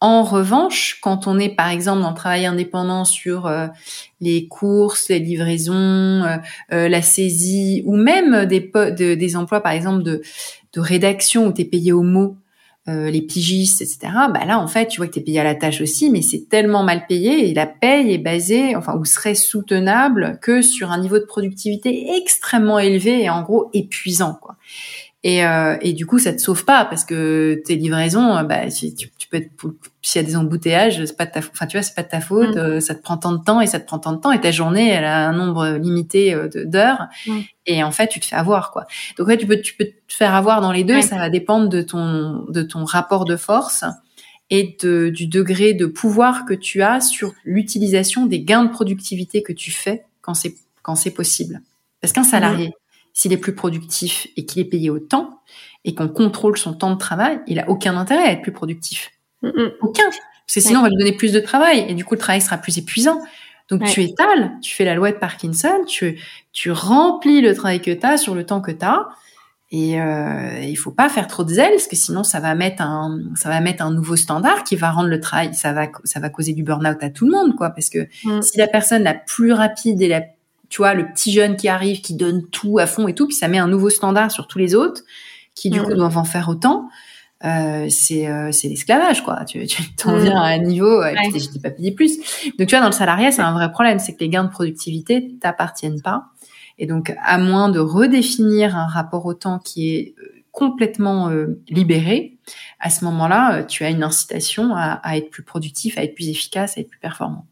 en 0.00 0.22
revanche, 0.22 0.98
quand 1.02 1.26
on 1.26 1.38
est 1.38 1.48
par 1.48 1.70
exemple 1.70 2.02
dans 2.02 2.10
le 2.10 2.14
travail 2.14 2.46
indépendant 2.46 3.04
sur 3.04 3.46
euh, 3.46 3.66
les 4.20 4.46
courses, 4.46 5.08
les 5.08 5.18
livraisons, 5.18 5.74
euh, 5.74 6.36
euh, 6.72 6.88
la 6.88 7.02
saisie, 7.02 7.82
ou 7.84 7.96
même 7.96 8.44
des, 8.46 8.70
des 8.96 9.36
emplois 9.36 9.60
par 9.60 9.72
exemple 9.72 10.02
de, 10.02 10.22
rédaction 10.76 11.48
où 11.48 11.52
tu 11.52 11.62
es 11.62 11.64
payé 11.64 11.90
au 11.90 12.02
mot, 12.02 12.36
les 12.86 13.20
pigistes, 13.20 13.82
etc. 13.82 13.98
Bah 14.32 14.44
là, 14.46 14.60
en 14.60 14.68
fait, 14.68 14.86
tu 14.86 14.98
vois 14.98 15.08
que 15.08 15.14
tu 15.14 15.18
es 15.18 15.22
payé 15.22 15.40
à 15.40 15.44
la 15.44 15.56
tâche 15.56 15.80
aussi, 15.80 16.08
mais 16.08 16.22
c'est 16.22 16.48
tellement 16.48 16.84
mal 16.84 17.04
payé 17.08 17.50
et 17.50 17.52
la 17.52 17.66
paye 17.66 18.12
est 18.12 18.18
basée, 18.18 18.76
enfin, 18.76 18.96
ou 18.96 19.04
serait 19.04 19.34
soutenable 19.34 20.38
que 20.40 20.62
sur 20.62 20.92
un 20.92 21.00
niveau 21.00 21.18
de 21.18 21.24
productivité 21.24 22.16
extrêmement 22.16 22.78
élevé 22.78 23.24
et 23.24 23.28
en 23.28 23.42
gros 23.42 23.70
épuisant, 23.74 24.38
quoi. 24.40 24.54
Et, 25.24 25.44
euh, 25.44 25.76
et, 25.80 25.94
du 25.94 26.06
coup, 26.06 26.20
ça 26.20 26.32
te 26.32 26.38
sauve 26.38 26.64
pas 26.64 26.84
parce 26.84 27.04
que 27.04 27.60
tes 27.64 27.74
livraisons, 27.74 28.40
bah, 28.44 28.70
tu, 28.70 28.94
tu 28.94 29.28
peux 29.28 29.38
être, 29.38 29.50
s'il 30.00 30.22
y 30.22 30.24
a 30.24 30.28
des 30.28 30.36
embouteillages, 30.36 31.04
c'est 31.04 31.16
pas 31.16 31.26
de 31.26 31.32
ta, 31.32 31.40
enfin 31.40 31.66
tu 31.66 31.76
vois, 31.76 31.82
c'est 31.82 31.94
pas 31.94 32.04
de 32.04 32.08
ta 32.08 32.20
faute. 32.20 32.54
Mm. 32.54 32.58
Euh, 32.58 32.80
ça 32.80 32.94
te 32.94 33.02
prend 33.02 33.16
tant 33.16 33.32
de 33.32 33.42
temps 33.42 33.60
et 33.60 33.66
ça 33.66 33.80
te 33.80 33.86
prend 33.86 33.98
tant 33.98 34.12
de 34.12 34.18
temps 34.18 34.30
et 34.30 34.40
ta 34.40 34.52
journée, 34.52 34.88
elle 34.88 35.04
a 35.04 35.28
un 35.28 35.32
nombre 35.32 35.76
limité 35.76 36.34
euh, 36.34 36.48
d'heures. 36.64 37.08
Mm. 37.26 37.38
Et 37.66 37.82
en 37.82 37.90
fait, 37.90 38.06
tu 38.06 38.20
te 38.20 38.26
fais 38.26 38.36
avoir 38.36 38.70
quoi. 38.70 38.86
Donc 39.18 39.26
ouais, 39.26 39.36
tu 39.36 39.46
peux, 39.46 39.60
tu 39.60 39.74
peux 39.74 39.86
te 39.86 40.14
faire 40.14 40.34
avoir 40.34 40.60
dans 40.60 40.70
les 40.70 40.84
deux. 40.84 41.02
Ça 41.02 41.16
va 41.16 41.30
dépendre 41.30 41.68
de 41.68 41.82
ton, 41.82 42.44
de 42.48 42.62
ton 42.62 42.84
rapport 42.84 43.24
de 43.24 43.36
force 43.36 43.84
et 44.50 44.76
de, 44.82 45.08
du 45.08 45.26
degré 45.26 45.74
de 45.74 45.86
pouvoir 45.86 46.44
que 46.44 46.54
tu 46.54 46.80
as 46.82 47.00
sur 47.00 47.34
l'utilisation 47.44 48.26
des 48.26 48.40
gains 48.40 48.64
de 48.64 48.70
productivité 48.70 49.42
que 49.42 49.52
tu 49.52 49.72
fais 49.72 50.04
quand 50.22 50.34
c'est 50.34 50.54
quand 50.82 50.94
c'est 50.94 51.10
possible. 51.10 51.60
Parce 52.00 52.12
qu'un 52.12 52.24
salarié, 52.24 52.72
s'il 53.18 53.32
est 53.32 53.38
plus 53.38 53.54
productif 53.54 54.28
et 54.36 54.46
qu'il 54.46 54.62
est 54.62 54.64
payé 54.64 54.90
au 54.90 55.00
temps 55.00 55.40
et 55.84 55.92
qu'on 55.92 56.06
contrôle 56.06 56.56
son 56.56 56.72
temps 56.72 56.92
de 56.92 56.98
travail, 56.98 57.40
il 57.48 57.58
a 57.58 57.68
aucun 57.68 57.96
intérêt 57.96 58.22
à 58.22 58.30
être 58.30 58.42
plus 58.42 58.52
productif. 58.52 59.10
Aucun. 59.80 60.04
Parce 60.04 60.54
que 60.54 60.60
sinon, 60.60 60.78
on 60.78 60.82
va 60.84 60.88
lui 60.88 60.96
donner 60.96 61.16
plus 61.16 61.32
de 61.32 61.40
travail 61.40 61.84
et 61.88 61.94
du 61.94 62.04
coup, 62.04 62.14
le 62.14 62.20
travail 62.20 62.40
sera 62.40 62.58
plus 62.58 62.78
épuisant. 62.78 63.20
Donc, 63.70 63.82
tu 63.86 64.04
étales, 64.04 64.52
tu 64.62 64.72
fais 64.72 64.84
la 64.84 64.94
loi 64.94 65.10
de 65.10 65.16
Parkinson, 65.16 65.84
tu, 65.84 66.20
tu 66.52 66.70
remplis 66.70 67.40
le 67.40 67.56
travail 67.56 67.82
que 67.82 67.90
tu 67.90 68.06
as 68.06 68.18
sur 68.18 68.36
le 68.36 68.46
temps 68.46 68.60
que 68.60 68.70
tu 68.70 68.84
as. 68.84 69.08
Et 69.72 70.00
euh, 70.00 70.60
il 70.62 70.76
faut 70.76 70.92
pas 70.92 71.08
faire 71.08 71.26
trop 71.26 71.42
de 71.42 71.52
zèle, 71.52 71.72
parce 71.72 71.88
que 71.88 71.96
sinon 71.96 72.22
ça 72.22 72.38
va 72.38 72.54
mettre 72.54 72.82
un 72.82 73.18
ça 73.34 73.48
va 73.48 73.60
mettre 73.60 73.84
un 73.84 73.90
nouveau 73.90 74.14
standard 74.14 74.62
qui 74.62 74.76
va 74.76 74.90
rendre 74.90 75.10
le 75.10 75.20
travail 75.20 75.54
ça 75.54 75.74
va 75.74 75.88
ça 76.04 76.20
va 76.20 76.30
causer 76.30 76.54
du 76.54 76.62
burn-out 76.62 76.96
à 77.02 77.10
tout 77.10 77.26
le 77.26 77.32
monde 77.32 77.54
quoi 77.54 77.68
parce 77.68 77.90
que 77.90 78.08
mm. 78.24 78.40
si 78.40 78.56
la 78.56 78.66
personne 78.66 79.02
la 79.02 79.12
plus 79.12 79.52
rapide 79.52 80.00
et 80.00 80.08
la 80.08 80.22
tu 80.68 80.78
vois, 80.78 80.94
le 80.94 81.06
petit 81.12 81.32
jeune 81.32 81.56
qui 81.56 81.68
arrive, 81.68 82.00
qui 82.00 82.14
donne 82.14 82.46
tout 82.48 82.78
à 82.78 82.86
fond 82.86 83.08
et 83.08 83.14
tout, 83.14 83.26
puis 83.26 83.36
ça 83.36 83.48
met 83.48 83.58
un 83.58 83.68
nouveau 83.68 83.90
standard 83.90 84.30
sur 84.30 84.46
tous 84.46 84.58
les 84.58 84.74
autres, 84.74 85.02
qui 85.54 85.70
du 85.70 85.82
coup 85.82 85.94
doivent 85.94 86.18
en 86.18 86.24
faire 86.24 86.48
autant. 86.48 86.88
Euh, 87.44 87.86
c'est 87.88 88.26
euh, 88.28 88.50
c'est 88.50 88.68
l'esclavage 88.68 89.22
quoi. 89.22 89.44
Tu 89.44 89.64
tu 89.66 89.82
t'en 89.96 90.16
viens 90.16 90.40
à 90.40 90.46
un 90.46 90.58
niveau 90.58 91.04
et 91.04 91.14
puis 91.30 91.38
je 91.38 91.48
t'ai 91.48 91.60
pas 91.60 91.70
payé 91.70 91.92
plus. 91.92 92.18
Donc 92.58 92.66
tu 92.66 92.74
vois 92.74 92.80
dans 92.80 92.86
le 92.86 92.92
salariat 92.92 93.30
c'est 93.30 93.42
un 93.42 93.52
vrai 93.52 93.70
problème 93.70 94.00
c'est 94.00 94.14
que 94.14 94.20
les 94.20 94.28
gains 94.28 94.42
de 94.42 94.50
productivité 94.50 95.36
t'appartiennent 95.40 96.02
pas. 96.02 96.24
Et 96.78 96.86
donc 96.86 97.14
à 97.22 97.38
moins 97.38 97.68
de 97.68 97.78
redéfinir 97.78 98.76
un 98.76 98.88
rapport 98.88 99.24
au 99.24 99.34
temps 99.34 99.60
qui 99.60 99.94
est 99.94 100.14
euh, 100.18 100.42
complètement 100.50 101.28
euh, 101.28 101.60
libéré 101.68 102.38
à 102.80 102.90
ce 102.90 103.04
moment-là 103.04 103.62
tu 103.62 103.84
as 103.84 103.90
une 103.90 104.02
incitation 104.02 104.74
à, 104.74 104.94
à, 104.94 105.16
être 105.16 105.30
plus 105.30 105.44
productif 105.44 105.96
à 105.96 106.02
être 106.02 106.16
plus 106.16 106.28
efficace 106.28 106.76
à 106.76 106.80
être 106.80 106.90
plus 106.90 106.98
performant. 106.98 107.46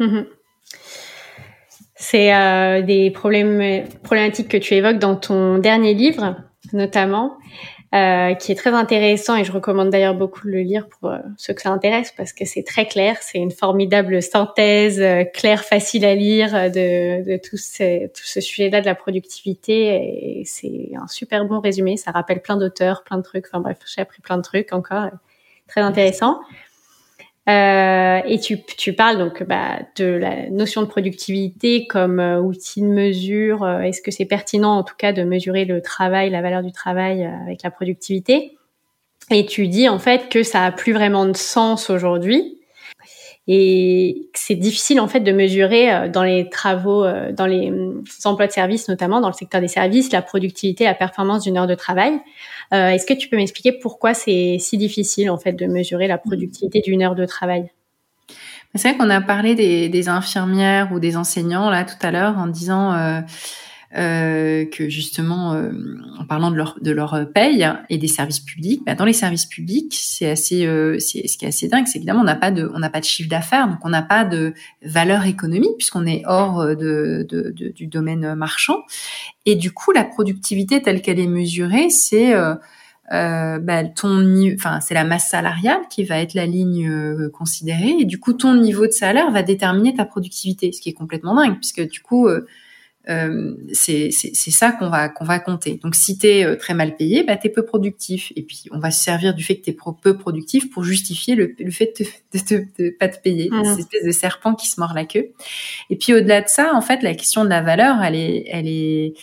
Mm-hmm. 0.00 0.24
C'est 2.06 2.34
euh, 2.34 2.82
des 2.82 3.10
problèmes, 3.10 3.88
problématiques 4.02 4.48
que 4.48 4.58
tu 4.58 4.74
évoques 4.74 4.98
dans 4.98 5.16
ton 5.16 5.56
dernier 5.56 5.94
livre, 5.94 6.36
notamment, 6.74 7.38
euh, 7.94 8.34
qui 8.34 8.52
est 8.52 8.56
très 8.56 8.74
intéressant 8.74 9.36
et 9.36 9.44
je 9.44 9.50
recommande 9.50 9.88
d'ailleurs 9.88 10.14
beaucoup 10.14 10.46
de 10.46 10.52
le 10.52 10.60
lire 10.60 10.86
pour 10.86 11.08
euh, 11.08 11.18
ceux 11.38 11.54
que 11.54 11.62
ça 11.62 11.70
intéresse 11.70 12.12
parce 12.14 12.34
que 12.34 12.44
c'est 12.44 12.62
très 12.62 12.84
clair, 12.84 13.16
c'est 13.22 13.38
une 13.38 13.50
formidable 13.50 14.20
synthèse 14.20 15.02
claire, 15.32 15.64
facile 15.64 16.04
à 16.04 16.14
lire 16.14 16.52
de, 16.70 17.24
de 17.24 17.38
tout, 17.38 17.56
ce, 17.56 18.10
sujet-là 18.38 18.82
de 18.82 18.86
la 18.86 18.94
productivité 18.94 20.42
c'est 20.44 20.90
un 20.94 21.08
super 21.08 21.46
bon 21.46 21.60
résumé. 21.60 21.96
Ça 21.96 22.10
rappelle 22.10 22.42
plein 22.42 22.58
d'auteurs, 22.58 23.02
plein 23.04 23.16
de 23.16 23.22
trucs. 23.22 23.46
Enfin 23.46 23.60
bref, 23.60 23.78
j'ai 23.86 24.02
appris 24.02 24.20
plein 24.20 24.36
de 24.36 24.42
trucs 24.42 24.74
encore, 24.74 25.08
très 25.68 25.80
intéressant. 25.80 26.38
Euh, 27.46 28.20
et 28.24 28.38
tu, 28.38 28.62
tu, 28.62 28.94
parles 28.94 29.18
donc 29.18 29.42
bah, 29.42 29.80
de 29.96 30.06
la 30.06 30.48
notion 30.48 30.80
de 30.80 30.86
productivité 30.86 31.86
comme 31.86 32.18
euh, 32.18 32.40
outil 32.40 32.80
de 32.80 32.86
mesure. 32.86 33.64
Euh, 33.64 33.80
est-ce 33.80 34.00
que 34.00 34.10
c'est 34.10 34.24
pertinent 34.24 34.78
en 34.78 34.82
tout 34.82 34.94
cas 34.96 35.12
de 35.12 35.24
mesurer 35.24 35.66
le 35.66 35.82
travail, 35.82 36.30
la 36.30 36.40
valeur 36.40 36.62
du 36.62 36.72
travail 36.72 37.24
euh, 37.24 37.42
avec 37.42 37.62
la 37.62 37.70
productivité? 37.70 38.56
Et 39.30 39.44
tu 39.44 39.68
dis 39.68 39.90
en 39.90 39.98
fait 39.98 40.30
que 40.30 40.42
ça 40.42 40.64
a 40.64 40.72
plus 40.72 40.94
vraiment 40.94 41.26
de 41.26 41.36
sens 41.36 41.90
aujourd'hui 41.90 42.60
et 43.46 44.28
c'est 44.34 44.54
difficile 44.54 45.00
en 45.00 45.08
fait 45.08 45.20
de 45.20 45.30
mesurer 45.30 46.08
dans 46.08 46.22
les 46.22 46.48
travaux, 46.48 47.04
dans 47.32 47.46
les 47.46 47.70
emplois 48.24 48.46
de 48.46 48.52
service 48.52 48.88
notamment 48.88 49.20
dans 49.20 49.28
le 49.28 49.34
secteur 49.34 49.60
des 49.60 49.68
services, 49.68 50.12
la 50.12 50.22
productivité, 50.22 50.84
la 50.84 50.94
performance 50.94 51.42
d'une 51.42 51.58
heure 51.58 51.66
de 51.66 51.74
travail. 51.74 52.20
Euh, 52.72 52.88
est-ce 52.88 53.06
que 53.06 53.14
tu 53.14 53.28
peux 53.28 53.36
m'expliquer 53.36 53.72
pourquoi 53.72 54.14
c'est 54.14 54.56
si 54.58 54.78
difficile 54.78 55.30
en 55.30 55.38
fait 55.38 55.52
de 55.52 55.66
mesurer 55.66 56.06
la 56.06 56.18
productivité 56.18 56.80
d'une 56.80 57.02
heure 57.02 57.14
de 57.14 57.26
travail? 57.26 57.70
C'est 58.74 58.88
vrai 58.88 58.96
qu'on 58.96 59.10
a 59.10 59.20
parlé 59.20 59.54
des, 59.54 60.08
infirmières 60.08 60.90
ou 60.92 60.98
des 60.98 61.16
enseignants 61.16 61.70
là 61.70 61.84
tout 61.84 61.94
à 62.02 62.10
l'heure 62.10 62.36
en 62.38 62.48
disant 62.48 62.92
euh, 62.92 63.20
euh, 63.96 64.64
que 64.64 64.88
justement, 64.88 65.60
en 66.18 66.24
parlant 66.24 66.50
de 66.50 66.56
leur 66.56 66.78
de 66.80 66.90
leur 66.90 67.26
paye 67.32 67.68
et 67.88 67.98
des 67.98 68.08
services 68.08 68.40
publics, 68.40 68.82
bah, 68.84 68.94
dans 68.94 69.04
les 69.04 69.12
services 69.12 69.46
publics, 69.46 69.94
c'est 69.94 70.30
assez, 70.30 70.68
c'est 70.98 71.28
ce 71.28 71.38
qui 71.38 71.44
est 71.44 71.48
assez 71.48 71.68
dingue, 71.68 71.86
c'est 71.86 71.98
évidemment 71.98 72.20
on 72.20 72.24
n'a 72.24 72.34
pas 72.34 72.50
de 72.50 72.70
on 72.74 72.78
n'a 72.78 72.90
pas 72.90 73.00
de 73.00 73.04
chiffre 73.04 73.28
d'affaires, 73.28 73.68
donc 73.68 73.78
on 73.84 73.90
n'a 73.90 74.02
pas 74.02 74.24
de 74.24 74.54
valeur 74.82 75.26
économique 75.26 75.76
puisqu'on 75.78 76.06
est 76.06 76.22
hors 76.26 76.66
de, 76.76 77.26
de, 77.28 77.50
du 77.50 77.86
domaine 77.86 78.34
marchand, 78.34 78.82
et 79.46 79.56
du 79.56 79.72
coup, 79.72 79.92
la 79.92 80.04
productivité 80.04 80.80
telle 80.82 81.02
qu'elle 81.02 81.20
est 81.20 81.26
mesurée, 81.26 81.90
c'est 81.90 82.34
euh, 82.34 82.54
euh, 83.12 83.58
bah, 83.58 83.84
ton, 83.84 84.24
enfin, 84.54 84.80
c'est 84.80 84.94
la 84.94 85.04
masse 85.04 85.28
salariale 85.28 85.80
qui 85.90 86.04
va 86.04 86.18
être 86.18 86.34
la 86.34 86.46
ligne 86.46 86.88
euh, 86.88 87.28
considérée, 87.30 87.94
et 88.00 88.04
du 88.04 88.18
coup, 88.18 88.32
ton 88.32 88.54
niveau 88.54 88.86
de 88.86 88.92
salaire 88.92 89.30
va 89.30 89.42
déterminer 89.42 89.94
ta 89.94 90.04
productivité, 90.04 90.72
ce 90.72 90.80
qui 90.80 90.88
est 90.88 90.94
complètement 90.94 91.34
dingue, 91.34 91.56
puisque 91.56 91.86
du 91.86 92.00
coup, 92.00 92.26
euh, 92.26 92.46
euh 93.08 93.54
c'est 93.72 94.10
ça 94.10 94.72
qu'on 94.72 94.88
va 94.88 95.08
qu'on 95.08 95.24
va 95.24 95.38
compter. 95.38 95.78
Donc, 95.82 95.94
si 95.94 96.18
tu 96.18 96.26
es 96.26 96.56
très 96.56 96.74
mal 96.74 96.96
payé, 96.96 97.22
bah, 97.22 97.36
tu 97.36 97.48
es 97.48 97.50
peu 97.50 97.64
productif, 97.64 98.32
et 98.36 98.42
puis 98.42 98.64
on 98.72 98.78
va 98.78 98.90
se 98.90 99.02
servir 99.02 99.34
du 99.34 99.44
fait 99.44 99.56
que 99.56 99.64
tu 99.64 99.70
es 99.70 99.76
peu 100.02 100.16
productif 100.16 100.70
pour 100.70 100.84
justifier 100.84 101.34
le, 101.34 101.54
le 101.58 101.70
fait 101.70 101.92
de, 102.32 102.38
de, 102.38 102.66
de, 102.78 102.90
pas 102.90 103.08
te 103.08 103.20
payer, 103.20 103.50
mmh. 103.50 103.64
cette 103.64 103.78
espèce 103.80 104.04
de 104.04 104.12
serpent 104.12 104.54
qui 104.54 104.68
se 104.68 104.80
mord 104.80 104.92
la 104.94 105.04
queue. 105.04 105.32
Et 105.90 105.96
puis 105.96 106.14
au-delà 106.14 106.40
de 106.42 106.48
ça, 106.48 106.72
en 106.74 106.80
fait, 106.80 107.02
la 107.02 107.14
question 107.14 107.44
de 107.44 107.50
la 107.50 107.62
valeur, 107.62 108.02
elle 108.02 108.16
est, 108.16 108.44
elle 108.50 108.68
est 108.68 109.14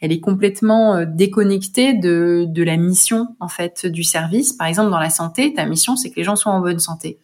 elle 0.00 0.12
est 0.12 0.20
complètement 0.20 0.96
euh, 0.96 1.04
déconnectée 1.06 1.94
de, 1.94 2.46
de 2.48 2.62
la 2.62 2.76
mission 2.76 3.28
en 3.38 3.48
fait 3.48 3.86
du 3.86 4.02
service. 4.02 4.52
Par 4.52 4.66
exemple, 4.66 4.90
dans 4.90 4.98
la 4.98 5.10
santé, 5.10 5.52
ta 5.52 5.66
mission 5.66 5.96
c'est 5.96 6.10
que 6.10 6.16
les 6.16 6.24
gens 6.24 6.36
soient 6.36 6.52
en 6.52 6.60
bonne 6.60 6.78
santé. 6.78 7.18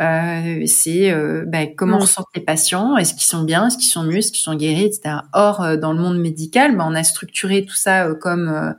Euh, 0.00 0.64
c'est 0.66 1.12
euh, 1.12 1.44
bah, 1.46 1.66
comment 1.66 1.98
ressentent 1.98 2.26
les 2.34 2.42
patients, 2.42 2.96
est-ce 2.96 3.14
qu'ils 3.14 3.22
sont 3.22 3.44
bien, 3.44 3.68
est-ce 3.68 3.78
qu'ils 3.78 3.90
sont 3.90 4.02
mieux, 4.02 4.16
est-ce 4.16 4.32
qu'ils 4.32 4.42
sont 4.42 4.56
guéris, 4.56 4.86
etc. 4.86 5.18
Or, 5.32 5.62
euh, 5.62 5.76
dans 5.76 5.92
le 5.92 6.00
monde 6.00 6.18
médical, 6.18 6.76
bah, 6.76 6.84
on 6.88 6.94
a 6.94 7.04
structuré 7.04 7.64
tout 7.64 7.76
ça 7.76 8.08
comme 8.20 8.74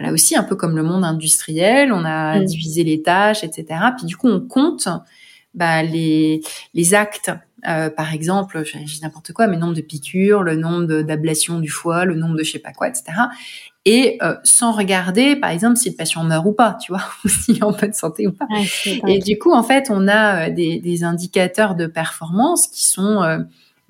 là 0.00 0.12
aussi 0.12 0.36
un 0.36 0.44
peu 0.44 0.56
comme 0.56 0.76
le 0.76 0.82
monde 0.82 1.04
industriel, 1.04 1.92
on 1.92 2.04
a 2.04 2.38
mm. 2.38 2.44
divisé 2.44 2.84
les 2.84 3.02
tâches, 3.02 3.44
etc. 3.44 3.66
Puis 3.98 4.06
du 4.06 4.16
coup, 4.16 4.28
on 4.28 4.40
compte 4.40 4.88
bah, 5.52 5.82
les, 5.82 6.40
les 6.74 6.94
actes 6.94 7.30
euh, 7.68 7.90
par 7.90 8.14
exemple, 8.14 8.62
dis 8.62 9.00
n'importe 9.02 9.32
quoi, 9.32 9.46
mais 9.46 9.56
nombre 9.56 9.74
de 9.74 9.80
piqûres, 9.80 10.42
le 10.42 10.56
nombre 10.56 11.02
d'ablations 11.02 11.58
du 11.58 11.68
foie, 11.68 12.04
le 12.04 12.14
nombre 12.14 12.36
de 12.36 12.42
je 12.42 12.52
sais 12.52 12.58
pas 12.58 12.72
quoi, 12.72 12.88
etc. 12.88 13.04
Et 13.86 14.18
euh, 14.22 14.34
sans 14.44 14.72
regarder, 14.72 15.36
par 15.36 15.50
exemple, 15.50 15.76
si 15.76 15.88
le 15.88 15.96
patient 15.96 16.22
meurt 16.22 16.44
ou 16.44 16.52
pas, 16.52 16.76
tu 16.82 16.92
vois, 16.92 17.02
ou 17.24 17.28
s'il 17.28 17.58
est 17.58 17.62
en 17.62 17.72
bonne 17.72 17.94
santé 17.94 18.26
ou 18.26 18.32
pas. 18.32 18.46
et 19.06 19.18
du 19.18 19.38
coup, 19.38 19.52
en 19.52 19.62
fait, 19.62 19.88
on 19.90 20.06
a 20.06 20.48
euh, 20.48 20.50
des, 20.50 20.80
des 20.80 21.04
indicateurs 21.04 21.74
de 21.74 21.86
performance 21.86 22.68
qui 22.68 22.86
sont 22.86 23.22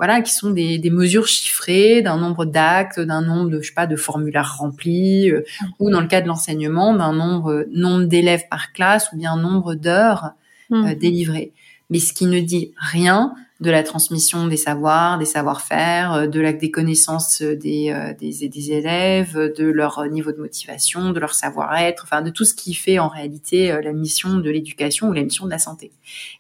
voilà, 0.01 0.23
qui 0.23 0.33
sont 0.33 0.49
des, 0.49 0.79
des 0.79 0.89
mesures 0.89 1.27
chiffrées 1.27 2.01
d'un 2.01 2.17
nombre 2.17 2.47
d'actes, 2.47 2.99
d'un 2.99 3.21
nombre 3.21 3.51
de, 3.51 3.61
je 3.61 3.69
sais 3.69 3.75
pas, 3.75 3.87
de 3.87 3.97
formulaires 3.97 4.57
remplis, 4.57 5.31
euh, 5.31 5.45
ou 5.79 5.91
dans 5.91 6.01
le 6.01 6.07
cas 6.07 6.23
de 6.23 6.27
l'enseignement, 6.27 6.95
d'un 6.95 7.13
nombre, 7.13 7.67
nombre 7.71 8.05
d'élèves 8.05 8.45
par 8.51 8.73
classe, 8.73 9.13
ou 9.13 9.19
bien 9.19 9.37
nombre 9.37 9.75
d'heures 9.75 10.31
mmh. 10.71 10.95
délivrées. 10.95 11.53
Mais 11.91 11.99
ce 11.99 12.15
qui 12.15 12.25
ne 12.25 12.41
dit 12.41 12.73
rien 12.79 13.35
de 13.61 13.71
la 13.71 13.83
transmission 13.83 14.47
des 14.47 14.57
savoirs, 14.57 15.19
des 15.19 15.27
savoir-faire, 15.27 16.15
euh, 16.15 16.27
de 16.27 16.41
la 16.41 16.53
des 16.53 16.71
connaissances 16.71 17.43
des, 17.43 17.93
euh, 17.95 18.15
des, 18.19 18.49
des, 18.49 18.73
élèves, 18.73 19.53
de 19.57 19.65
leur 19.65 20.07
niveau 20.07 20.33
de 20.33 20.39
motivation, 20.39 21.11
de 21.11 21.21
leur 21.21 21.35
savoir-être, 21.35 22.05
enfin 22.05 22.23
de 22.23 22.31
tout 22.31 22.45
ce 22.45 22.55
qui 22.55 22.73
fait 22.73 22.99
en 22.99 23.09
réalité 23.09 23.71
euh, 23.71 23.83
la 23.83 23.93
mission 23.93 24.39
de 24.39 24.51
l'éducation 24.51 25.09
ou 25.09 25.13
la 25.13 25.23
mission 25.23 25.45
de 25.45 25.51
la 25.51 25.59
santé. 25.59 25.93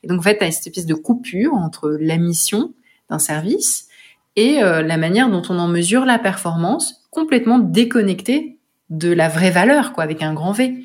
Et 0.02 0.08
donc 0.08 0.20
en 0.20 0.22
fait, 0.22 0.38
tu 0.38 0.44
as 0.44 0.50
cette 0.50 0.68
espèce 0.68 0.86
de 0.86 0.94
coupure 0.94 1.52
entre 1.54 1.90
la 2.00 2.16
mission 2.16 2.72
d'un 3.10 3.18
service 3.18 3.88
et 4.36 4.60
la 4.60 4.96
manière 4.96 5.28
dont 5.28 5.42
on 5.50 5.58
en 5.58 5.66
mesure 5.66 6.06
la 6.06 6.18
performance, 6.18 7.04
complètement 7.10 7.58
déconnectée 7.58 8.58
de 8.88 9.12
la 9.12 9.28
vraie 9.28 9.50
valeur, 9.50 9.92
quoi, 9.92 10.04
avec 10.04 10.22
un 10.22 10.32
grand 10.32 10.52
V. 10.52 10.84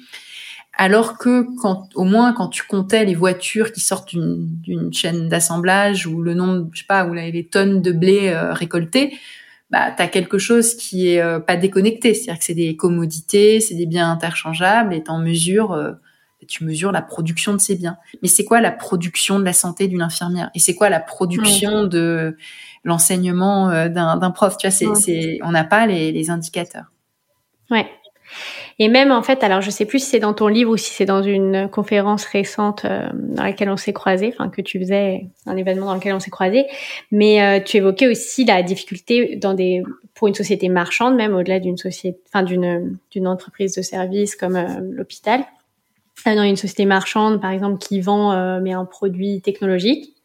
Alors 0.77 1.17
que 1.17 1.45
quand, 1.61 1.87
au 1.95 2.03
moins, 2.03 2.33
quand 2.33 2.49
tu 2.49 2.63
comptais 2.63 3.05
les 3.05 3.15
voitures 3.15 3.71
qui 3.71 3.79
sortent 3.79 4.13
d'une 4.13 4.93
chaîne 4.93 5.29
d'assemblage 5.29 6.05
ou 6.05 6.21
le 6.21 6.33
nombre, 6.33 6.67
je 6.73 6.79
sais 6.79 6.85
pas, 6.85 7.05
ou 7.05 7.13
les 7.13 7.47
tonnes 7.47 7.81
de 7.81 7.93
blé 7.93 8.27
euh, 8.27 8.51
récoltées, 8.51 9.17
bah, 9.69 9.91
t'as 9.95 10.07
quelque 10.07 10.37
chose 10.37 10.75
qui 10.75 11.09
est 11.09 11.21
euh, 11.21 11.39
pas 11.39 11.55
déconnecté. 11.55 12.13
C'est-à-dire 12.13 12.39
que 12.39 12.45
c'est 12.45 12.53
des 12.53 12.75
commodités, 12.75 13.61
c'est 13.61 13.75
des 13.75 13.85
biens 13.85 14.11
interchangeables 14.11 14.93
et 14.93 15.03
en 15.07 15.19
mesures, 15.19 15.71
euh, 15.71 15.93
tu 16.45 16.65
mesures 16.65 16.91
la 16.91 17.01
production 17.01 17.53
de 17.53 17.59
ces 17.59 17.75
biens. 17.75 17.97
Mais 18.21 18.27
c'est 18.27 18.43
quoi 18.43 18.59
la 18.59 18.71
production 18.71 19.39
de 19.39 19.45
la 19.45 19.53
santé 19.53 19.87
d'une 19.87 20.01
infirmière? 20.01 20.51
Et 20.55 20.59
c'est 20.59 20.75
quoi 20.75 20.89
la 20.89 20.99
production 20.99 21.85
de 21.85 22.37
l'enseignement 22.83 23.69
d'un 23.87 24.31
prof? 24.31 24.57
Tu 24.57 24.67
vois, 24.67 24.95
c'est, 24.95 25.39
on 25.41 25.51
n'a 25.51 25.63
pas 25.63 25.87
les, 25.87 26.11
les 26.11 26.29
indicateurs. 26.29 26.91
Ouais. 27.71 27.89
Et 28.77 28.89
même 28.89 29.11
en 29.11 29.23
fait, 29.23 29.41
alors 29.41 29.61
je 29.61 29.69
sais 29.69 29.85
plus 29.85 29.99
si 29.99 30.09
c'est 30.09 30.19
dans 30.19 30.33
ton 30.33 30.47
livre 30.47 30.71
ou 30.71 30.77
si 30.77 30.93
c'est 30.93 31.05
dans 31.05 31.23
une 31.23 31.69
conférence 31.69 32.25
récente 32.25 32.83
euh, 32.83 33.07
dans 33.13 33.43
laquelle 33.43 33.69
on 33.69 33.77
s'est 33.77 33.93
croisés, 33.93 34.33
enfin 34.33 34.49
que 34.49 34.61
tu 34.61 34.79
faisais 34.79 35.27
un 35.45 35.55
événement 35.55 35.85
dans 35.85 35.95
lequel 35.95 36.13
on 36.13 36.19
s'est 36.19 36.31
croisés, 36.31 36.65
mais 37.09 37.41
euh, 37.41 37.63
tu 37.63 37.77
évoquais 37.77 38.07
aussi 38.07 38.43
la 38.43 38.63
difficulté 38.63 39.37
dans 39.37 39.53
des 39.53 39.81
pour 40.13 40.27
une 40.27 40.33
société 40.33 40.67
marchande, 40.67 41.15
même 41.15 41.33
au-delà 41.33 41.61
d'une 41.61 41.77
société, 41.77 42.19
enfin 42.27 42.43
d'une 42.43 42.97
d'une 43.11 43.27
entreprise 43.29 43.75
de 43.75 43.81
service 43.81 44.35
comme 44.35 44.57
euh, 44.57 44.67
l'hôpital, 44.81 45.45
dans 46.25 46.43
une 46.43 46.57
société 46.57 46.85
marchande 46.85 47.39
par 47.39 47.51
exemple 47.51 47.77
qui 47.77 48.01
vend 48.01 48.59
mais 48.59 48.73
un 48.73 48.85
produit 48.85 49.41
technologique. 49.41 50.15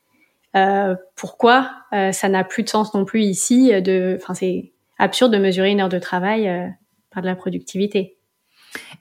pourquoi 1.15 1.71
ça 1.91 2.29
n'a 2.29 2.43
plus 2.43 2.63
de 2.63 2.71
sens 2.71 2.95
non 2.95 3.05
plus 3.05 3.23
ici 3.23 3.71
de, 3.83 4.17
enfin 4.19 4.33
c'est 4.33 4.73
absurde 4.99 5.33
de 5.33 5.39
mesurer 5.39 5.71
une 5.71 5.81
heure 5.81 5.91
de 5.91 5.99
travail 5.99 6.49
par 7.11 7.23
de 7.23 7.27
la 7.27 7.35
productivité. 7.35 8.17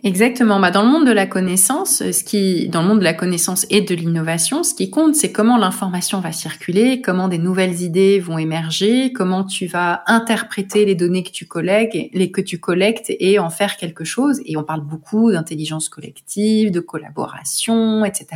Exactement. 0.03 0.61
Bah, 0.61 0.71
dans 0.71 0.83
le 0.83 0.87
monde 0.87 1.05
de 1.05 1.11
la 1.11 1.25
connaissance, 1.25 1.97
ce 2.11 2.23
qui, 2.23 2.69
dans 2.69 2.81
le 2.81 2.87
monde 2.87 2.99
de 2.99 3.03
la 3.03 3.13
connaissance 3.13 3.65
et 3.69 3.81
de 3.81 3.93
l'innovation, 3.93 4.63
ce 4.63 4.73
qui 4.73 4.89
compte, 4.89 5.15
c'est 5.15 5.31
comment 5.31 5.57
l'information 5.57 6.21
va 6.21 6.31
circuler, 6.31 7.01
comment 7.01 7.27
des 7.27 7.37
nouvelles 7.37 7.81
idées 7.81 8.19
vont 8.19 8.37
émerger, 8.37 9.11
comment 9.11 9.43
tu 9.43 9.67
vas 9.67 10.03
interpréter 10.07 10.85
les 10.85 10.95
données 10.95 11.23
que 11.23 11.31
tu 11.31 11.45
collectes, 11.45 11.97
les 12.13 12.31
que 12.31 12.39
tu 12.39 12.59
collectes 12.59 13.11
et 13.19 13.39
en 13.39 13.49
faire 13.49 13.75
quelque 13.75 14.05
chose. 14.05 14.39
Et 14.45 14.55
on 14.55 14.63
parle 14.63 14.81
beaucoup 14.81 15.33
d'intelligence 15.33 15.89
collective, 15.89 16.71
de 16.71 16.79
collaboration, 16.79 18.05
etc. 18.05 18.27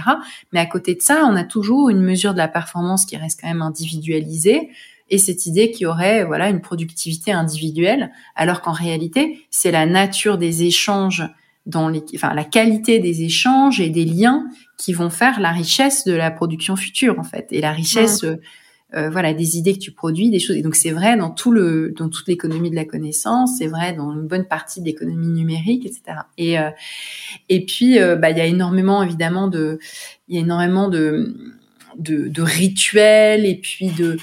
Mais 0.51 0.59
à 0.59 0.65
côté 0.65 0.95
de 0.95 1.01
ça, 1.01 1.23
on 1.25 1.35
a 1.35 1.45
toujours 1.45 1.89
une 1.89 2.01
mesure 2.01 2.33
de 2.33 2.39
la 2.39 2.49
performance 2.49 3.05
qui 3.05 3.15
reste 3.15 3.39
quand 3.41 3.47
même 3.47 3.61
individualisée 3.61 4.69
et 5.13 5.19
cette 5.19 5.45
idée 5.45 5.69
qu'il 5.69 5.83
y 5.83 5.85
aurait 5.85 6.25
voilà 6.25 6.49
une 6.49 6.59
productivité 6.59 7.31
individuelle 7.31 8.11
alors 8.35 8.61
qu'en 8.61 8.71
réalité 8.71 9.45
c'est 9.51 9.69
la 9.69 9.85
nature 9.85 10.39
des 10.39 10.63
échanges 10.63 11.23
dans 11.67 11.87
les, 11.87 12.03
enfin 12.15 12.33
la 12.33 12.43
qualité 12.43 12.97
des 12.97 13.21
échanges 13.21 13.79
et 13.79 13.89
des 13.89 14.05
liens 14.05 14.47
qui 14.75 14.91
vont 14.91 15.11
faire 15.11 15.39
la 15.39 15.51
richesse 15.51 16.03
de 16.03 16.13
la 16.13 16.31
production 16.31 16.75
future 16.75 17.19
en 17.19 17.23
fait 17.23 17.45
et 17.51 17.61
la 17.61 17.71
richesse 17.71 18.23
euh, 18.23 18.37
euh, 18.95 19.11
voilà 19.11 19.33
des 19.33 19.55
idées 19.55 19.73
que 19.73 19.79
tu 19.79 19.91
produis 19.91 20.31
des 20.31 20.39
choses. 20.39 20.55
Et 20.55 20.63
donc 20.63 20.75
c'est 20.75 20.91
vrai 20.91 21.15
dans 21.15 21.29
tout 21.29 21.51
le 21.51 21.93
dans 21.95 22.09
toute 22.09 22.27
l'économie 22.27 22.71
de 22.71 22.75
la 22.75 22.85
connaissance 22.85 23.57
c'est 23.59 23.67
vrai 23.67 23.93
dans 23.93 24.13
une 24.13 24.25
bonne 24.25 24.45
partie 24.45 24.81
de 24.81 24.85
l'économie 24.87 25.27
numérique 25.27 25.85
etc 25.85 26.21
et 26.39 26.57
euh, 26.57 26.71
et 27.49 27.65
puis 27.67 27.99
bah 27.99 28.31
il 28.31 28.37
y 28.39 28.41
a 28.41 28.45
énormément 28.45 29.03
évidemment 29.03 29.47
de 29.47 29.77
il 30.27 30.35
y 30.35 30.37
a 30.39 30.41
énormément 30.41 30.89
de 30.89 31.35
de, 31.99 32.27
de 32.27 32.41
rituels 32.41 33.45
et 33.45 33.55
puis 33.55 33.89
de 33.89 34.17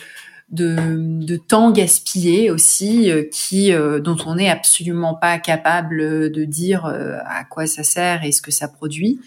de, 0.50 0.76
de 1.24 1.36
temps 1.36 1.70
gaspillé 1.70 2.50
aussi, 2.50 3.10
euh, 3.10 3.22
qui 3.30 3.72
euh, 3.72 4.00
dont 4.00 4.16
on 4.26 4.34
n'est 4.34 4.50
absolument 4.50 5.14
pas 5.14 5.38
capable 5.38 6.30
de 6.30 6.44
dire 6.44 6.86
euh, 6.86 7.18
à 7.26 7.44
quoi 7.44 7.66
ça 7.66 7.84
sert 7.84 8.24
et 8.24 8.32
ce 8.32 8.42
que 8.42 8.50
ça 8.50 8.66
produit. 8.68 9.20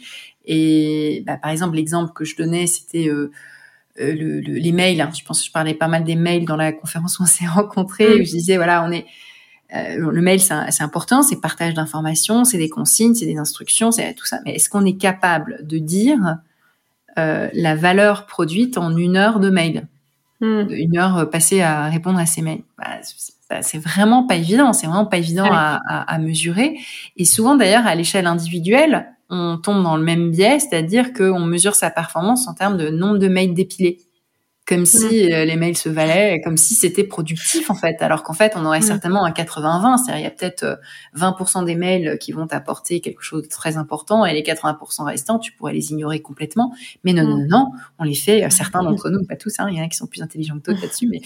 Et 0.46 1.24
bah, 1.26 1.38
par 1.38 1.52
exemple, 1.52 1.76
l'exemple 1.76 2.12
que 2.14 2.26
je 2.26 2.36
donnais, 2.36 2.68
c'était 2.68 3.06
le, 3.06 3.32
les 3.96 4.72
mails. 4.74 5.00
Hein. 5.00 5.12
Je 5.18 5.24
pense 5.24 5.40
que 5.40 5.48
je 5.48 5.52
parlais 5.52 5.74
pas 5.74 5.88
mal 5.88 6.04
des 6.04 6.16
mails 6.16 6.46
dans 6.46 6.58
la 6.58 6.74
conférence 6.74 7.20
où 7.20 7.24
on 7.24 7.28
s'est 7.28 7.46
rencontrés. 7.48 8.16
Où 8.16 8.26
je 8.26 8.32
disais 8.32 8.58
voilà, 8.58 8.84
on 8.84 8.92
est 8.92 9.06
le 9.72 10.22
mail, 10.22 10.40
c'est 10.40 10.84
important, 10.84 11.24
c'est 11.24 11.42
partage 11.42 11.74
d'informations, 11.74 12.44
c'est 12.44 12.60
des 12.60 12.70
consignes, 12.70 13.16
c'est 13.16 13.26
des 13.26 13.38
instructions, 13.38 13.92
c'est 13.92 14.14
tout 14.14 14.26
ça. 14.26 14.40
Mais 14.46 14.54
est-ce 14.54 14.70
qu'on 14.70 14.86
est 14.86 14.98
capable 14.98 15.66
de 15.66 15.80
dire 15.80 16.38
la 17.16 17.76
valeur 17.76 18.28
produite 18.28 18.78
en 18.78 18.96
une 18.96 19.16
heure 19.16 19.40
de 19.40 19.50
mail? 19.50 19.88
Hmm. 20.44 20.66
une 20.70 20.98
heure 20.98 21.30
passée 21.30 21.62
à 21.62 21.86
répondre 21.86 22.20
à 22.20 22.26
ces 22.26 22.42
mails. 22.42 22.64
Bah, 22.78 23.62
c'est 23.62 23.78
vraiment 23.78 24.28
pas 24.28 24.36
évident, 24.36 24.74
c'est 24.74 24.88
vraiment 24.88 25.06
pas 25.06 25.18
évident 25.18 25.48
à, 25.50 25.80
à, 25.88 26.18
mesurer. 26.18 26.76
Et 27.16 27.24
souvent 27.24 27.56
d'ailleurs 27.56 27.88
à 27.88 27.96
l'échelle 27.96 28.28
individuelle, 28.28 29.08
on 29.30 29.58
tombe 29.58 29.84
dans 29.84 29.96
le 29.96 30.04
même 30.04 30.32
biais, 30.32 30.60
c'est-à-dire 30.60 31.14
qu'on 31.14 31.40
mesure 31.40 31.76
sa 31.76 31.90
performance 31.90 32.46
en 32.50 32.54
termes 32.54 32.76
de 32.76 32.90
nombre 32.90 33.20
de 33.20 33.30
mails 33.30 33.54
dépilés 33.54 34.00
comme 34.66 34.86
si 34.86 35.34
euh, 35.34 35.44
les 35.44 35.58
mails 35.58 35.76
se 35.76 35.90
valaient, 35.90 36.40
comme 36.42 36.56
si 36.56 36.74
c'était 36.74 37.04
productif 37.04 37.70
en 37.70 37.76
fait, 37.76 38.02
alors 38.02 38.24
qu'en 38.24 38.34
fait 38.34 38.54
on 38.56 38.66
aurait 38.66 38.82
certainement 38.82 39.26
un 39.26 39.32
80-20, 39.32 39.98
c'est-à-dire 39.98 40.22
il 40.22 40.24
y 40.24 40.26
a 40.26 40.32
peut-être 40.32 40.80
20% 41.18 41.62
euh, 41.62 41.66
des 41.66 41.76
mails 41.76 42.18
qui 42.18 42.32
vont 42.32 42.48
apporter 42.50 43.02
quelque 43.02 43.22
chose 43.22 43.44
de 43.44 43.50
très 43.50 43.76
important 43.76 44.26
et 44.26 44.34
les 44.34 44.42
80% 44.42 45.04
restants 45.04 45.38
tu 45.38 45.52
pourrais 45.52 45.74
les 45.74 45.92
ignorer 45.92 46.22
complètement, 46.22 46.74
mais 47.04 47.12
non 47.12 47.24
non 47.28 47.46
non, 47.46 47.72
on 48.00 48.06
les 48.06 48.16
fait, 48.16 48.46
euh, 48.46 48.50
certains 48.50 48.84
d'entre 48.84 49.10
nous, 49.10 49.26
pas 49.26 49.36
tous, 49.36 49.54
hein, 49.60 49.68
il 49.70 49.78
y 49.78 49.82
en 49.82 49.84
a 49.84 49.90
qui 49.90 49.98
sont 49.98 50.08
plus 50.08 50.22
intelligents 50.22 50.58
que 50.60 50.72
d'autres 50.72 50.82
là-dessus, 50.82 51.08
mais 51.08 51.22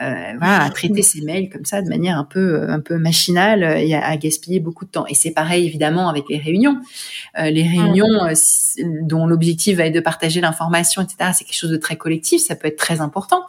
euh, 0.00 0.38
voilà, 0.38 0.62
à 0.62 0.70
traiter 0.70 1.02
ces 1.02 1.22
mails 1.22 1.50
comme 1.50 1.64
ça 1.64 1.82
de 1.82 1.88
manière 1.88 2.16
un 2.16 2.24
peu 2.24 2.70
un 2.70 2.80
peu 2.80 2.98
machinale 2.98 3.64
et 3.64 3.94
à, 3.94 4.16
gaspiller 4.16 4.60
beaucoup 4.60 4.84
de 4.84 4.90
temps. 4.90 5.06
Et 5.08 5.14
c'est 5.14 5.32
pareil 5.32 5.66
évidemment 5.66 6.08
avec 6.08 6.24
les 6.30 6.38
réunions, 6.38 6.80
les 7.36 7.62
réunions 7.62 8.06
dont 9.02 9.26
l'objectif 9.26 9.76
va 9.76 9.86
être 9.86 9.94
de 9.94 10.00
partager 10.00 10.40
l'information, 10.40 11.02
etc. 11.02 11.32
C'est 11.34 11.44
quelque 11.44 11.58
chose 11.58 11.70
de 11.70 11.76
très 11.76 11.96
collectif, 11.96 12.42
ça 12.42 12.54
peut 12.54 12.68
être 12.68 12.75
très 12.76 13.00
important. 13.00 13.44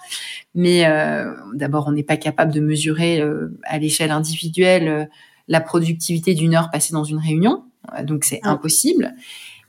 Mais 0.56 0.86
euh, 0.86 1.34
d'abord, 1.54 1.88
on 1.88 1.92
n'est 1.92 2.04
pas 2.04 2.18
capable 2.18 2.52
de 2.52 2.60
mesurer 2.60 3.22
euh, 3.22 3.58
à 3.64 3.78
l'échelle 3.78 4.12
individuelle 4.12 4.88
euh, 4.88 5.06
la 5.48 5.62
productivité 5.62 6.34
d'une 6.34 6.56
heure 6.56 6.72
passée 6.72 6.94
dans 6.94 7.06
une 7.06 7.20
réunion, 7.20 7.64
donc 8.04 8.26
c'est 8.26 8.42
impossible. 8.44 9.14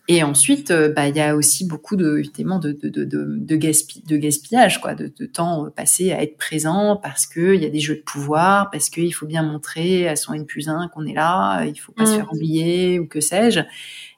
Et 0.09 0.24
ensuite, 0.24 0.72
bah, 0.72 1.06
il 1.06 1.14
y 1.14 1.20
a 1.20 1.36
aussi 1.36 1.66
beaucoup 1.66 1.94
de, 1.94 2.18
évidemment, 2.18 2.59
de, 2.59 2.72
de, 2.72 2.88
de, 2.88 3.04
de, 3.04 4.16
gaspillage, 4.16 4.80
quoi, 4.80 4.94
de, 4.94 5.26
temps 5.26 5.68
passé 5.70 6.11
à 6.11 6.22
être 6.22 6.36
présent 6.36 6.96
parce 6.96 7.26
que 7.26 7.54
il 7.54 7.62
y 7.62 7.66
a 7.66 7.68
des 7.68 7.78
jeux 7.78 7.94
de 7.94 8.02
pouvoir, 8.02 8.70
parce 8.70 8.90
qu'il 8.90 9.14
faut 9.14 9.26
bien 9.26 9.44
montrer 9.44 10.09
à 10.09 10.16
son 10.16 10.32
N 10.32 10.46
plus 10.46 10.68
1 10.68 10.88
qu'on 10.88 11.04
est 11.04 11.14
là, 11.14 11.64
il 11.64 11.76
faut 11.76 11.92
pas 11.92 12.06
se 12.06 12.16
faire 12.16 12.32
oublier 12.32 12.98
ou 12.98 13.06
que 13.06 13.20
sais-je. 13.20 13.61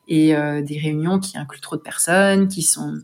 Et 0.09 0.29
des 0.63 0.79
réunions 0.79 1.19
qui 1.19 1.37
incluent 1.37 1.61
trop 1.61 1.77
de 1.77 1.83
personnes, 1.83 2.49
qui 2.49 2.63
sont 2.63 3.01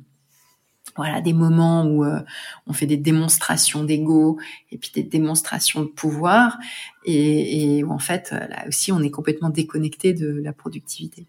voilà 0.96 1.20
des 1.20 1.32
moments 1.32 1.84
où 1.84 2.04
euh, 2.04 2.20
on 2.66 2.72
fait 2.72 2.86
des 2.86 2.96
démonstrations 2.96 3.84
d'ego 3.84 4.38
et 4.70 4.78
puis 4.78 4.90
des 4.94 5.02
démonstrations 5.02 5.82
de 5.82 5.88
pouvoir 5.88 6.58
et, 7.04 7.84
où 7.84 7.90
en 7.92 7.98
fait 7.98 8.30
euh, 8.32 8.38
là 8.48 8.64
aussi 8.66 8.92
on 8.92 9.00
est 9.00 9.10
complètement 9.10 9.50
déconnecté 9.50 10.12
de 10.12 10.40
la 10.42 10.52
productivité. 10.52 11.26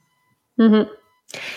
Mmh 0.58 0.84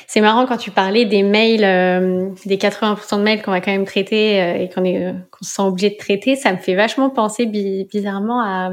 C'est 0.07 0.21
marrant 0.21 0.47
quand 0.47 0.57
tu 0.57 0.71
parlais 0.71 1.05
des 1.05 1.23
mails, 1.23 1.65
euh, 1.65 2.31
des 2.45 2.57
80% 2.57 3.19
de 3.19 3.23
mails 3.23 3.43
qu'on 3.43 3.53
va 3.53 3.61
quand 3.61 3.73
même 3.73 3.87
traiter 3.87 4.63
et 4.63 4.69
qu'on 4.69 4.83
qu'on 4.83 5.45
se 5.45 5.51
sent 5.51 5.63
obligé 5.63 5.91
de 5.91 5.97
traiter, 5.97 6.37
ça 6.37 6.53
me 6.53 6.59
fait 6.59 6.75
vachement 6.75 7.11
penser 7.11 7.47
bizarrement 7.47 8.43
à 8.43 8.73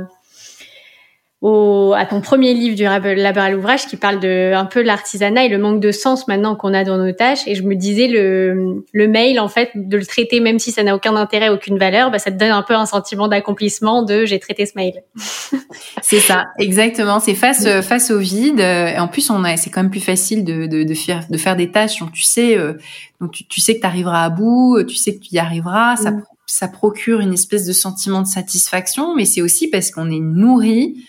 au, 1.41 1.93
à 1.95 2.05
ton 2.05 2.19
premier 2.19 2.53
livre 2.55 2.75
du 2.75 2.83
labeur 2.83 3.43
à 3.43 3.51
l'ouvrage 3.51 3.85
qui 3.85 3.95
parle 3.95 4.19
de 4.19 4.53
un 4.55 4.65
peu 4.65 4.81
l'artisanat 4.81 5.45
et 5.45 5.49
le 5.49 5.59
manque 5.59 5.79
de 5.79 5.91
sens 5.91 6.27
maintenant 6.27 6.55
qu'on 6.55 6.73
a 6.73 6.83
dans 6.83 6.97
nos 6.97 7.11
tâches. 7.11 7.47
Et 7.47 7.53
je 7.53 7.61
me 7.61 7.75
disais 7.75 8.07
le, 8.07 8.83
le 8.91 9.07
mail 9.07 9.39
en 9.39 9.47
fait 9.47 9.69
de 9.75 9.97
le 9.97 10.05
traiter 10.05 10.39
même 10.39 10.57
si 10.57 10.71
ça 10.71 10.81
n'a 10.81 10.95
aucun 10.95 11.15
intérêt, 11.15 11.49
aucune 11.49 11.77
valeur, 11.77 12.09
bah, 12.09 12.17
ça 12.17 12.31
te 12.31 12.37
donne 12.37 12.51
un 12.51 12.63
peu 12.63 12.73
un 12.73 12.87
sentiment 12.87 13.27
d'accomplissement 13.27 14.01
de 14.01 14.25
j'ai 14.25 14.39
traité 14.39 14.65
ce 14.65 14.73
mail. 14.75 15.03
c'est 16.01 16.19
ça, 16.19 16.45
exactement. 16.57 17.19
C'est 17.19 17.35
face 17.35 17.67
face 17.81 18.09
au 18.09 18.17
vide. 18.17 18.59
Et 18.59 18.97
en 18.97 19.07
plus, 19.07 19.29
on 19.29 19.43
a, 19.43 19.57
c'est 19.57 19.69
quand 19.69 19.83
même 19.83 19.91
plus 19.91 19.99
facile 19.99 20.43
de, 20.43 20.65
de, 20.65 20.83
de 20.83 20.93
faire 20.95 21.25
de 21.29 21.37
faire 21.37 21.55
des 21.55 21.69
tâches. 21.69 21.99
Donc 21.99 22.13
tu 22.13 22.23
sais, 22.23 22.57
euh, 22.57 22.73
donc 23.21 23.31
tu, 23.31 23.45
tu 23.45 23.61
sais 23.61 23.75
que 23.75 23.81
tu 23.81 23.85
arriveras 23.85 24.23
à 24.23 24.29
bout, 24.29 24.83
tu 24.87 24.95
sais 24.95 25.15
que 25.15 25.19
tu 25.19 25.35
y 25.35 25.39
arriveras. 25.39 25.97
Ça 25.97 26.11
mm 26.11 26.23
ça 26.47 26.69
procure 26.69 27.19
une 27.19 27.33
espèce 27.33 27.65
de 27.65 27.73
sentiment 27.73 28.21
de 28.21 28.27
satisfaction, 28.27 29.13
mais 29.15 29.25
c'est 29.25 29.41
aussi 29.41 29.67
parce 29.67 29.91
qu'on 29.91 30.09
est 30.09 30.21
nourri, 30.21 31.05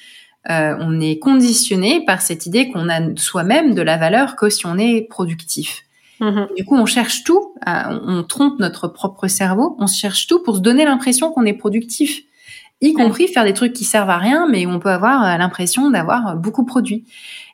euh, 0.50 0.76
on 0.80 1.00
est 1.00 1.18
conditionné 1.18 2.04
par 2.04 2.22
cette 2.22 2.46
idée 2.46 2.70
qu'on 2.70 2.88
a 2.88 3.00
soi-même 3.16 3.74
de 3.74 3.82
la 3.82 3.96
valeur 3.96 4.36
que 4.36 4.48
si 4.48 4.66
on 4.66 4.78
est 4.78 5.02
productif. 5.08 5.84
Mm-hmm. 6.20 6.56
Du 6.56 6.64
coup, 6.64 6.76
on 6.76 6.86
cherche 6.86 7.22
tout, 7.22 7.54
on 7.66 8.24
trompe 8.24 8.58
notre 8.58 8.88
propre 8.88 9.28
cerveau, 9.28 9.76
on 9.78 9.86
cherche 9.86 10.26
tout 10.26 10.42
pour 10.42 10.56
se 10.56 10.60
donner 10.60 10.84
l'impression 10.84 11.30
qu'on 11.30 11.44
est 11.44 11.52
productif, 11.52 12.22
y 12.80 12.92
compris 12.92 13.28
faire 13.28 13.44
des 13.44 13.52
trucs 13.52 13.72
qui 13.72 13.84
servent 13.84 14.10
à 14.10 14.18
rien, 14.18 14.48
mais 14.48 14.66
on 14.66 14.80
peut 14.80 14.90
avoir 14.90 15.38
l'impression 15.38 15.90
d'avoir 15.90 16.36
beaucoup 16.36 16.64
produit. 16.64 17.04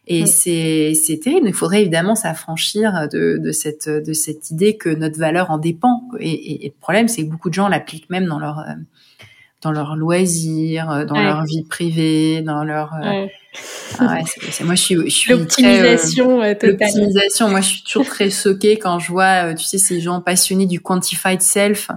Et 0.07 0.27
c'est 0.27 0.93
c'est 0.95 1.19
terrible. 1.19 1.49
Il 1.49 1.55
faudrait 1.55 1.81
évidemment 1.81 2.15
s'affranchir 2.15 3.09
de, 3.11 3.39
de 3.39 3.53
cette 3.53 3.89
de 3.89 4.13
cette 4.13 4.51
idée 4.51 4.77
que 4.77 4.91
notre 4.91 5.19
valeur 5.19 5.51
en 5.51 5.59
dépend. 5.59 6.09
Et, 6.21 6.67
et, 6.67 6.69
le 6.69 6.81
problème, 6.81 7.09
c'est 7.09 7.25
que 7.25 7.31
beaucoup 7.31 7.49
de 7.49 7.55
gens 7.55 7.69
l'appliquent 7.69 8.11
même 8.11 8.27
dans 8.27 8.39
leur 8.39 8.59
euh, 8.59 8.75
dans 9.65 9.73
leur 9.73 9.97
loisir, 9.97 11.05
dans 11.07 11.21
leur 11.21 11.45
vie 11.45 11.65
privée, 11.65 12.43
dans 12.43 12.63
leur 12.63 12.93
euh, 13.03 13.27
ah 13.99 14.15
ouais, 14.15 14.65
moi 14.65 14.75
je 14.75 14.83
suis 14.83 14.95
je 15.05 15.15
suis 15.15 15.33
l'optimisation 15.33 16.43
euh, 16.43 16.55
totale. 16.55 16.77
L'optimisation. 16.81 17.49
Moi 17.49 17.61
je 17.61 17.69
suis 17.69 17.83
toujours 17.83 18.07
très 18.07 18.31
choquée 18.31 18.79
quand 18.79 18.99
je 18.99 19.11
vois 19.11 19.55
tu 19.55 19.65
sais 19.65 19.79
ces 19.79 20.01
gens 20.01 20.21
passionnés 20.21 20.67
du 20.67 20.81
quantified 20.81 21.41
self 21.41 21.91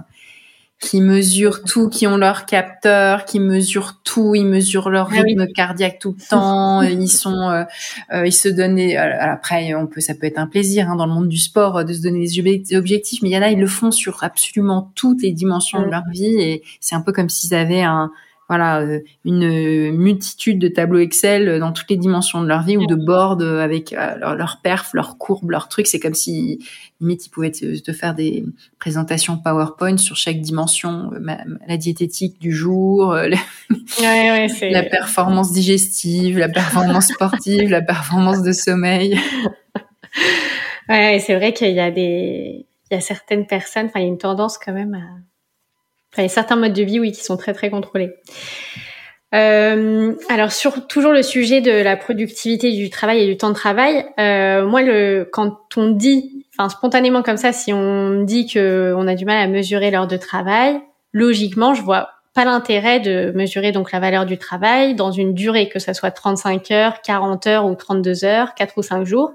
qui 0.80 1.00
mesurent 1.00 1.64
tout, 1.64 1.88
qui 1.88 2.06
ont 2.06 2.16
leur 2.16 2.46
capteur, 2.46 3.24
qui 3.24 3.40
mesurent 3.40 4.00
tout, 4.04 4.34
ils 4.34 4.46
mesurent 4.46 4.90
leur 4.90 5.08
ah 5.12 5.22
rythme 5.22 5.46
cardiaque 5.48 5.98
tout 5.98 6.14
le 6.16 6.24
temps, 6.24 6.82
ils 6.82 7.08
sont, 7.08 7.50
euh, 7.50 7.64
euh, 8.12 8.26
ils 8.26 8.32
se 8.32 8.48
donnent. 8.48 8.78
après, 8.96 9.74
on 9.74 9.86
peut, 9.86 10.00
ça 10.00 10.14
peut 10.14 10.26
être 10.26 10.38
un 10.38 10.46
plaisir 10.46 10.88
hein, 10.88 10.96
dans 10.96 11.06
le 11.06 11.12
monde 11.12 11.28
du 11.28 11.38
sport 11.38 11.84
de 11.84 11.92
se 11.92 12.02
donner 12.02 12.20
des 12.20 12.76
objectifs, 12.76 13.22
mais 13.22 13.30
il 13.30 13.32
y 13.32 13.38
en 13.38 13.42
a, 13.42 13.50
ils 13.50 13.58
le 13.58 13.66
font 13.66 13.90
sur 13.90 14.22
absolument 14.22 14.92
toutes 14.94 15.22
les 15.22 15.32
dimensions 15.32 15.82
de 15.82 15.90
leur 15.90 16.04
vie 16.10 16.40
et 16.40 16.62
c'est 16.80 16.94
un 16.94 17.00
peu 17.00 17.12
comme 17.12 17.28
s'ils 17.28 17.54
avaient 17.54 17.82
un, 17.82 18.12
voilà 18.48 18.80
euh, 18.80 19.00
une 19.24 19.90
multitude 19.92 20.58
de 20.58 20.68
tableaux 20.68 21.00
Excel 21.00 21.60
dans 21.60 21.72
toutes 21.72 21.90
les 21.90 21.96
dimensions 21.96 22.42
de 22.42 22.48
leur 22.48 22.62
vie 22.62 22.76
ou 22.78 22.86
de 22.86 22.94
boards 22.94 23.42
avec 23.42 23.92
euh, 23.92 24.16
leur, 24.16 24.34
leur 24.36 24.60
perf, 24.62 24.90
leurs 24.94 25.18
courbes, 25.18 25.50
leurs 25.50 25.68
trucs. 25.68 25.86
C'est 25.86 26.00
comme 26.00 26.14
si 26.14 26.58
limite 27.00 27.26
ils 27.26 27.30
pouvaient 27.30 27.50
te, 27.50 27.92
faire 27.92 28.14
des 28.14 28.44
présentations 28.78 29.36
PowerPoint 29.36 29.98
sur 29.98 30.16
chaque 30.16 30.40
dimension, 30.40 31.10
euh, 31.12 31.34
la 31.66 31.76
diététique 31.76 32.40
du 32.40 32.52
jour, 32.52 33.12
la, 33.14 33.36
la 34.00 34.82
performance 34.82 35.52
digestive, 35.52 36.38
la 36.38 36.48
performance 36.48 37.08
sportive, 37.08 37.68
la 37.68 37.82
performance 37.82 38.42
de 38.42 38.52
sommeil. 38.52 39.18
Ouais, 40.88 41.22
c'est 41.24 41.36
vrai 41.36 41.52
qu'il 41.52 41.72
y 41.72 41.80
a 41.80 41.90
des, 41.90 42.66
il 42.90 42.94
y 42.94 42.96
a 42.96 43.00
certaines 43.02 43.46
personnes, 43.46 43.86
enfin 43.86 44.00
il 44.00 44.04
y 44.04 44.06
a 44.06 44.08
une 44.08 44.16
tendance 44.16 44.56
quand 44.56 44.72
même 44.72 44.94
à 44.94 45.27
il 46.16 46.22
y 46.22 46.26
a 46.26 46.28
certains 46.28 46.56
modes 46.56 46.72
de 46.72 46.82
vie, 46.82 47.00
oui, 47.00 47.12
qui 47.12 47.22
sont 47.22 47.36
très 47.36 47.52
très 47.52 47.70
contrôlés. 47.70 48.14
Euh, 49.34 50.14
alors 50.30 50.52
sur 50.52 50.86
toujours 50.86 51.12
le 51.12 51.22
sujet 51.22 51.60
de 51.60 51.70
la 51.70 51.98
productivité 51.98 52.72
du 52.72 52.88
travail 52.88 53.20
et 53.20 53.26
du 53.26 53.36
temps 53.36 53.50
de 53.50 53.54
travail, 53.54 54.06
euh, 54.18 54.66
moi 54.66 54.80
le 54.80 55.28
quand 55.30 55.58
on 55.76 55.90
dit, 55.90 56.46
enfin 56.56 56.70
spontanément 56.70 57.22
comme 57.22 57.36
ça, 57.36 57.52
si 57.52 57.74
on 57.74 58.22
dit 58.22 58.46
que 58.46 58.94
on 58.96 59.06
a 59.06 59.14
du 59.14 59.26
mal 59.26 59.36
à 59.36 59.46
mesurer 59.46 59.90
l'heure 59.90 60.06
de 60.06 60.16
travail, 60.16 60.80
logiquement 61.12 61.74
je 61.74 61.82
vois 61.82 62.08
pas 62.32 62.46
l'intérêt 62.46 63.00
de 63.00 63.32
mesurer 63.34 63.70
donc 63.70 63.92
la 63.92 64.00
valeur 64.00 64.24
du 64.24 64.38
travail 64.38 64.94
dans 64.94 65.10
une 65.10 65.34
durée 65.34 65.68
que 65.68 65.78
ça 65.78 65.92
soit 65.92 66.10
35 66.10 66.70
heures, 66.70 67.02
40 67.02 67.46
heures 67.48 67.66
ou 67.66 67.74
32 67.74 68.24
heures, 68.24 68.54
4 68.54 68.78
ou 68.78 68.82
5 68.82 69.04
jours. 69.04 69.32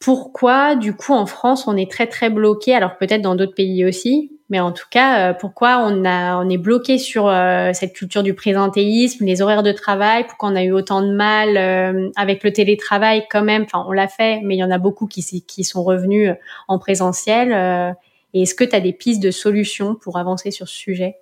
Pourquoi 0.00 0.76
du 0.76 0.94
coup 0.94 1.12
en 1.12 1.26
France 1.26 1.68
on 1.68 1.76
est 1.76 1.90
très 1.90 2.06
très 2.06 2.30
bloqué 2.30 2.74
alors 2.74 2.96
peut-être 2.96 3.20
dans 3.20 3.34
d'autres 3.34 3.54
pays 3.54 3.84
aussi 3.84 4.37
mais 4.50 4.60
en 4.60 4.72
tout 4.72 4.86
cas, 4.90 5.30
euh, 5.30 5.34
pourquoi 5.34 5.78
on 5.84 6.04
a, 6.04 6.42
on 6.42 6.48
est 6.48 6.58
bloqué 6.58 6.98
sur 6.98 7.28
euh, 7.28 7.70
cette 7.74 7.92
culture 7.92 8.22
du 8.22 8.34
présentéisme, 8.34 9.24
les 9.24 9.42
horaires 9.42 9.62
de 9.62 9.72
travail, 9.72 10.26
pourquoi 10.26 10.48
on 10.50 10.56
a 10.56 10.62
eu 10.62 10.72
autant 10.72 11.02
de 11.02 11.12
mal 11.12 11.56
euh, 11.56 12.08
avec 12.16 12.42
le 12.42 12.52
télétravail 12.52 13.24
quand 13.30 13.42
même? 13.42 13.64
Enfin, 13.64 13.84
on 13.86 13.92
l'a 13.92 14.08
fait, 14.08 14.40
mais 14.42 14.56
il 14.56 14.58
y 14.58 14.64
en 14.64 14.70
a 14.70 14.78
beaucoup 14.78 15.06
qui, 15.06 15.42
qui 15.42 15.64
sont 15.64 15.82
revenus 15.82 16.30
en 16.66 16.78
présentiel. 16.78 17.96
et 18.32 18.42
est-ce 18.42 18.54
que 18.54 18.64
tu 18.64 18.74
as 18.74 18.80
des 18.80 18.92
pistes 18.92 19.22
de 19.22 19.30
solutions 19.30 19.94
pour 19.94 20.18
avancer 20.18 20.50
sur 20.50 20.66
ce 20.66 20.74
sujet? 20.74 21.16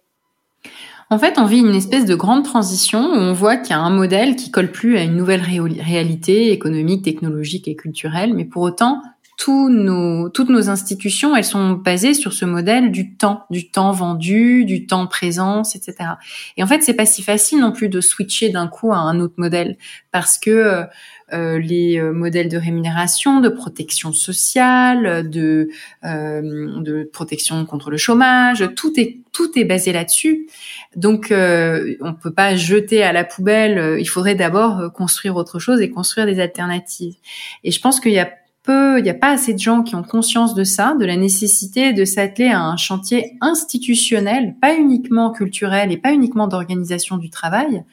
En 1.09 1.19
fait, 1.19 1.39
on 1.39 1.47
vit 1.47 1.61
une 1.61 1.75
espèce 1.75 2.05
de 2.05 2.17
grande 2.17 2.45
transition 2.45 3.01
où 3.01 3.15
on 3.15 3.33
voit 3.33 3.57
qu'il 3.57 3.71
y 3.71 3.75
a 3.75 3.81
un 3.81 3.91
modèle 3.91 4.35
qui 4.35 4.51
colle 4.51 4.73
plus 4.73 4.99
à 4.99 5.03
une 5.03 5.15
nouvelle 5.15 5.41
réalité 5.41 6.51
économique, 6.51 7.05
technologique 7.05 7.69
et 7.69 7.77
culturelle, 7.77 8.35
mais 8.35 8.45
pour 8.45 8.63
autant, 8.63 9.01
nos, 9.49 10.29
toutes 10.29 10.49
nos 10.49 10.71
institutions, 10.71 11.37
elles 11.37 11.45
sont 11.45 11.73
basées 11.73 12.15
sur 12.15 12.33
ce 12.33 12.45
modèle 12.45 12.91
du 12.91 13.17
temps, 13.17 13.45
du 13.51 13.71
temps 13.71 13.93
vendu, 13.93 14.65
du 14.65 14.87
temps 14.87 15.07
présence, 15.07 15.77
etc. 15.77 16.11
Et 16.57 16.63
en 16.63 16.67
fait, 16.67 16.83
c'est 16.83 16.95
pas 16.95 17.07
si 17.07 17.23
facile 17.23 17.61
non 17.61 17.73
plus 17.73 17.89
de 17.89 18.01
switcher 18.01 18.49
d'un 18.49 18.67
coup 18.67 18.93
à 18.93 18.97
un 18.97 19.21
autre 19.21 19.35
modèle 19.37 19.77
parce 20.11 20.39
que 20.39 20.87
euh, 21.33 21.59
les 21.59 21.99
euh, 21.99 22.13
modèles 22.13 22.49
de 22.49 22.57
rémunération, 22.57 23.41
de 23.41 23.49
protection 23.49 24.13
sociale, 24.13 25.29
de, 25.29 25.69
euh, 26.05 26.81
de 26.81 27.09
protection 27.13 27.67
contre 27.67 27.91
le 27.91 27.97
chômage, 27.97 28.65
tout 28.77 28.93
est 28.99 29.19
tout 29.33 29.51
est 29.59 29.65
basé 29.65 29.93
là-dessus. 29.93 30.47
Donc, 30.95 31.31
euh, 31.31 31.95
on 32.01 32.15
peut 32.15 32.33
pas 32.33 32.57
jeter 32.57 33.03
à 33.03 33.13
la 33.13 33.23
poubelle. 33.23 33.99
Il 34.01 34.07
faudrait 34.07 34.35
d'abord 34.35 34.91
construire 34.95 35.37
autre 35.37 35.59
chose 35.59 35.83
et 35.83 35.91
construire 35.91 36.27
des 36.27 36.41
alternatives. 36.41 37.17
Et 37.63 37.71
je 37.71 37.79
pense 37.79 38.01
qu'il 38.01 38.13
y 38.13 38.19
a 38.19 38.31
il 38.73 39.03
n'y 39.03 39.11
a 39.11 39.15
pas 39.15 39.31
assez 39.31 39.55
de 39.55 39.59
gens 39.59 39.83
qui 39.83 39.95
ont 39.95 40.03
conscience 40.03 40.55
de 40.55 40.65
ça, 40.65 40.95
de 40.99 41.05
la 41.05 41.17
nécessité 41.17 41.93
de 41.93 42.05
s'atteler 42.05 42.49
à 42.49 42.61
un 42.61 42.77
chantier 42.77 43.37
institutionnel, 43.41 44.57
pas 44.61 44.75
uniquement 44.75 45.31
culturel 45.31 45.93
et 45.93 45.97
pas 45.97 46.13
uniquement 46.13 46.49
d'organisation 46.49 47.17
du 47.17 47.31
travail, 47.31 47.85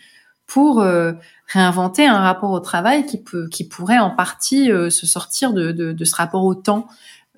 pour 0.47 0.81
euh, 0.81 1.13
réinventer 1.47 2.05
un 2.05 2.19
rapport 2.19 2.51
au 2.51 2.59
travail 2.59 3.05
qui 3.05 3.21
peut, 3.21 3.47
qui 3.47 3.67
pourrait 3.67 3.99
en 3.99 4.11
partie 4.11 4.71
euh, 4.71 4.89
se 4.89 5.07
sortir 5.07 5.53
de, 5.53 5.71
de, 5.71 5.93
de, 5.93 6.05
ce 6.05 6.15
rapport 6.15 6.43
au 6.43 6.55
temps 6.55 6.87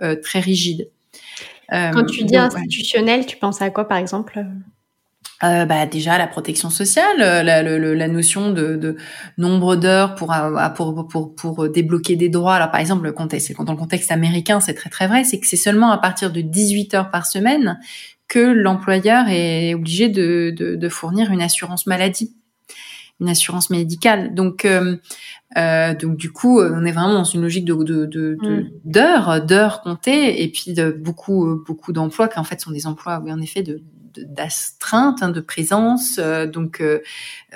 euh, 0.01 0.15
très 0.21 0.39
rigide. 0.39 0.89
Quand 1.69 2.05
tu 2.05 2.23
dis 2.23 2.37
institutionnel, 2.37 3.25
tu 3.25 3.37
penses 3.37 3.61
à 3.61 3.69
quoi 3.71 3.87
par 3.87 3.97
exemple? 3.97 4.45
Euh, 5.43 5.65
bah 5.65 5.85
déjà 5.85 6.17
la 6.17 6.27
protection 6.27 6.69
sociale, 6.69 7.17
euh, 7.19 7.43
la, 7.43 7.61
la, 7.61 8.07
notion 8.07 8.51
de, 8.51 8.77
de 8.77 8.95
nombre 9.37 9.75
d'heures 9.75 10.15
pour, 10.15 10.33
pour, 10.75 11.07
pour, 11.07 11.35
pour 11.35 11.69
débloquer 11.69 12.15
des 12.15 12.29
droits. 12.29 12.55
Alors 12.55 12.71
par 12.71 12.79
exemple, 12.79 13.03
le 13.03 13.11
contexte, 13.11 13.53
dans 13.59 13.73
le 13.73 13.77
contexte 13.77 14.11
américain, 14.11 14.61
c'est 14.61 14.73
très 14.73 14.89
très 14.89 15.07
vrai, 15.07 15.25
c'est 15.25 15.39
que 15.39 15.47
c'est 15.47 15.57
seulement 15.57 15.91
à 15.91 15.97
partir 15.97 16.31
de 16.31 16.39
18 16.39 16.93
heures 16.93 17.11
par 17.11 17.25
semaine 17.25 17.77
que 18.29 18.39
l'employeur 18.39 19.25
est 19.27 19.73
obligé 19.73 20.07
de, 20.07 20.53
de, 20.55 20.75
de, 20.75 20.89
fournir 20.89 21.29
une 21.31 21.41
assurance 21.41 21.85
maladie, 21.85 22.33
une 23.19 23.27
assurance 23.27 23.69
médicale. 23.69 24.33
Donc 24.35 24.63
euh, 24.63 24.95
euh, 25.57 25.93
donc 25.95 26.15
du 26.15 26.31
coup, 26.31 26.61
on 26.61 26.85
est 26.85 26.93
vraiment 26.93 27.13
dans 27.13 27.23
une 27.25 27.41
logique 27.41 27.65
de 27.65 27.73
mm. 27.73 28.69
d'heures, 28.85 29.41
de, 29.41 29.45
d'heures 29.45 29.81
comptées, 29.81 30.41
et 30.43 30.47
puis 30.49 30.73
de 30.73 30.91
beaucoup 30.91 31.61
beaucoup 31.67 31.91
d'emplois 31.91 32.29
qui 32.29 32.39
en 32.39 32.45
fait 32.45 32.61
sont 32.61 32.71
des 32.71 32.87
emplois, 32.87 33.21
oui 33.21 33.33
en 33.33 33.41
effet, 33.41 33.63
de 33.63 33.83
d'astreinte, 34.19 35.21
hein, 35.21 35.29
de 35.29 35.39
présence. 35.39 36.17
Euh, 36.19 36.45
donc, 36.45 36.81
euh, 36.81 36.99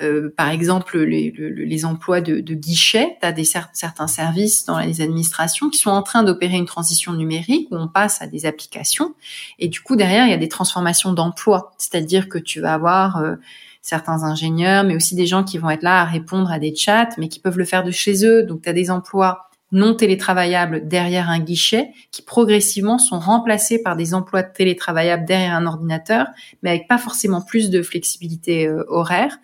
euh, 0.02 0.32
par 0.36 0.48
exemple, 0.48 0.98
les, 0.98 1.30
les 1.30 1.84
emplois 1.84 2.20
de, 2.20 2.40
de 2.40 2.54
guichet, 2.54 3.16
tu 3.22 3.44
certains 3.44 4.06
services 4.06 4.64
dans 4.64 4.78
les 4.78 5.00
administrations 5.00 5.70
qui 5.70 5.78
sont 5.78 5.90
en 5.90 6.02
train 6.02 6.22
d'opérer 6.22 6.56
une 6.56 6.66
transition 6.66 7.12
numérique 7.12 7.68
où 7.70 7.76
on 7.76 7.88
passe 7.88 8.22
à 8.22 8.26
des 8.26 8.46
applications. 8.46 9.14
Et 9.58 9.68
du 9.68 9.80
coup, 9.80 9.96
derrière, 9.96 10.26
il 10.26 10.30
y 10.30 10.34
a 10.34 10.38
des 10.38 10.48
transformations 10.48 11.12
d'emplois. 11.12 11.72
C'est-à-dire 11.78 12.28
que 12.28 12.38
tu 12.38 12.60
vas 12.60 12.74
avoir 12.74 13.22
certains 13.82 14.22
ingénieurs, 14.24 14.84
mais 14.84 14.96
aussi 14.96 15.14
des 15.14 15.26
gens 15.26 15.44
qui 15.44 15.58
vont 15.58 15.70
être 15.70 15.82
là 15.82 16.00
à 16.00 16.04
répondre 16.04 16.50
à 16.50 16.58
des 16.58 16.74
chats, 16.74 17.10
mais 17.18 17.28
qui 17.28 17.40
peuvent 17.40 17.58
le 17.58 17.64
faire 17.64 17.84
de 17.84 17.90
chez 17.90 18.24
eux. 18.24 18.42
Donc, 18.42 18.62
tu 18.62 18.68
as 18.68 18.72
des 18.72 18.90
emplois 18.90 19.49
non 19.72 19.94
télétravaillables 19.94 20.88
derrière 20.88 21.30
un 21.30 21.38
guichet 21.38 21.90
qui 22.10 22.22
progressivement 22.22 22.98
sont 22.98 23.18
remplacés 23.18 23.80
par 23.82 23.96
des 23.96 24.14
emplois 24.14 24.42
télétravaillables 24.42 25.24
derrière 25.24 25.54
un 25.54 25.66
ordinateur, 25.66 26.26
mais 26.62 26.70
avec 26.70 26.88
pas 26.88 26.98
forcément 26.98 27.40
plus 27.40 27.70
de 27.70 27.82
flexibilité 27.82 28.66
euh, 28.66 28.84
horaire. 28.88 29.38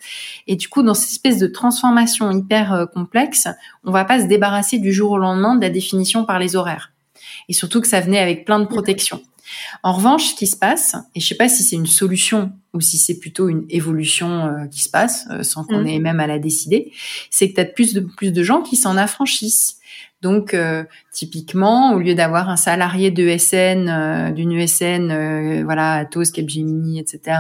Et 0.47 0.57
du 0.57 0.69
coup, 0.69 0.83
dans 0.83 0.95
cette 0.95 1.11
espèce 1.11 1.39
de 1.39 1.47
transformation 1.47 2.31
hyper 2.31 2.73
euh, 2.73 2.87
complexe, 2.87 3.49
on 3.85 3.93
va 3.93 4.05
pas 4.05 4.21
se 4.21 4.27
débarrasser 4.27 4.79
du 4.79 4.93
jour 4.93 5.13
au 5.13 5.19
lendemain 5.19 5.55
de 5.55 5.63
la 5.63 5.71
définition 5.71 6.25
par 6.25 6.39
les 6.39 6.57
horaires. 6.57 6.93
Et 7.49 7.53
surtout 7.53 7.81
que 7.81 7.89
ça 7.89 8.01
venait 8.01 8.19
avec 8.19 8.45
plein 8.45 8.59
de 8.59 8.67
protections. 8.67 9.23
En 9.85 9.93
revanche, 9.93 10.31
ce 10.31 10.35
qui 10.35 10.49
se 10.49 10.57
passe, 10.57 10.97
et 11.15 11.21
je 11.21 11.27
sais 11.27 11.37
pas 11.37 11.49
si 11.49 11.63
c'est 11.63 11.77
une 11.77 11.87
solution 11.87 12.51
ou 12.75 12.81
si 12.81 12.99
c'est 12.99 13.21
plutôt 13.21 13.49
une 13.49 13.65
évolution 13.71 14.47
euh, 14.47 14.67
qui 14.67 14.83
se 14.83 14.89
passe 14.89 15.29
sans 15.43 15.65
qu'on 15.65 15.85
mmh. 15.85 15.87
ait 15.87 15.99
même 16.01 16.19
à 16.19 16.27
la 16.27 16.41
décider, 16.41 16.93
c'est 17.31 17.49
que 17.49 17.55
tu 17.55 17.61
as 17.61 17.65
de 17.65 17.71
plus 17.71 17.95
de 17.95 18.01
plus 18.01 18.33
de 18.33 18.43
gens 18.43 18.61
qui 18.61 18.75
s'en 18.75 18.97
affranchissent 18.97 19.79
Donc, 20.23 20.55
euh, 20.55 20.85
typiquement, 21.17 21.95
au 21.95 21.99
lieu 21.99 22.15
d'avoir 22.15 22.51
un 22.51 22.57
salarié 22.57 23.11
de 23.11 23.39
SN, 23.39 23.89
euh, 23.89 24.31
d'une 24.33 24.53
ESN, 24.53 25.11
euh, 25.11 25.63
voilà, 25.65 25.95
Atos, 25.95 26.31
Capgemini, 26.31 27.01
etc., 27.01 27.39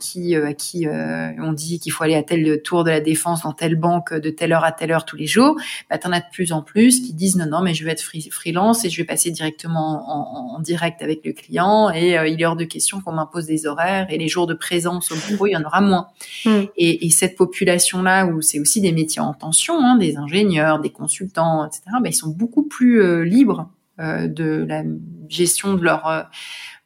qui 0.00 0.34
à 0.34 0.54
qui 0.54 0.86
on 0.88 1.52
dit 1.52 1.78
qu'il 1.78 1.92
faut 1.92 2.04
aller 2.04 2.14
à 2.14 2.22
tel 2.22 2.62
tour 2.62 2.84
de 2.84 2.90
la 2.90 3.00
défense 3.00 3.42
dans 3.42 3.52
telle 3.52 3.76
banque 3.76 4.14
de 4.14 4.30
telle 4.30 4.52
heure 4.52 4.64
à 4.64 4.72
telle 4.72 4.92
heure 4.92 5.04
tous 5.04 5.16
les 5.16 5.26
jours, 5.26 5.56
bah, 5.90 5.98
t'en 5.98 6.10
as 6.10 6.20
de 6.20 6.24
plus 6.32 6.52
en 6.52 6.62
plus 6.62 7.00
qui 7.00 7.12
disent 7.12 7.36
non, 7.36 7.46
non, 7.46 7.60
mais 7.60 7.74
je 7.74 7.84
vais 7.84 7.90
être 7.90 8.02
freelance 8.30 8.86
et 8.86 8.90
je 8.90 8.96
vais 8.96 9.04
passer 9.04 9.30
directement 9.30 10.56
en, 10.56 10.60
direct 10.60 11.02
avec 11.02 11.20
le 11.24 11.32
client 11.32 11.90
et 11.94 12.16
il 12.30 12.40
est 12.40 12.46
hors 12.46 12.56
de 12.56 12.64
question 12.64 13.00
qu'on 13.00 13.12
m'impose 13.12 13.46
des 13.46 13.66
horaires 13.66 14.06
et 14.08 14.18
les 14.18 14.28
jours 14.28 14.46
de 14.46 14.54
présence 14.54 15.12
au 15.12 15.16
bureau, 15.28 15.46
il 15.46 15.52
y 15.52 15.56
en 15.56 15.64
aura 15.64 15.80
moins. 15.80 16.08
Mm. 16.44 16.50
Et, 16.76 17.06
et, 17.06 17.10
cette 17.10 17.36
population-là, 17.36 18.26
où 18.26 18.40
c'est 18.40 18.58
aussi 18.58 18.80
des 18.80 18.92
métiers 18.92 19.20
en 19.20 19.34
tension, 19.34 19.74
hein, 19.80 19.96
des 19.96 20.16
ingénieurs, 20.16 20.80
des 20.80 20.90
consultants, 20.90 21.66
etc., 21.66 21.82
bah, 22.00 22.08
ils 22.08 22.14
sont 22.14 22.28
beaucoup 22.28 22.62
plus 22.62 23.02
euh, 23.02 23.17
libres 23.22 23.70
euh, 24.00 24.28
de 24.28 24.64
la 24.68 24.82
gestion 25.28 25.74
de 25.74 25.82
leur 25.82 26.06
euh, 26.06 26.22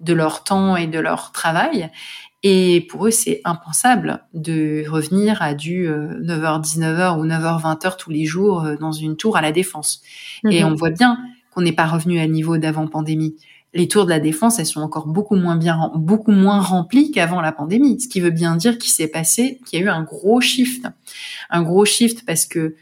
de 0.00 0.12
leur 0.12 0.44
temps 0.44 0.76
et 0.76 0.86
de 0.86 0.98
leur 0.98 1.32
travail. 1.32 1.90
Et 2.44 2.86
pour 2.90 3.06
eux, 3.06 3.12
c'est 3.12 3.40
impensable 3.44 4.24
de 4.34 4.84
revenir 4.88 5.42
à 5.42 5.54
du 5.54 5.86
9h, 5.88 6.60
19h 6.60 7.20
ou 7.20 7.24
9h, 7.24 7.62
20h 7.62 7.96
tous 7.96 8.10
les 8.10 8.24
jours 8.24 8.66
dans 8.80 8.90
une 8.90 9.16
tour 9.16 9.36
à 9.36 9.40
la 9.42 9.52
défense. 9.52 10.02
Et 10.50 10.64
mhm. 10.64 10.72
on 10.72 10.74
voit 10.74 10.90
bien 10.90 11.18
qu'on 11.52 11.60
n'est 11.60 11.72
pas 11.72 11.86
revenu 11.86 12.18
à 12.18 12.26
niveau 12.26 12.58
d'avant 12.58 12.88
pandémie. 12.88 13.36
Les 13.74 13.88
tours 13.88 14.04
de 14.04 14.10
la 14.10 14.20
défense, 14.20 14.58
elles 14.58 14.66
sont 14.66 14.82
encore 14.82 15.06
beaucoup 15.06 15.36
moins 15.36 15.56
bien, 15.56 15.90
beaucoup 15.94 16.32
moins 16.32 16.60
remplies 16.60 17.10
qu'avant 17.10 17.40
la 17.40 17.52
pandémie. 17.52 18.00
Ce 18.00 18.08
qui 18.08 18.20
veut 18.20 18.30
bien 18.30 18.56
dire 18.56 18.76
qu'il 18.76 18.90
s'est 18.90 19.08
passé, 19.08 19.60
qu'il 19.66 19.78
y 19.78 19.82
a 19.82 19.86
eu 19.86 19.88
un 19.88 20.02
gros 20.02 20.40
shift. 20.40 20.86
Un 21.48 21.62
gros 21.62 21.84
shift 21.86 22.26
parce 22.26 22.44
que 22.44 22.74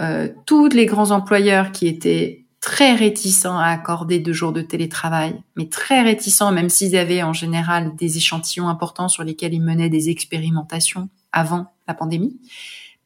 euh, 0.00 0.28
tous 0.46 0.68
les 0.68 0.86
grands 0.86 1.10
employeurs 1.10 1.72
qui 1.72 1.86
étaient 1.86 2.46
très 2.60 2.94
réticents 2.94 3.58
à 3.58 3.68
accorder 3.68 4.18
deux 4.18 4.32
jours 4.32 4.52
de 4.52 4.60
télétravail, 4.60 5.42
mais 5.56 5.68
très 5.68 6.02
réticents, 6.02 6.52
même 6.52 6.68
s'ils 6.68 6.96
avaient 6.96 7.22
en 7.22 7.32
général 7.32 7.96
des 7.96 8.18
échantillons 8.18 8.68
importants 8.68 9.08
sur 9.08 9.24
lesquels 9.24 9.54
ils 9.54 9.62
menaient 9.62 9.88
des 9.88 10.10
expérimentations 10.10 11.08
avant 11.32 11.72
la 11.88 11.94
pandémie. 11.94 12.38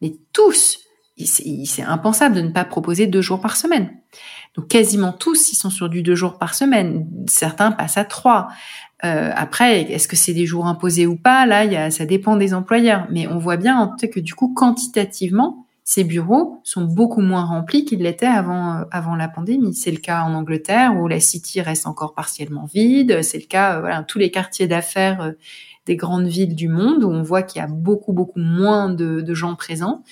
Mais 0.03 0.15
tous, 0.33 0.81
c'est 1.25 1.83
impensable 1.83 2.35
de 2.35 2.41
ne 2.41 2.51
pas 2.51 2.65
proposer 2.65 3.07
deux 3.07 3.23
jours 3.23 3.41
par 3.41 3.57
semaine. 3.57 3.91
Donc 4.57 4.69
quasiment 4.69 5.13
tous, 5.13 5.53
ils 5.53 5.57
sont 5.57 5.71
sur 5.71 5.89
du 5.89 6.03
deux 6.03 6.15
jours 6.15 6.39
par 6.39 6.55
semaine. 6.55 7.09
Certains 7.29 7.73
passent 7.73 7.97
à 7.97 8.05
trois. 8.05 8.49
Euh, 9.05 9.33
après, 9.35 9.83
est-ce 9.83 10.09
que 10.09 10.17
c'est 10.17 10.35
des 10.35 10.47
jours 10.47 10.67
imposés 10.67 11.07
ou 11.07 11.17
pas? 11.17 11.47
Là, 11.47 11.65
y 11.65 11.77
a, 11.77 11.91
ça 11.91 12.07
dépend 12.07 12.37
des 12.37 12.55
employeurs. 12.55 13.07
Mais 13.11 13.27
on 13.29 13.39
voit 13.39 13.57
bien 13.57 13.79
en 13.79 13.97
fait 13.99 14.09
que 14.09 14.21
du 14.21 14.35
coup, 14.35 14.53
quantitativement, 14.55 15.64
ces 15.87 16.03
bureaux 16.03 16.61
sont 16.65 16.85
beaucoup 16.85 17.21
moins 17.21 17.45
remplis 17.45 17.85
qu'ils 17.85 18.01
l'étaient 18.01 18.25
avant, 18.25 18.79
euh, 18.79 18.85
avant 18.91 19.17
la 19.17 19.29
pandémie. 19.29 19.75
C'est 19.75 19.91
le 19.91 19.99
cas 19.99 20.23
en 20.23 20.33
Angleterre 20.33 20.97
où 20.97 21.07
la 21.07 21.21
City 21.21 21.61
reste 21.61 21.87
encore 21.87 22.15
partiellement 22.15 22.65
vide. 22.65 23.23
C'est 23.23 23.39
le 23.39 23.47
cas, 23.47 23.77
euh, 23.77 23.81
voilà, 23.81 24.03
tous 24.03 24.19
les 24.19 24.31
quartiers 24.31 24.67
d'affaires 24.67 25.21
euh, 25.21 25.33
des 25.85 25.97
grandes 25.97 26.27
villes 26.27 26.55
du 26.55 26.69
monde 26.69 27.05
où 27.05 27.11
on 27.11 27.23
voit 27.23 27.43
qu'il 27.43 27.61
y 27.61 27.63
a 27.63 27.69
beaucoup, 27.69 28.15
beaucoup 28.15 28.41
moins 28.41 28.89
de, 28.89 29.21
de, 29.21 29.35
gens 29.35 29.55
présents. 29.55 30.03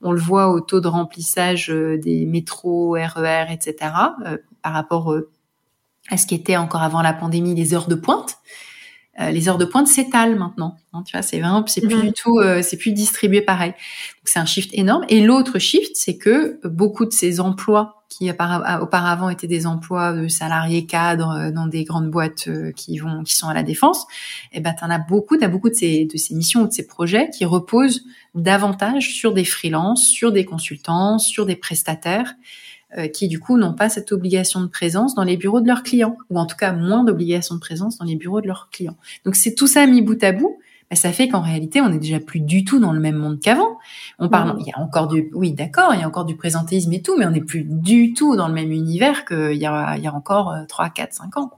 On 0.00 0.12
le 0.12 0.20
voit 0.20 0.48
au 0.48 0.60
taux 0.60 0.80
de 0.80 0.88
remplissage 0.88 1.68
des 1.68 2.24
métros, 2.24 2.92
RER, 2.92 3.46
etc., 3.50 3.74
par 4.62 4.72
rapport 4.72 5.14
à 6.08 6.16
ce 6.16 6.26
qui 6.26 6.34
était 6.34 6.56
encore 6.56 6.80
avant 6.82 7.02
la 7.02 7.12
pandémie 7.12 7.54
les 7.54 7.74
heures 7.74 7.88
de 7.88 7.94
pointe. 7.94 8.38
Euh, 9.20 9.30
les 9.30 9.48
heures 9.48 9.58
de 9.58 9.64
pointe 9.64 9.88
s'étalent 9.88 10.36
maintenant. 10.36 10.76
Hein, 10.92 11.02
tu 11.04 11.16
vois, 11.16 11.22
c'est 11.22 11.40
vraiment, 11.40 11.64
c'est 11.66 11.80
plus 11.80 11.96
mhm. 11.96 12.02
du 12.02 12.12
tout, 12.12 12.38
euh, 12.38 12.62
c'est 12.62 12.76
plus 12.76 12.92
distribué 12.92 13.40
pareil. 13.40 13.70
Donc 13.70 14.24
c'est 14.24 14.38
un 14.38 14.46
shift 14.46 14.70
énorme. 14.72 15.04
Et 15.08 15.20
l'autre 15.20 15.58
shift, 15.58 15.92
c'est 15.94 16.16
que 16.16 16.60
beaucoup 16.64 17.04
de 17.04 17.12
ces 17.12 17.40
emplois 17.40 18.04
qui 18.08 18.30
auparavant 18.30 19.28
étaient 19.28 19.46
des 19.46 19.66
emplois 19.66 20.12
de 20.12 20.28
salariés 20.28 20.86
cadres 20.86 21.30
euh, 21.30 21.50
dans 21.50 21.66
des 21.66 21.84
grandes 21.84 22.10
boîtes 22.10 22.48
qui 22.74 22.98
vont, 22.98 23.22
qui 23.22 23.36
sont 23.36 23.48
à 23.48 23.54
la 23.54 23.62
défense, 23.62 24.06
et 24.52 24.58
eh 24.58 24.60
ben 24.60 24.72
t'en 24.72 24.88
as 24.88 24.98
beaucoup, 24.98 25.36
t'as 25.36 25.48
beaucoup 25.48 25.68
de 25.68 25.74
ces 25.74 26.06
de 26.06 26.16
ces 26.16 26.34
missions 26.34 26.62
ou 26.62 26.68
de 26.68 26.72
ces 26.72 26.86
projets 26.86 27.28
qui 27.30 27.44
reposent 27.44 28.04
davantage 28.34 29.12
sur 29.12 29.34
des 29.34 29.44
freelances, 29.44 30.06
sur 30.06 30.32
des 30.32 30.44
consultants, 30.44 31.18
sur 31.18 31.44
des 31.44 31.56
prestataires. 31.56 32.34
Euh, 32.96 33.06
qui 33.06 33.28
du 33.28 33.38
coup 33.38 33.58
n'ont 33.58 33.74
pas 33.74 33.90
cette 33.90 34.12
obligation 34.12 34.62
de 34.62 34.66
présence 34.66 35.14
dans 35.14 35.22
les 35.22 35.36
bureaux 35.36 35.60
de 35.60 35.66
leurs 35.66 35.82
clients, 35.82 36.16
ou 36.30 36.38
en 36.38 36.46
tout 36.46 36.56
cas 36.56 36.72
moins 36.72 37.04
d'obligation 37.04 37.54
de 37.54 37.60
présence 37.60 37.98
dans 37.98 38.06
les 38.06 38.16
bureaux 38.16 38.40
de 38.40 38.46
leurs 38.46 38.70
clients. 38.70 38.96
Donc 39.26 39.36
c'est 39.36 39.54
tout 39.54 39.66
ça 39.66 39.86
mis 39.86 40.00
bout 40.00 40.24
à 40.24 40.32
bout, 40.32 40.58
bah, 40.88 40.96
ça 40.96 41.12
fait 41.12 41.28
qu'en 41.28 41.42
réalité 41.42 41.82
on 41.82 41.92
est 41.92 41.98
déjà 41.98 42.18
plus 42.18 42.40
du 42.40 42.64
tout 42.64 42.80
dans 42.80 42.92
le 42.92 43.00
même 43.00 43.16
monde 43.16 43.40
qu'avant. 43.40 43.76
On 44.18 44.30
parle, 44.30 44.56
mmh. 44.56 44.60
il 44.60 44.66
y 44.68 44.72
a 44.72 44.78
encore 44.78 45.06
du, 45.06 45.30
oui 45.34 45.52
d'accord, 45.52 45.92
il 45.92 46.00
y 46.00 46.02
a 46.02 46.08
encore 46.08 46.24
du 46.24 46.34
présentéisme 46.34 46.90
et 46.94 47.02
tout, 47.02 47.14
mais 47.18 47.26
on 47.26 47.30
n'est 47.30 47.42
plus 47.42 47.62
du 47.62 48.14
tout 48.14 48.36
dans 48.36 48.48
le 48.48 48.54
même 48.54 48.72
univers 48.72 49.26
qu'il 49.26 49.58
y 49.58 49.66
a, 49.66 49.96
il 49.98 50.02
y 50.02 50.06
a 50.06 50.14
encore 50.14 50.54
3, 50.66 50.88
4, 50.88 51.12
5 51.12 51.36
ans. 51.36 51.50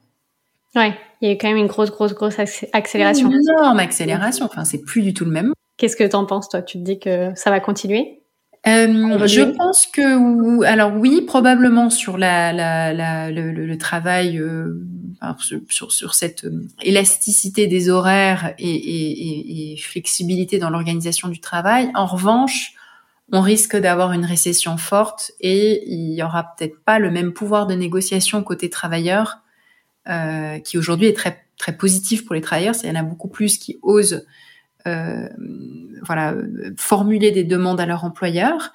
Ouais, 0.74 0.94
il 1.20 1.28
y 1.28 1.32
a 1.32 1.36
quand 1.36 1.46
même 1.46 1.58
une 1.58 1.68
grosse, 1.68 1.92
grosse, 1.92 2.14
grosse 2.14 2.40
accélération. 2.72 3.30
Une 3.30 3.38
énorme 3.56 3.78
accélération. 3.78 4.46
Enfin, 4.46 4.64
c'est 4.64 4.82
plus 4.82 5.02
du 5.02 5.14
tout 5.14 5.24
le 5.24 5.30
même. 5.30 5.52
Qu'est-ce 5.76 5.96
que 5.96 6.04
t'en 6.04 6.26
penses, 6.26 6.48
toi? 6.48 6.62
Tu 6.62 6.78
te 6.78 6.82
dis 6.82 6.98
que 6.98 7.32
ça 7.36 7.50
va 7.50 7.60
continuer? 7.60 8.19
Euh, 8.66 9.26
je 9.26 9.40
pense 9.40 9.86
que 9.86 10.64
alors 10.64 10.92
oui 10.94 11.22
probablement 11.22 11.88
sur 11.88 12.18
la, 12.18 12.52
la, 12.52 12.92
la 12.92 13.30
le, 13.30 13.52
le, 13.52 13.78
travail 13.78 14.38
euh, 14.38 14.84
sur, 15.68 15.92
sur 15.92 16.14
cette 16.14 16.44
euh, 16.44 16.68
élasticité 16.82 17.66
des 17.66 17.88
horaires 17.88 18.54
et, 18.58 18.70
et, 18.70 19.72
et 19.72 19.76
flexibilité 19.78 20.58
dans 20.58 20.68
l'organisation 20.68 21.28
du 21.28 21.40
travail. 21.40 21.90
En 21.94 22.04
revanche, 22.04 22.74
on 23.32 23.40
risque 23.40 23.76
d'avoir 23.76 24.12
une 24.12 24.24
récession 24.24 24.76
forte 24.76 25.32
et 25.40 25.82
il 25.90 26.12
y 26.12 26.22
aura 26.22 26.54
peut-être 26.54 26.82
pas 26.84 26.98
le 26.98 27.10
même 27.10 27.32
pouvoir 27.32 27.66
de 27.66 27.74
négociation 27.74 28.42
côté 28.42 28.68
travailleurs 28.68 29.38
euh, 30.08 30.58
qui 30.58 30.78
aujourd'hui 30.78 31.06
est 31.06 31.16
très 31.16 31.44
très 31.56 31.76
positif 31.76 32.24
pour 32.24 32.34
les 32.34 32.40
travailleurs. 32.40 32.74
Il 32.82 32.88
y 32.88 32.92
en 32.92 32.96
a 32.96 33.02
beaucoup 33.02 33.28
plus 33.28 33.58
qui 33.58 33.78
osent 33.82 34.26
voilà, 34.84 36.34
formuler 36.76 37.30
des 37.30 37.44
demandes 37.44 37.80
à 37.80 37.86
leur 37.86 38.04
employeur 38.04 38.72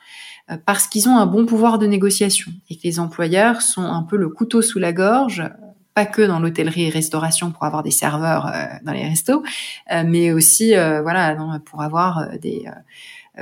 euh, 0.51 0.57
parce 0.63 0.87
qu'ils 0.87 1.09
ont 1.09 1.17
un 1.17 1.25
bon 1.25 1.45
pouvoir 1.45 1.79
de 1.79 1.87
négociation 1.87 2.51
et 2.69 2.75
que 2.75 2.83
les 2.83 2.99
employeurs 2.99 3.61
sont 3.61 3.81
un 3.81 4.03
peu 4.03 4.15
le 4.15 4.29
couteau 4.29 4.61
sous 4.61 4.77
la 4.77 4.93
gorge 4.93 5.43
pas 5.95 6.05
que 6.05 6.21
dans 6.21 6.39
l'hôtellerie 6.39 6.83
et 6.83 6.89
restauration 6.89 7.51
pour 7.51 7.63
avoir 7.63 7.81
des 7.81 7.89
serveurs 7.89 8.47
euh, 8.47 8.65
dans 8.83 8.91
les 8.91 9.07
restos, 9.07 9.43
mais 10.05 10.33
aussi 10.33 10.73
voilà 10.73 11.37
pour 11.65 11.81
avoir 11.81 12.37
des 12.37 12.65
euh, 12.67 12.71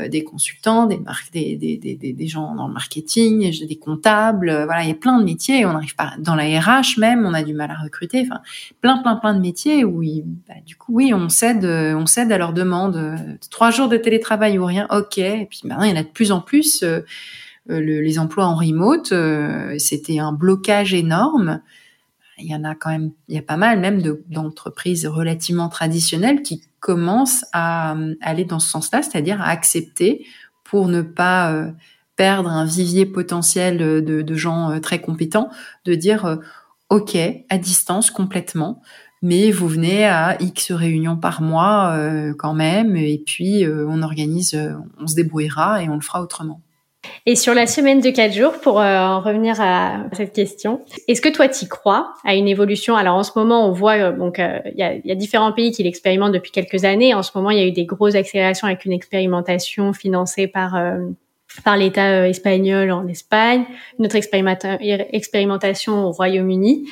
des 0.09 0.23
consultants, 0.23 0.87
des, 0.87 0.99
des, 1.31 1.55
des, 1.55 1.95
des, 1.95 2.13
des, 2.13 2.27
gens 2.27 2.55
dans 2.55 2.67
le 2.67 2.73
marketing, 2.73 3.51
des 3.67 3.75
comptables. 3.75 4.49
Euh, 4.49 4.65
voilà, 4.65 4.83
il 4.83 4.87
y 4.87 4.91
a 4.91 4.95
plein 4.95 5.19
de 5.19 5.23
métiers. 5.23 5.65
On 5.65 5.73
n'arrive 5.73 5.95
pas 5.95 6.13
dans 6.19 6.35
la 6.35 6.43
RH 6.43 6.97
même, 6.97 7.25
on 7.25 7.33
a 7.33 7.43
du 7.43 7.53
mal 7.53 7.69
à 7.69 7.75
recruter. 7.75 8.21
Enfin, 8.25 8.41
plein, 8.81 8.97
plein, 8.97 9.15
plein 9.17 9.35
de 9.35 9.39
métiers 9.39 9.85
où, 9.85 10.01
bah, 10.47 10.55
du 10.65 10.75
coup, 10.75 10.93
oui, 10.95 11.13
on 11.13 11.29
cède, 11.29 11.65
on 11.65 12.05
cède 12.05 12.31
à 12.31 12.37
leurs 12.37 12.53
demandes. 12.53 13.17
Trois 13.51 13.69
jours 13.69 13.87
de 13.87 13.97
télétravail 13.97 14.57
ou 14.57 14.65
rien, 14.65 14.87
ok. 14.89 15.19
Et 15.19 15.47
puis 15.49 15.61
maintenant, 15.65 15.83
il 15.83 15.91
y 15.91 15.93
en 15.93 15.99
a 15.99 16.03
de 16.03 16.09
plus 16.09 16.31
en 16.31 16.41
plus. 16.41 16.83
Euh, 16.83 17.01
les 17.69 18.19
emplois 18.19 18.45
en 18.45 18.55
remote, 18.55 19.13
c'était 19.79 20.19
un 20.19 20.33
blocage 20.33 20.93
énorme 20.93 21.61
il 22.37 22.47
y 22.47 22.55
en 22.55 22.63
a 22.63 22.75
quand 22.75 22.89
même, 22.89 23.11
il 23.27 23.35
y 23.35 23.39
a 23.39 23.43
pas 23.43 23.57
mal 23.57 23.79
même 23.79 24.01
d'entreprises 24.27 25.05
relativement 25.05 25.69
traditionnelles 25.69 26.41
qui 26.41 26.63
commence 26.79 27.45
à, 27.53 27.95
aller 28.21 28.45
dans 28.45 28.59
ce 28.59 28.69
sens-là, 28.69 29.01
c'est-à-dire 29.03 29.41
à 29.41 29.47
accepter 29.47 30.25
pour 30.63 30.87
ne 30.87 31.01
pas 31.01 31.53
euh, 31.53 31.71
perdre 32.15 32.49
un 32.49 32.65
vivier 32.65 33.05
potentiel 33.05 33.77
de, 33.77 34.35
gens 34.35 34.71
euh, 34.71 34.79
très 34.79 34.99
compétents, 34.99 35.49
de 35.85 35.95
dire 35.95 36.25
euh, 36.25 36.37
OK, 36.89 37.15
à 37.49 37.57
distance 37.57 38.11
complètement, 38.11 38.81
mais 39.21 39.51
vous 39.51 39.67
venez 39.67 40.05
à 40.05 40.35
X 40.41 40.71
réunions 40.71 41.15
par 41.15 41.41
mois 41.41 41.97
quand 42.37 42.53
même, 42.53 42.97
et 42.97 43.23
puis 43.25 43.65
on 43.65 44.03
organise, 44.03 44.59
on 44.99 45.07
se 45.07 45.15
débrouillera 45.15 45.81
et 45.81 45.87
on 45.87 45.95
le 45.95 46.01
fera 46.01 46.21
autrement. 46.21 46.61
Et 47.25 47.35
sur 47.35 47.53
la 47.53 47.67
semaine 47.67 48.01
de 48.01 48.09
quatre 48.09 48.33
jours, 48.33 48.53
pour 48.59 48.81
euh, 48.81 48.97
en 48.97 49.21
revenir 49.21 49.59
à 49.61 50.03
cette 50.11 50.33
question, 50.33 50.81
est-ce 51.07 51.21
que 51.21 51.29
toi 51.29 51.47
t'y 51.47 51.67
crois 51.69 52.13
à 52.25 52.35
une 52.35 52.47
évolution? 52.47 52.95
Alors 52.97 53.15
en 53.15 53.23
ce 53.23 53.31
moment, 53.35 53.67
on 53.67 53.71
voit 53.71 53.93
euh, 53.93 54.11
donc 54.11 54.39
euh, 54.39 54.59
il 54.65 54.77
y, 54.77 54.83
a, 54.83 54.95
y, 54.95 55.11
a, 55.11 55.15
différents 55.15 55.53
pays 55.53 55.71
qui 55.71 55.83
l'expérimentent 55.83 56.33
depuis 56.33 56.51
quelques 56.51 56.83
années. 56.83 57.13
En 57.13 57.23
ce 57.23 57.31
moment, 57.35 57.49
il 57.49 57.59
y 57.59 57.61
a 57.61 57.65
eu 57.65 57.71
des 57.71 57.85
grosses 57.85 58.15
accélérations 58.15 58.67
avec 58.67 58.83
une 58.85 58.91
expérimentation 58.91 59.93
financée 59.93 60.47
par 60.47 60.77
par 61.63 61.77
l'État 61.77 62.27
espagnol 62.27 62.89
en 62.89 63.07
Espagne, 63.07 63.65
une 63.99 64.05
autre 64.05 64.15
expérimentation 64.15 66.07
au 66.07 66.11
Royaume-Uni. 66.11 66.89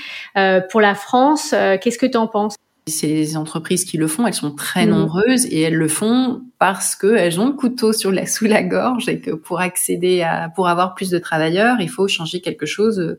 pour 0.70 0.82
la 0.82 0.94
France, 0.94 1.56
qu'est-ce 1.82 1.98
que 1.98 2.06
tu 2.06 2.18
en 2.18 2.28
penses? 2.28 2.56
C'est 2.92 3.08
les 3.08 3.38
entreprises 3.38 3.86
qui 3.86 3.98
le 3.98 4.08
font, 4.08 4.28
elles 4.28 4.36
sont 4.36 4.54
très 4.54 4.86
mmh. 4.86 4.90
nombreuses 4.90 5.46
et 5.48 5.62
elles 5.62 5.76
le 5.76 5.88
font 5.88 6.44
parce 6.60 6.96
qu'elles 6.96 7.40
ont 7.40 7.48
le 7.48 7.54
couteau 7.54 7.94
sur 7.94 8.12
la, 8.12 8.26
sous 8.28 8.46
la 8.46 8.62
gorge 8.62 9.10
et 9.10 9.20
que 9.20 9.32
pour 9.32 9.60
accéder 9.60 10.22
à, 10.22 10.50
pour 10.50 10.68
avoir 10.68 10.94
plus 10.94 11.10
de 11.10 11.18
travailleurs, 11.18 11.82
il 11.82 11.90
faut 11.90 12.08
changer 12.08 12.42
quelque 12.42 12.68
chose 12.68 13.18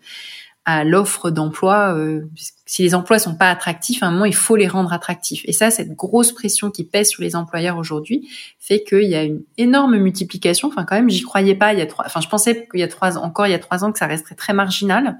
à 0.65 0.85
l'offre 0.85 1.31
d'emploi. 1.31 1.95
Euh, 1.97 2.23
si 2.67 2.83
les 2.83 2.95
emplois 2.95 3.19
sont 3.19 3.35
pas 3.35 3.51
attractifs, 3.51 4.03
à 4.03 4.07
un 4.07 4.13
moment, 4.13 4.25
il 4.25 4.35
faut 4.35 4.57
les 4.57 4.69
rendre 4.69 4.93
attractifs. 4.93 5.43
Et 5.45 5.53
ça, 5.53 5.71
cette 5.71 5.95
grosse 5.95 6.33
pression 6.33 6.71
qui 6.71 6.85
pèse 6.85 7.09
sur 7.09 7.23
les 7.23 7.35
employeurs 7.35 7.79
aujourd'hui 7.79 8.29
fait 8.61 8.85
qu'il 8.85 9.09
y 9.09 9.17
a 9.17 9.25
une 9.25 9.43
énorme 9.59 9.97
multiplication. 9.97 10.69
Enfin, 10.69 10.85
quand 10.85 10.95
même, 10.95 11.11
j'y 11.11 11.23
croyais 11.23 11.57
pas 11.57 11.73
il 11.73 11.79
y 11.81 11.83
a 11.83 11.87
trois. 11.87 12.05
Enfin, 12.07 12.21
je 12.21 12.29
pensais 12.29 12.69
qu'il 12.71 12.81
y 12.81 12.85
a 12.85 12.89
trois 12.89 13.19
encore 13.19 13.47
il 13.47 13.51
y 13.51 13.55
a 13.55 13.59
trois 13.59 13.85
ans 13.85 13.93
que 13.93 13.99
ça 13.99 14.07
resterait 14.07 14.37
très 14.37 14.53
marginal. 14.53 15.19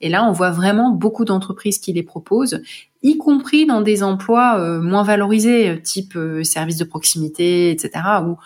Et 0.00 0.08
là, 0.08 0.24
on 0.24 0.32
voit 0.32 0.50
vraiment 0.50 0.90
beaucoup 0.90 1.24
d'entreprises 1.24 1.78
qui 1.78 1.92
les 1.92 2.02
proposent, 2.02 2.62
y 3.02 3.16
compris 3.16 3.66
dans 3.66 3.80
des 3.80 4.02
emplois 4.02 4.58
euh, 4.58 4.80
moins 4.80 5.02
valorisés, 5.02 5.80
type 5.82 6.16
euh, 6.16 6.44
service 6.44 6.76
de 6.76 6.84
proximité, 6.84 7.70
etc. 7.70 7.90
Où 8.26 8.36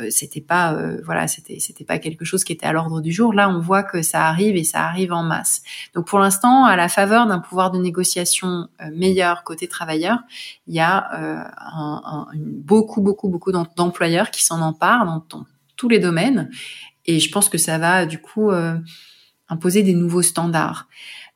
euh, 0.00 0.08
c'était 0.10 0.40
pas 0.40 0.74
euh, 0.74 1.00
voilà 1.04 1.26
c'était 1.26 1.58
c'était 1.58 1.84
pas 1.84 1.98
quelque 1.98 2.24
chose 2.24 2.44
qui 2.44 2.52
était 2.52 2.66
à 2.66 2.72
l'ordre 2.72 3.00
du 3.00 3.12
jour. 3.12 3.32
Là 3.32 3.48
on 3.48 3.60
voit 3.60 3.82
que 3.82 4.02
ça 4.02 4.26
arrive 4.26 4.56
et 4.56 4.64
ça 4.64 4.84
arrive 4.84 5.12
en 5.12 5.22
masse. 5.22 5.62
Donc 5.94 6.06
pour 6.06 6.18
l'instant 6.18 6.64
à 6.64 6.76
la 6.76 6.88
faveur 6.88 7.26
d'un 7.26 7.38
pouvoir 7.38 7.70
de 7.70 7.78
négociation 7.78 8.68
euh, 8.82 8.90
meilleur 8.94 9.42
côté 9.44 9.68
travailleur 9.68 10.18
il 10.66 10.74
y 10.74 10.80
a 10.80 11.08
un, 11.12 12.02
un, 12.04 12.26
beaucoup 12.34 13.00
beaucoup 13.00 13.28
beaucoup 13.28 13.52
d'employeurs 13.52 14.30
qui 14.30 14.44
s'en 14.44 14.60
emparent 14.60 15.06
dans, 15.06 15.24
dans, 15.30 15.46
tous 15.76 15.88
les 15.88 15.98
domaines. 15.98 16.50
Et 17.04 17.20
je 17.20 17.30
pense 17.30 17.48
que 17.50 17.58
ça 17.58 17.76
va 17.78 18.06
du 18.06 18.18
coup 18.18 18.50
imposer 19.48 19.82
des 19.82 19.92
nouveaux 19.92 20.22
standards 20.22 20.88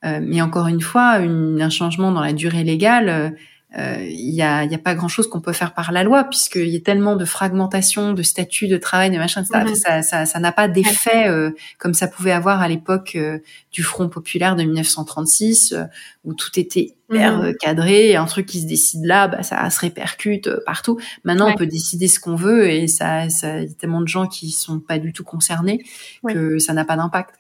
mais 0.03 0.41
encore 0.41 0.67
une 0.67 0.81
fois 0.81 1.19
une, 1.19 1.61
un 1.61 1.71
changement 1.71 2.11
dans 2.11 2.23
la 2.23 2.33
durée 2.33 2.65
légale 2.65 3.37
il 3.73 3.81
euh, 3.81 4.05
y, 4.11 4.43
a, 4.43 4.65
y 4.65 4.75
a 4.75 4.79
pas 4.79 4.97
grand 4.97 5.07
chose 5.07 5.29
qu'on 5.29 5.41
peut 5.41 5.53
faire 5.53 5.75
par 5.75 5.93
la 5.93 6.03
loi 6.03 6.25
puisqu'il 6.25 6.69
y 6.69 6.77
a 6.77 6.81
tellement 6.81 7.15
de 7.15 7.25
fragmentation, 7.25 8.15
de 8.15 8.23
statuts, 8.23 8.67
de 8.67 8.77
travail, 8.77 9.11
de 9.11 9.17
machin, 9.17 9.43
etc. 9.43 9.65
Mhm. 9.65 9.75
Ça, 9.77 10.03
ça, 10.03 10.27
ça 10.27 10.41
n'a 10.41 10.51
pas 10.51 10.67
d'effet 10.67 11.29
euh, 11.29 11.51
comme 11.79 11.95
ça 11.95 12.09
pouvait 12.09 12.33
avoir 12.33 12.63
à 12.63 12.69
l'époque 12.69 13.13
euh, 13.15 13.39
du 13.71 13.85
Front 13.85 14.09
populaire 14.09 14.57
de 14.57 14.65
1936 14.65 15.77
où 16.25 16.35
tout 16.35 16.59
était 16.59 16.97
hyper 17.09 17.39
mhm. 17.39 17.55
cadré, 17.61 18.17
un 18.17 18.25
truc 18.25 18.47
qui 18.47 18.61
se 18.61 18.67
décide 18.67 19.05
là, 19.05 19.29
bah, 19.29 19.45
ça 19.45 19.71
se 19.71 19.79
répercute 19.79 20.51
partout. 20.67 20.99
Maintenant, 21.23 21.49
on 21.49 21.55
peut 21.55 21.67
décider 21.67 22.09
ce 22.09 22.19
qu'on 22.19 22.35
veut 22.35 22.69
et 22.69 22.89
ça, 22.89 23.29
ça, 23.31 23.61
y 23.61 23.67
a 23.67 23.75
tellement 23.75 24.01
de 24.01 24.09
gens 24.09 24.27
qui 24.27 24.51
sont 24.51 24.81
pas 24.81 24.99
du 24.99 25.13
tout 25.13 25.25
concernés 25.25 25.85
que 26.27 26.59
ça 26.59 26.73
n'a 26.73 26.85
pas 26.85 26.97
d'impact. 26.97 27.37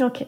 Ok. 0.00 0.26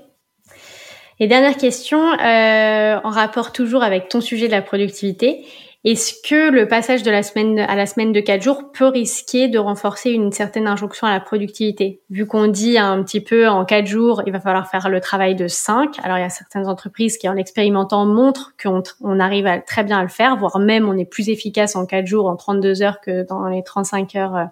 Et 1.20 1.26
dernière 1.26 1.56
question, 1.56 2.12
euh, 2.12 3.00
en 3.02 3.10
rapport 3.10 3.52
toujours 3.52 3.82
avec 3.82 4.08
ton 4.08 4.20
sujet 4.20 4.46
de 4.46 4.52
la 4.52 4.62
productivité, 4.62 5.44
est-ce 5.84 6.12
que 6.28 6.50
le 6.50 6.66
passage 6.68 7.02
de 7.02 7.10
la 7.10 7.22
semaine 7.22 7.58
à 7.58 7.76
la 7.76 7.86
semaine 7.86 8.12
de 8.12 8.20
quatre 8.20 8.42
jours 8.42 8.72
peut 8.72 8.86
risquer 8.86 9.48
de 9.48 9.58
renforcer 9.58 10.10
une 10.10 10.32
certaine 10.32 10.66
injonction 10.66 11.06
à 11.06 11.10
la 11.10 11.20
productivité? 11.20 12.00
Vu 12.10 12.26
qu'on 12.26 12.48
dit 12.48 12.78
un 12.78 13.02
petit 13.02 13.20
peu 13.20 13.48
en 13.48 13.64
quatre 13.64 13.86
jours, 13.86 14.22
il 14.26 14.32
va 14.32 14.40
falloir 14.40 14.68
faire 14.68 14.88
le 14.88 15.00
travail 15.00 15.34
de 15.36 15.46
cinq. 15.46 15.96
Alors 16.02 16.18
il 16.18 16.20
y 16.20 16.24
a 16.24 16.30
certaines 16.30 16.66
entreprises 16.66 17.16
qui, 17.16 17.28
en 17.28 17.32
l'expérimentant, 17.32 18.06
montrent 18.06 18.54
qu'on 18.60 18.82
on 19.00 19.18
arrive 19.18 19.48
très 19.66 19.82
bien 19.82 19.98
à 19.98 20.02
le 20.02 20.08
faire, 20.08 20.36
voire 20.36 20.58
même 20.58 20.88
on 20.88 20.98
est 20.98 21.04
plus 21.04 21.28
efficace 21.30 21.76
en 21.76 21.86
quatre 21.86 22.06
jours, 22.06 22.26
en 22.26 22.36
32 22.36 22.82
heures 22.82 23.00
que 23.00 23.24
dans 23.26 23.46
les 23.46 23.62
35 23.62 24.16
heures 24.16 24.36
euh, 24.36 24.44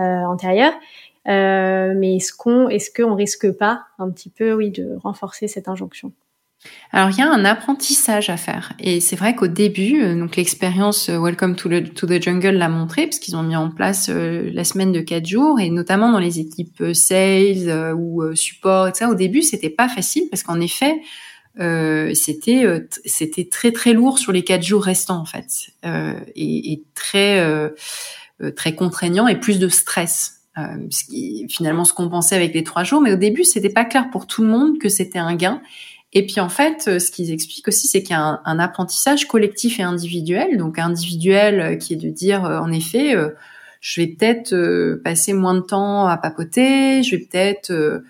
euh, 0.00 0.24
antérieures. 0.26 0.74
Euh, 1.28 1.94
mais 1.96 2.16
est-ce 2.16 2.32
qu'on 2.32 2.68
est-ce 2.68 2.90
qu'on 2.90 3.14
risque 3.14 3.50
pas 3.52 3.84
un 3.98 4.10
petit 4.10 4.30
peu 4.30 4.52
oui 4.52 4.70
de 4.70 4.96
renforcer 5.02 5.46
cette 5.48 5.68
injonction? 5.68 6.12
Alors 6.92 7.10
il 7.10 7.18
y 7.18 7.22
a 7.22 7.30
un 7.30 7.44
apprentissage 7.44 8.30
à 8.30 8.36
faire. 8.36 8.72
Et 8.78 9.00
c'est 9.00 9.16
vrai 9.16 9.34
qu'au 9.34 9.48
début, 9.48 10.02
euh, 10.02 10.16
donc 10.16 10.36
l'expérience 10.36 11.08
euh, 11.08 11.18
Welcome 11.18 11.56
to 11.56 11.68
the, 11.68 12.22
Jungle 12.22 12.50
l'a 12.50 12.68
montré 12.68 13.06
parce 13.06 13.18
qu'ils 13.18 13.36
ont 13.36 13.42
mis 13.42 13.56
en 13.56 13.70
place 13.70 14.08
la 14.08 14.64
semaine 14.64 14.92
de 14.92 15.00
quatre 15.00 15.26
jours 15.26 15.60
et 15.60 15.70
notamment 15.70 16.10
dans 16.10 16.20
les 16.20 16.40
équipes 16.40 16.92
sales 16.92 17.94
ou 17.94 18.34
support 18.34 18.88
etc. 18.88 19.06
Au 19.10 19.14
début 19.14 19.42
c'était 19.42 19.70
pas 19.70 19.88
facile 19.88 20.24
parce 20.30 20.42
qu'en 20.42 20.60
effet 20.60 21.00
c'était 21.56 22.64
c'était 23.04 23.48
très 23.48 23.72
très 23.72 23.92
lourd 23.92 24.18
sur 24.18 24.32
les 24.32 24.42
quatre 24.44 24.62
jours 24.62 24.84
restants 24.84 25.20
en 25.20 25.24
fait. 25.24 25.70
Et, 26.36 26.72
et, 26.72 26.82
très 26.94 27.44
très 28.56 28.74
contraignant 28.74 29.26
et 29.26 29.38
plus 29.38 29.58
de 29.58 29.68
stress 29.68 30.41
euh, 30.58 30.86
ce 30.90 31.04
qui 31.04 31.46
finalement 31.48 31.84
se 31.84 31.94
compensait 31.94 32.36
avec 32.36 32.52
les 32.52 32.62
trois 32.62 32.84
jours. 32.84 33.00
Mais 33.00 33.12
au 33.12 33.16
début, 33.16 33.44
c'était 33.44 33.70
pas 33.70 33.84
clair 33.84 34.10
pour 34.10 34.26
tout 34.26 34.42
le 34.42 34.48
monde 34.48 34.78
que 34.78 34.88
c'était 34.88 35.18
un 35.18 35.34
gain. 35.34 35.62
Et 36.12 36.26
puis 36.26 36.40
en 36.40 36.50
fait, 36.50 36.84
euh, 36.88 36.98
ce 36.98 37.10
qu'ils 37.10 37.30
expliquent 37.32 37.68
aussi, 37.68 37.86
c'est 37.88 38.02
qu'il 38.02 38.14
y 38.14 38.18
a 38.18 38.40
un, 38.44 38.58
apprentissage 38.58 39.26
collectif 39.26 39.80
et 39.80 39.82
individuel. 39.82 40.58
Donc 40.58 40.78
individuel 40.78 41.60
euh, 41.60 41.76
qui 41.76 41.94
est 41.94 41.96
de 41.96 42.10
dire, 42.10 42.42
en 42.42 42.70
effet, 42.70 43.14
je 43.80 44.00
vais 44.00 44.08
peut-être 44.08 44.54
passer 45.02 45.32
moins 45.32 45.54
de 45.54 45.60
temps 45.60 46.06
à 46.06 46.18
papoter, 46.18 47.02
je 47.02 47.16
vais 47.16 47.22
peut-être 47.22 48.02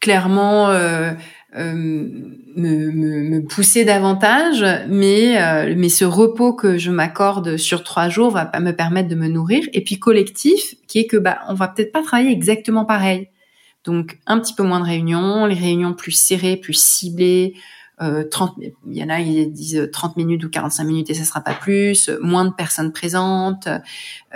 clairement 0.00 0.68
euh, 1.56 1.72
me, 1.72 2.90
me, 2.90 3.22
me, 3.22 3.42
pousser 3.42 3.86
davantage, 3.86 4.62
mais 4.86 5.40
euh, 5.40 5.74
mais 5.78 5.88
ce 5.88 6.04
repos 6.04 6.52
que 6.52 6.76
je 6.76 6.90
m'accorde 6.90 7.56
sur 7.56 7.82
trois 7.84 8.10
jours 8.10 8.30
va 8.30 8.44
pas 8.44 8.60
me 8.60 8.72
permettre 8.72 9.08
de 9.08 9.14
me 9.14 9.28
nourrir. 9.28 9.64
Et 9.72 9.82
puis 9.82 9.98
collectif, 9.98 10.74
qui 10.88 10.98
est 10.98 11.06
que 11.06 11.16
bah 11.16 11.38
on 11.48 11.54
va 11.54 11.68
peut-être 11.68 11.90
pas 11.90 12.02
travailler 12.02 12.32
exactement 12.32 12.84
pareil. 12.84 13.28
Donc 13.84 14.18
un 14.26 14.38
petit 14.38 14.52
peu 14.52 14.62
moins 14.62 14.80
de 14.80 14.84
réunions, 14.84 15.46
les 15.46 15.54
réunions 15.54 15.94
plus 15.94 16.12
serrées, 16.12 16.58
plus 16.58 16.74
ciblées, 16.74 17.54
30, 17.98 18.54
euh, 18.58 18.70
il 18.86 18.96
y 18.96 19.02
en 19.02 19.08
a 19.08 19.20
ils 19.20 19.52
disent 19.52 19.88
30 19.92 20.16
minutes 20.16 20.44
ou 20.44 20.50
45 20.50 20.84
minutes 20.84 21.10
et 21.10 21.14
ça 21.14 21.24
sera 21.24 21.40
pas 21.40 21.54
plus, 21.54 22.10
moins 22.20 22.44
de 22.44 22.52
personnes 22.52 22.92
présentes, 22.92 23.68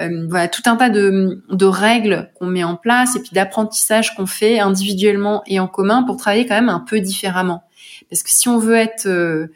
euh, 0.00 0.26
voilà 0.28 0.48
tout 0.48 0.62
un 0.66 0.76
tas 0.76 0.90
de, 0.90 1.42
de 1.50 1.66
règles 1.66 2.30
qu'on 2.38 2.46
met 2.46 2.64
en 2.64 2.76
place 2.76 3.16
et 3.16 3.20
puis 3.20 3.30
d'apprentissage 3.32 4.14
qu'on 4.14 4.26
fait 4.26 4.58
individuellement 4.58 5.42
et 5.46 5.60
en 5.60 5.68
commun 5.68 6.02
pour 6.02 6.16
travailler 6.16 6.46
quand 6.46 6.54
même 6.54 6.68
un 6.68 6.80
peu 6.80 7.00
différemment. 7.00 7.62
Parce 8.10 8.22
que 8.22 8.30
si 8.30 8.48
on 8.48 8.58
veut 8.58 8.76
être 8.76 9.06
euh, 9.06 9.48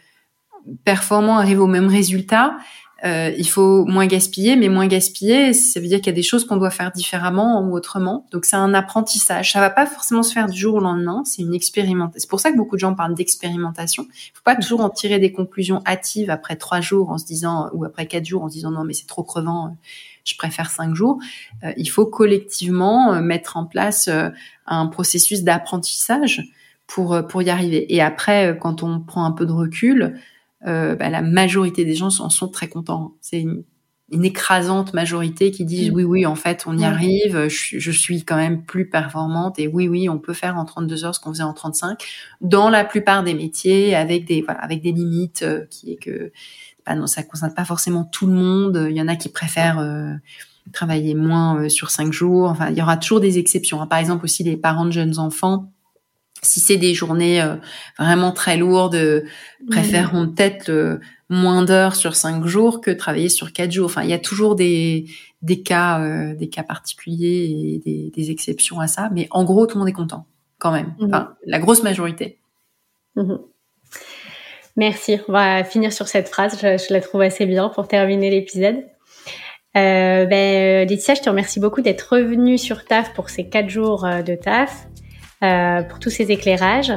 performant, 0.85 1.39
arriver 1.39 1.61
au 1.61 1.67
même 1.67 1.89
résultat, 1.89 2.57
euh, 3.05 3.31
il 3.37 3.47
faut 3.47 3.85
moins 3.85 4.07
gaspiller, 4.07 4.57
mais 4.57 4.69
moins 4.71 4.87
gaspiller, 4.87 5.53
ça 5.53 5.81
veut 5.81 5.87
dire 5.87 5.99
qu'il 5.99 6.07
y 6.07 6.11
a 6.11 6.15
des 6.15 6.23
choses 6.23 6.47
qu'on 6.47 6.57
doit 6.57 6.71
faire 6.71 6.91
différemment 6.93 7.61
ou 7.61 7.75
autrement. 7.75 8.27
Donc 8.31 8.47
c'est 8.47 8.57
un 8.57 8.73
apprentissage. 8.73 9.53
Ça 9.53 9.61
va 9.61 9.69
pas 9.69 9.87
forcément 9.87 10.23
se 10.23 10.33
faire 10.33 10.47
du 10.49 10.59
jour 10.59 10.77
au 10.77 10.81
lendemain. 10.81 11.23
C'est 11.27 11.43
une 11.43 11.55
expérimentation. 11.55 12.19
C'est 12.19 12.31
pour 12.31 12.41
ça 12.41 12.51
que 12.51 12.57
beaucoup 12.57 12.77
de 12.77 12.81
gens 12.81 12.95
parlent 12.95 13.15
d'expérimentation. 13.15 14.07
Il 14.11 14.33
faut 14.33 14.43
pas 14.45 14.57
toujours 14.57 14.81
en 14.81 14.89
tirer 14.89 15.19
des 15.19 15.31
conclusions 15.31 15.83
hâtives 15.87 16.31
après 16.31 16.57
trois 16.57 16.81
jours 16.81 17.11
en 17.11 17.19
se 17.19 17.27
disant 17.27 17.69
ou 17.75 17.85
après 17.85 18.07
quatre 18.07 18.25
jours 18.25 18.45
en 18.45 18.49
se 18.49 18.55
disant 18.55 18.71
non 18.71 18.85
mais 18.85 18.95
c'est 18.95 19.07
trop 19.07 19.23
crevant. 19.23 19.77
Je 20.25 20.35
préfère 20.37 20.71
cinq 20.71 20.95
jours. 20.95 21.19
Euh, 21.65 21.73
il 21.77 21.89
faut 21.91 22.07
collectivement 22.07 23.13
euh, 23.13 23.21
mettre 23.21 23.59
en 23.59 23.67
place 23.67 24.09
un 24.67 24.87
processus 24.87 25.43
d'apprentissage 25.43 26.43
pour 26.87 27.21
pour 27.29 27.43
y 27.43 27.51
arriver. 27.51 27.95
Et 27.95 28.01
après, 28.01 28.57
quand 28.59 28.83
on 28.83 29.01
prend 29.01 29.27
un 29.27 29.33
peu 29.33 29.45
de 29.45 29.53
recul, 29.53 30.19
euh, 30.67 30.97
bah, 30.97 31.11
la 31.11 31.23
majorité 31.23 31.85
des 31.85 31.95
gens 31.95 32.09
en 32.21 32.31
sont 32.31 32.49
très 32.49 32.69
contents. 32.69 33.15
C'est 33.21 33.41
une, 33.41 33.65
écrasante 34.23 34.95
majorité 34.95 35.51
qui 35.51 35.65
disent 35.65 35.91
oui, 35.91 36.05
oui, 36.05 36.27
en 36.27 36.37
fait, 36.37 36.65
on 36.69 36.79
y 36.79 36.85
arrive, 36.85 37.49
je, 37.49 37.91
suis 37.91 38.23
quand 38.23 38.37
même 38.37 38.63
plus 38.63 38.89
performante 38.89 39.59
et 39.59 39.67
oui, 39.67 39.89
oui, 39.89 40.09
on 40.09 40.19
peut 40.19 40.33
faire 40.33 40.57
en 40.57 40.65
32 40.65 41.05
heures 41.05 41.15
ce 41.17 41.19
qu'on 41.19 41.31
faisait 41.31 41.43
en 41.43 41.53
35 41.53 41.99
dans 42.41 42.71
la 42.71 42.85
plupart 42.85 43.25
des 43.25 43.35
métiers 43.35 43.97
avec 43.97 44.25
des, 44.25 44.43
voilà, 44.43 44.61
avec 44.61 44.81
des 44.81 44.93
limites 44.93 45.43
euh, 45.43 45.67
qui 45.71 45.91
est 45.91 45.97
que, 45.97 46.31
bah 46.87 46.95
non, 46.95 47.09
ça 47.09 47.25
concerne 47.25 47.53
pas 47.53 47.65
forcément 47.65 48.05
tout 48.05 48.29
le 48.29 48.35
monde. 48.35 48.87
Il 48.89 48.97
y 48.97 49.03
en 49.03 49.09
a 49.09 49.17
qui 49.17 49.29
préfèrent 49.29 49.81
euh, 49.81 50.15
travailler 50.73 51.17
moins 51.17 51.69
sur 51.69 51.91
cinq 51.91 52.13
jours. 52.13 52.49
Enfin, 52.49 52.71
il 52.71 52.79
y 52.79 52.83
aura 52.83 52.97
toujours 52.97 53.19
des 53.19 53.39
exceptions. 53.39 53.83
Hein. 53.83 53.89
Par 53.89 53.99
exemple, 53.99 54.25
aussi 54.25 54.45
les 54.45 54.57
parents 54.57 54.87
de 54.87 54.93
jeunes 54.93 55.19
enfants 55.19 55.73
si 56.43 56.61
c'est 56.61 56.77
des 56.77 56.95
journées 56.95 57.41
euh, 57.41 57.57
vraiment 57.99 58.33
très 58.33 58.57
lourdes, 58.57 58.95
euh, 58.95 59.23
préféreront 59.71 60.29
peut-être 60.29 60.69
euh, 60.71 60.99
moins 61.29 61.65
d'heures 61.65 61.97
sur 61.97 62.15
cinq 62.15 62.47
jours 62.47 62.81
que 62.81 62.91
travailler 62.91 63.29
sur 63.29 63.53
quatre 63.53 63.73
jours. 63.73 63.87
Enfin, 63.87 64.03
il 64.03 64.11
y 64.11 64.15
a 64.15 64.19
toujours 64.19 64.55
des 64.55 65.07
des 65.43 65.63
cas 65.63 66.01
des 66.35 66.49
cas 66.49 66.63
particuliers 66.63 67.45
et 67.51 67.79
des, 67.85 68.11
des, 68.11 68.31
exceptions 68.31 68.81
à 68.81 68.87
ça, 68.87 69.11
mais 69.13 69.29
en 69.31 69.45
gros, 69.45 69.67
tout 69.67 69.77
le 69.77 69.81
monde 69.81 69.89
est 69.89 69.93
content 69.93 70.27
quand 70.59 70.73
même. 70.73 70.95
Mhm. 70.99 71.09
Enfin, 71.09 71.35
la 71.45 71.59
grosse 71.59 71.83
majorité. 71.83 72.39
Mhm. 73.17 73.39
Merci. 74.77 75.21
On 75.29 75.33
va 75.33 75.65
finir 75.65 75.93
sur 75.93 76.09
cette 76.09 76.29
phrase. 76.29 76.59
Je, 76.61 76.79
je 76.79 76.93
la 76.93 77.01
trouve 77.01 77.23
assez 77.23 77.47
bien 77.47 77.69
pour 77.69 77.89
terminer 77.89 78.31
l'épisode. 78.31 78.85
Euh, 79.77 80.25
ben, 80.25 80.89
Laetitia, 80.89 81.15
je 81.15 81.21
te 81.21 81.29
remercie 81.29 81.61
beaucoup 81.61 81.83
d'être 81.83 82.15
revenue 82.15 82.57
sur 82.57 82.85
TAF 82.85 83.13
pour 83.13 83.29
ces 83.29 83.49
quatre 83.49 83.69
jours 83.69 84.07
de 84.27 84.35
TAF. 84.35 84.87
Euh, 85.43 85.83
pour 85.83 85.99
tous 85.99 86.09
ces 86.09 86.31
éclairages. 86.33 86.93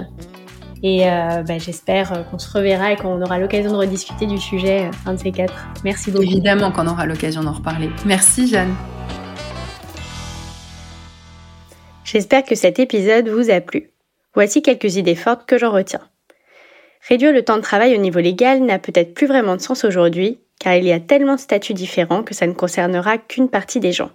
Et 0.82 1.06
euh, 1.06 1.44
bah, 1.44 1.58
j'espère 1.58 2.14
euh, 2.14 2.24
qu'on 2.24 2.40
se 2.40 2.50
reverra 2.50 2.94
et 2.94 2.96
qu'on 2.96 3.22
aura 3.22 3.38
l'occasion 3.38 3.72
de 3.72 3.76
rediscuter 3.76 4.28
du 4.28 4.38
sujet, 4.38 4.90
un 5.06 5.16
de 5.16 5.20
ces 5.20 5.34
quatre. 5.34 5.54
Merci 5.84 6.10
beaucoup. 6.10 6.24
Évidemment 6.24 6.72
qu'on 6.72 6.88
aura 6.88 7.06
l'occasion 7.06 7.44
d'en 7.44 7.52
reparler. 7.52 7.90
Merci 8.06 8.48
Jeanne. 8.48 8.74
J'espère 12.06 12.46
que 12.46 12.56
cet 12.56 12.80
épisode 12.80 13.28
vous 13.28 13.50
a 13.50 13.60
plu. 13.60 13.92
Voici 14.34 14.62
quelques 14.62 14.96
idées 14.96 15.16
fortes 15.16 15.46
que 15.46 15.58
j'en 15.58 15.72
retiens. 15.72 16.08
Réduire 17.10 17.34
le 17.34 17.44
temps 17.44 17.58
de 17.58 17.62
travail 17.62 17.94
au 17.94 18.00
niveau 18.00 18.20
légal 18.20 18.62
n'a 18.62 18.80
peut-être 18.80 19.14
plus 19.14 19.28
vraiment 19.28 19.58
de 19.58 19.62
sens 19.62 19.84
aujourd'hui, 19.84 20.40
car 20.62 20.76
il 20.76 20.86
y 20.86 20.94
a 20.94 21.02
tellement 21.02 21.36
de 21.36 21.42
statuts 21.42 21.74
différents 21.74 22.24
que 22.24 22.34
ça 22.34 22.48
ne 22.48 22.54
concernera 22.54 23.18
qu'une 23.18 23.50
partie 23.50 23.82
des 23.82 23.92
gens. 23.92 24.12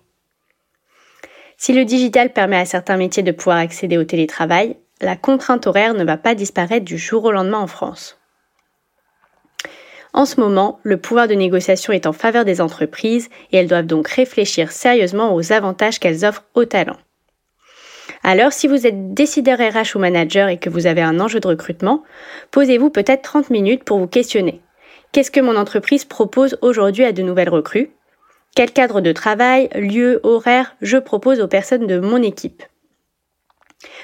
Si 1.64 1.72
le 1.72 1.86
digital 1.86 2.30
permet 2.30 2.58
à 2.58 2.66
certains 2.66 2.98
métiers 2.98 3.22
de 3.22 3.32
pouvoir 3.32 3.56
accéder 3.56 3.96
au 3.96 4.04
télétravail, 4.04 4.76
la 5.00 5.16
contrainte 5.16 5.66
horaire 5.66 5.94
ne 5.94 6.04
va 6.04 6.18
pas 6.18 6.34
disparaître 6.34 6.84
du 6.84 6.98
jour 6.98 7.24
au 7.24 7.32
lendemain 7.32 7.60
en 7.60 7.66
France. 7.66 8.20
En 10.12 10.26
ce 10.26 10.38
moment, 10.38 10.78
le 10.82 10.98
pouvoir 10.98 11.26
de 11.26 11.32
négociation 11.32 11.94
est 11.94 12.04
en 12.06 12.12
faveur 12.12 12.44
des 12.44 12.60
entreprises 12.60 13.30
et 13.50 13.56
elles 13.56 13.66
doivent 13.66 13.86
donc 13.86 14.08
réfléchir 14.08 14.72
sérieusement 14.72 15.34
aux 15.34 15.52
avantages 15.52 15.98
qu'elles 15.98 16.26
offrent 16.26 16.44
aux 16.52 16.66
talents. 16.66 16.98
Alors, 18.22 18.52
si 18.52 18.68
vous 18.68 18.86
êtes 18.86 19.14
décideur 19.14 19.58
RH 19.58 19.96
ou 19.96 20.00
manager 20.00 20.50
et 20.50 20.58
que 20.58 20.68
vous 20.68 20.86
avez 20.86 21.00
un 21.00 21.18
enjeu 21.18 21.40
de 21.40 21.48
recrutement, 21.48 22.02
posez-vous 22.50 22.90
peut-être 22.90 23.22
30 23.22 23.48
minutes 23.48 23.84
pour 23.84 23.98
vous 23.98 24.06
questionner. 24.06 24.60
Qu'est-ce 25.12 25.30
que 25.30 25.40
mon 25.40 25.56
entreprise 25.56 26.04
propose 26.04 26.58
aujourd'hui 26.60 27.04
à 27.04 27.12
de 27.12 27.22
nouvelles 27.22 27.48
recrues? 27.48 27.88
Quel 28.54 28.70
cadre 28.70 29.00
de 29.00 29.10
travail, 29.10 29.68
lieu, 29.74 30.20
horaire 30.22 30.76
je 30.80 30.96
propose 30.96 31.40
aux 31.40 31.48
personnes 31.48 31.88
de 31.88 31.98
mon 31.98 32.22
équipe? 32.22 32.62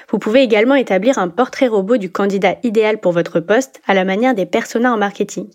Vous 0.09 0.19
pouvez 0.19 0.41
également 0.41 0.75
établir 0.75 1.17
un 1.19 1.29
portrait 1.29 1.67
robot 1.67 1.95
du 1.95 2.11
candidat 2.11 2.57
idéal 2.63 2.99
pour 2.99 3.13
votre 3.13 3.39
poste 3.39 3.81
à 3.87 3.93
la 3.93 4.03
manière 4.03 4.35
des 4.35 4.45
personas 4.45 4.91
en 4.91 4.97
marketing. 4.97 5.49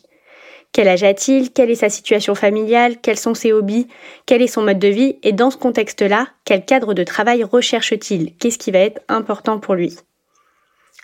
Quel 0.73 0.89
âge 0.89 1.05
a-t-il? 1.05 1.53
Quelle 1.53 1.71
est 1.71 1.75
sa 1.75 1.91
situation 1.91 2.35
familiale? 2.35 2.97
Quels 3.01 3.19
sont 3.19 3.35
ses 3.35 3.53
hobbies? 3.53 3.87
Quel 4.25 4.41
est 4.41 4.47
son 4.47 4.63
mode 4.63 4.79
de 4.79 4.89
vie? 4.89 5.19
Et 5.23 5.33
dans 5.33 5.51
ce 5.51 5.59
contexte-là, 5.59 6.29
quel 6.45 6.65
cadre 6.65 6.95
de 6.95 7.05
travail 7.05 7.45
recherche-t-il? 7.45 8.35
Qu'est-ce 8.37 8.59
qui 8.59 8.71
va 8.71 8.79
être 8.79 9.03
important 9.09 9.59
pour 9.59 9.75
lui? 9.75 9.97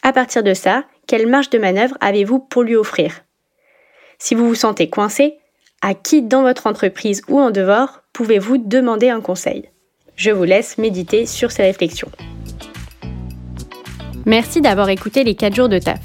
À 0.02 0.12
partir 0.12 0.42
de 0.42 0.54
ça, 0.54 0.84
quelle 1.06 1.26
marge 1.26 1.50
de 1.50 1.58
manœuvre 1.58 1.96
avez-vous 2.00 2.38
pour 2.38 2.62
lui 2.62 2.74
offrir? 2.74 3.20
Si 4.18 4.34
vous 4.34 4.48
vous 4.48 4.54
sentez 4.54 4.88
coincé, 4.88 5.38
à 5.82 5.94
qui 5.94 6.22
dans 6.22 6.42
votre 6.42 6.68
entreprise 6.68 7.22
ou 7.28 7.40
en 7.40 7.50
dehors 7.50 8.00
pouvez-vous 8.12 8.58
demander 8.58 9.10
un 9.10 9.20
conseil? 9.20 9.64
Je 10.14 10.30
vous 10.30 10.44
laisse 10.44 10.78
méditer 10.78 11.26
sur 11.26 11.50
ces 11.50 11.62
réflexions. 11.62 12.10
Merci 14.24 14.60
d'avoir 14.60 14.88
écouté 14.88 15.24
les 15.24 15.34
4 15.34 15.56
jours 15.56 15.68
de 15.68 15.80
taf. 15.80 15.98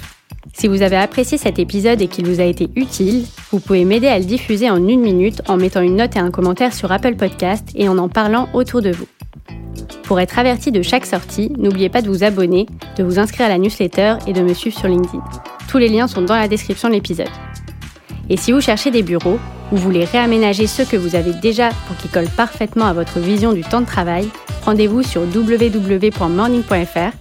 Si 0.53 0.67
vous 0.67 0.81
avez 0.81 0.95
apprécié 0.95 1.37
cet 1.37 1.59
épisode 1.59 2.01
et 2.01 2.07
qu'il 2.07 2.25
vous 2.25 2.39
a 2.39 2.45
été 2.45 2.69
utile, 2.75 3.25
vous 3.51 3.59
pouvez 3.59 3.85
m'aider 3.85 4.07
à 4.07 4.17
le 4.17 4.25
diffuser 4.25 4.71
en 4.71 4.87
une 4.87 5.01
minute 5.01 5.43
en 5.47 5.57
mettant 5.57 5.81
une 5.81 5.97
note 5.97 6.15
et 6.15 6.19
un 6.19 6.31
commentaire 6.31 6.73
sur 6.73 6.91
Apple 6.91 7.15
Podcast 7.15 7.69
et 7.75 7.87
en 7.87 7.99
en 7.99 8.09
parlant 8.09 8.49
autour 8.53 8.81
de 8.81 8.91
vous. 8.91 9.05
Pour 10.03 10.19
être 10.19 10.39
averti 10.39 10.71
de 10.71 10.81
chaque 10.81 11.05
sortie, 11.05 11.51
n'oubliez 11.57 11.89
pas 11.89 12.01
de 12.01 12.07
vous 12.07 12.23
abonner, 12.23 12.65
de 12.97 13.03
vous 13.03 13.19
inscrire 13.19 13.45
à 13.45 13.49
la 13.49 13.59
newsletter 13.59 14.15
et 14.25 14.33
de 14.33 14.41
me 14.41 14.55
suivre 14.55 14.75
sur 14.75 14.87
LinkedIn. 14.87 15.23
Tous 15.69 15.77
les 15.77 15.89
liens 15.89 16.07
sont 16.07 16.23
dans 16.23 16.35
la 16.35 16.47
description 16.47 16.87
de 16.87 16.93
l'épisode. 16.93 17.29
Et 18.29 18.37
si 18.37 18.51
vous 18.51 18.61
cherchez 18.61 18.89
des 18.89 19.03
bureaux 19.03 19.37
ou 19.71 19.77
voulez 19.77 20.05
réaménager 20.05 20.67
ceux 20.67 20.85
que 20.85 20.97
vous 20.97 21.15
avez 21.15 21.33
déjà 21.33 21.69
pour 21.87 21.97
qu'ils 21.97 22.11
collent 22.11 22.29
parfaitement 22.29 22.85
à 22.85 22.93
votre 22.93 23.19
vision 23.19 23.53
du 23.53 23.61
temps 23.61 23.81
de 23.81 23.85
travail, 23.85 24.27
rendez-vous 24.63 25.03
sur 25.03 25.21
www.morning.fr 25.21 27.11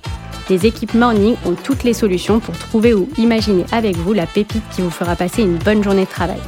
les 0.49 0.64
équipes 0.64 0.94
Morning 0.94 1.34
ont 1.44 1.55
toutes 1.55 1.82
les 1.82 1.92
solutions 1.92 2.38
pour 2.38 2.57
trouver 2.57 2.94
ou 2.94 3.09
imaginer 3.18 3.64
avec 3.72 3.97
vous 3.97 4.12
la 4.12 4.26
pépite 4.26 4.62
qui 4.70 4.80
vous 4.80 4.90
fera 4.90 5.16
passer 5.16 5.42
une 5.42 5.57
bonne 5.57 5.82
journée 5.82 6.05
de 6.05 6.11
travail. 6.11 6.38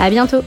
À 0.00 0.10
bientôt! 0.10 0.42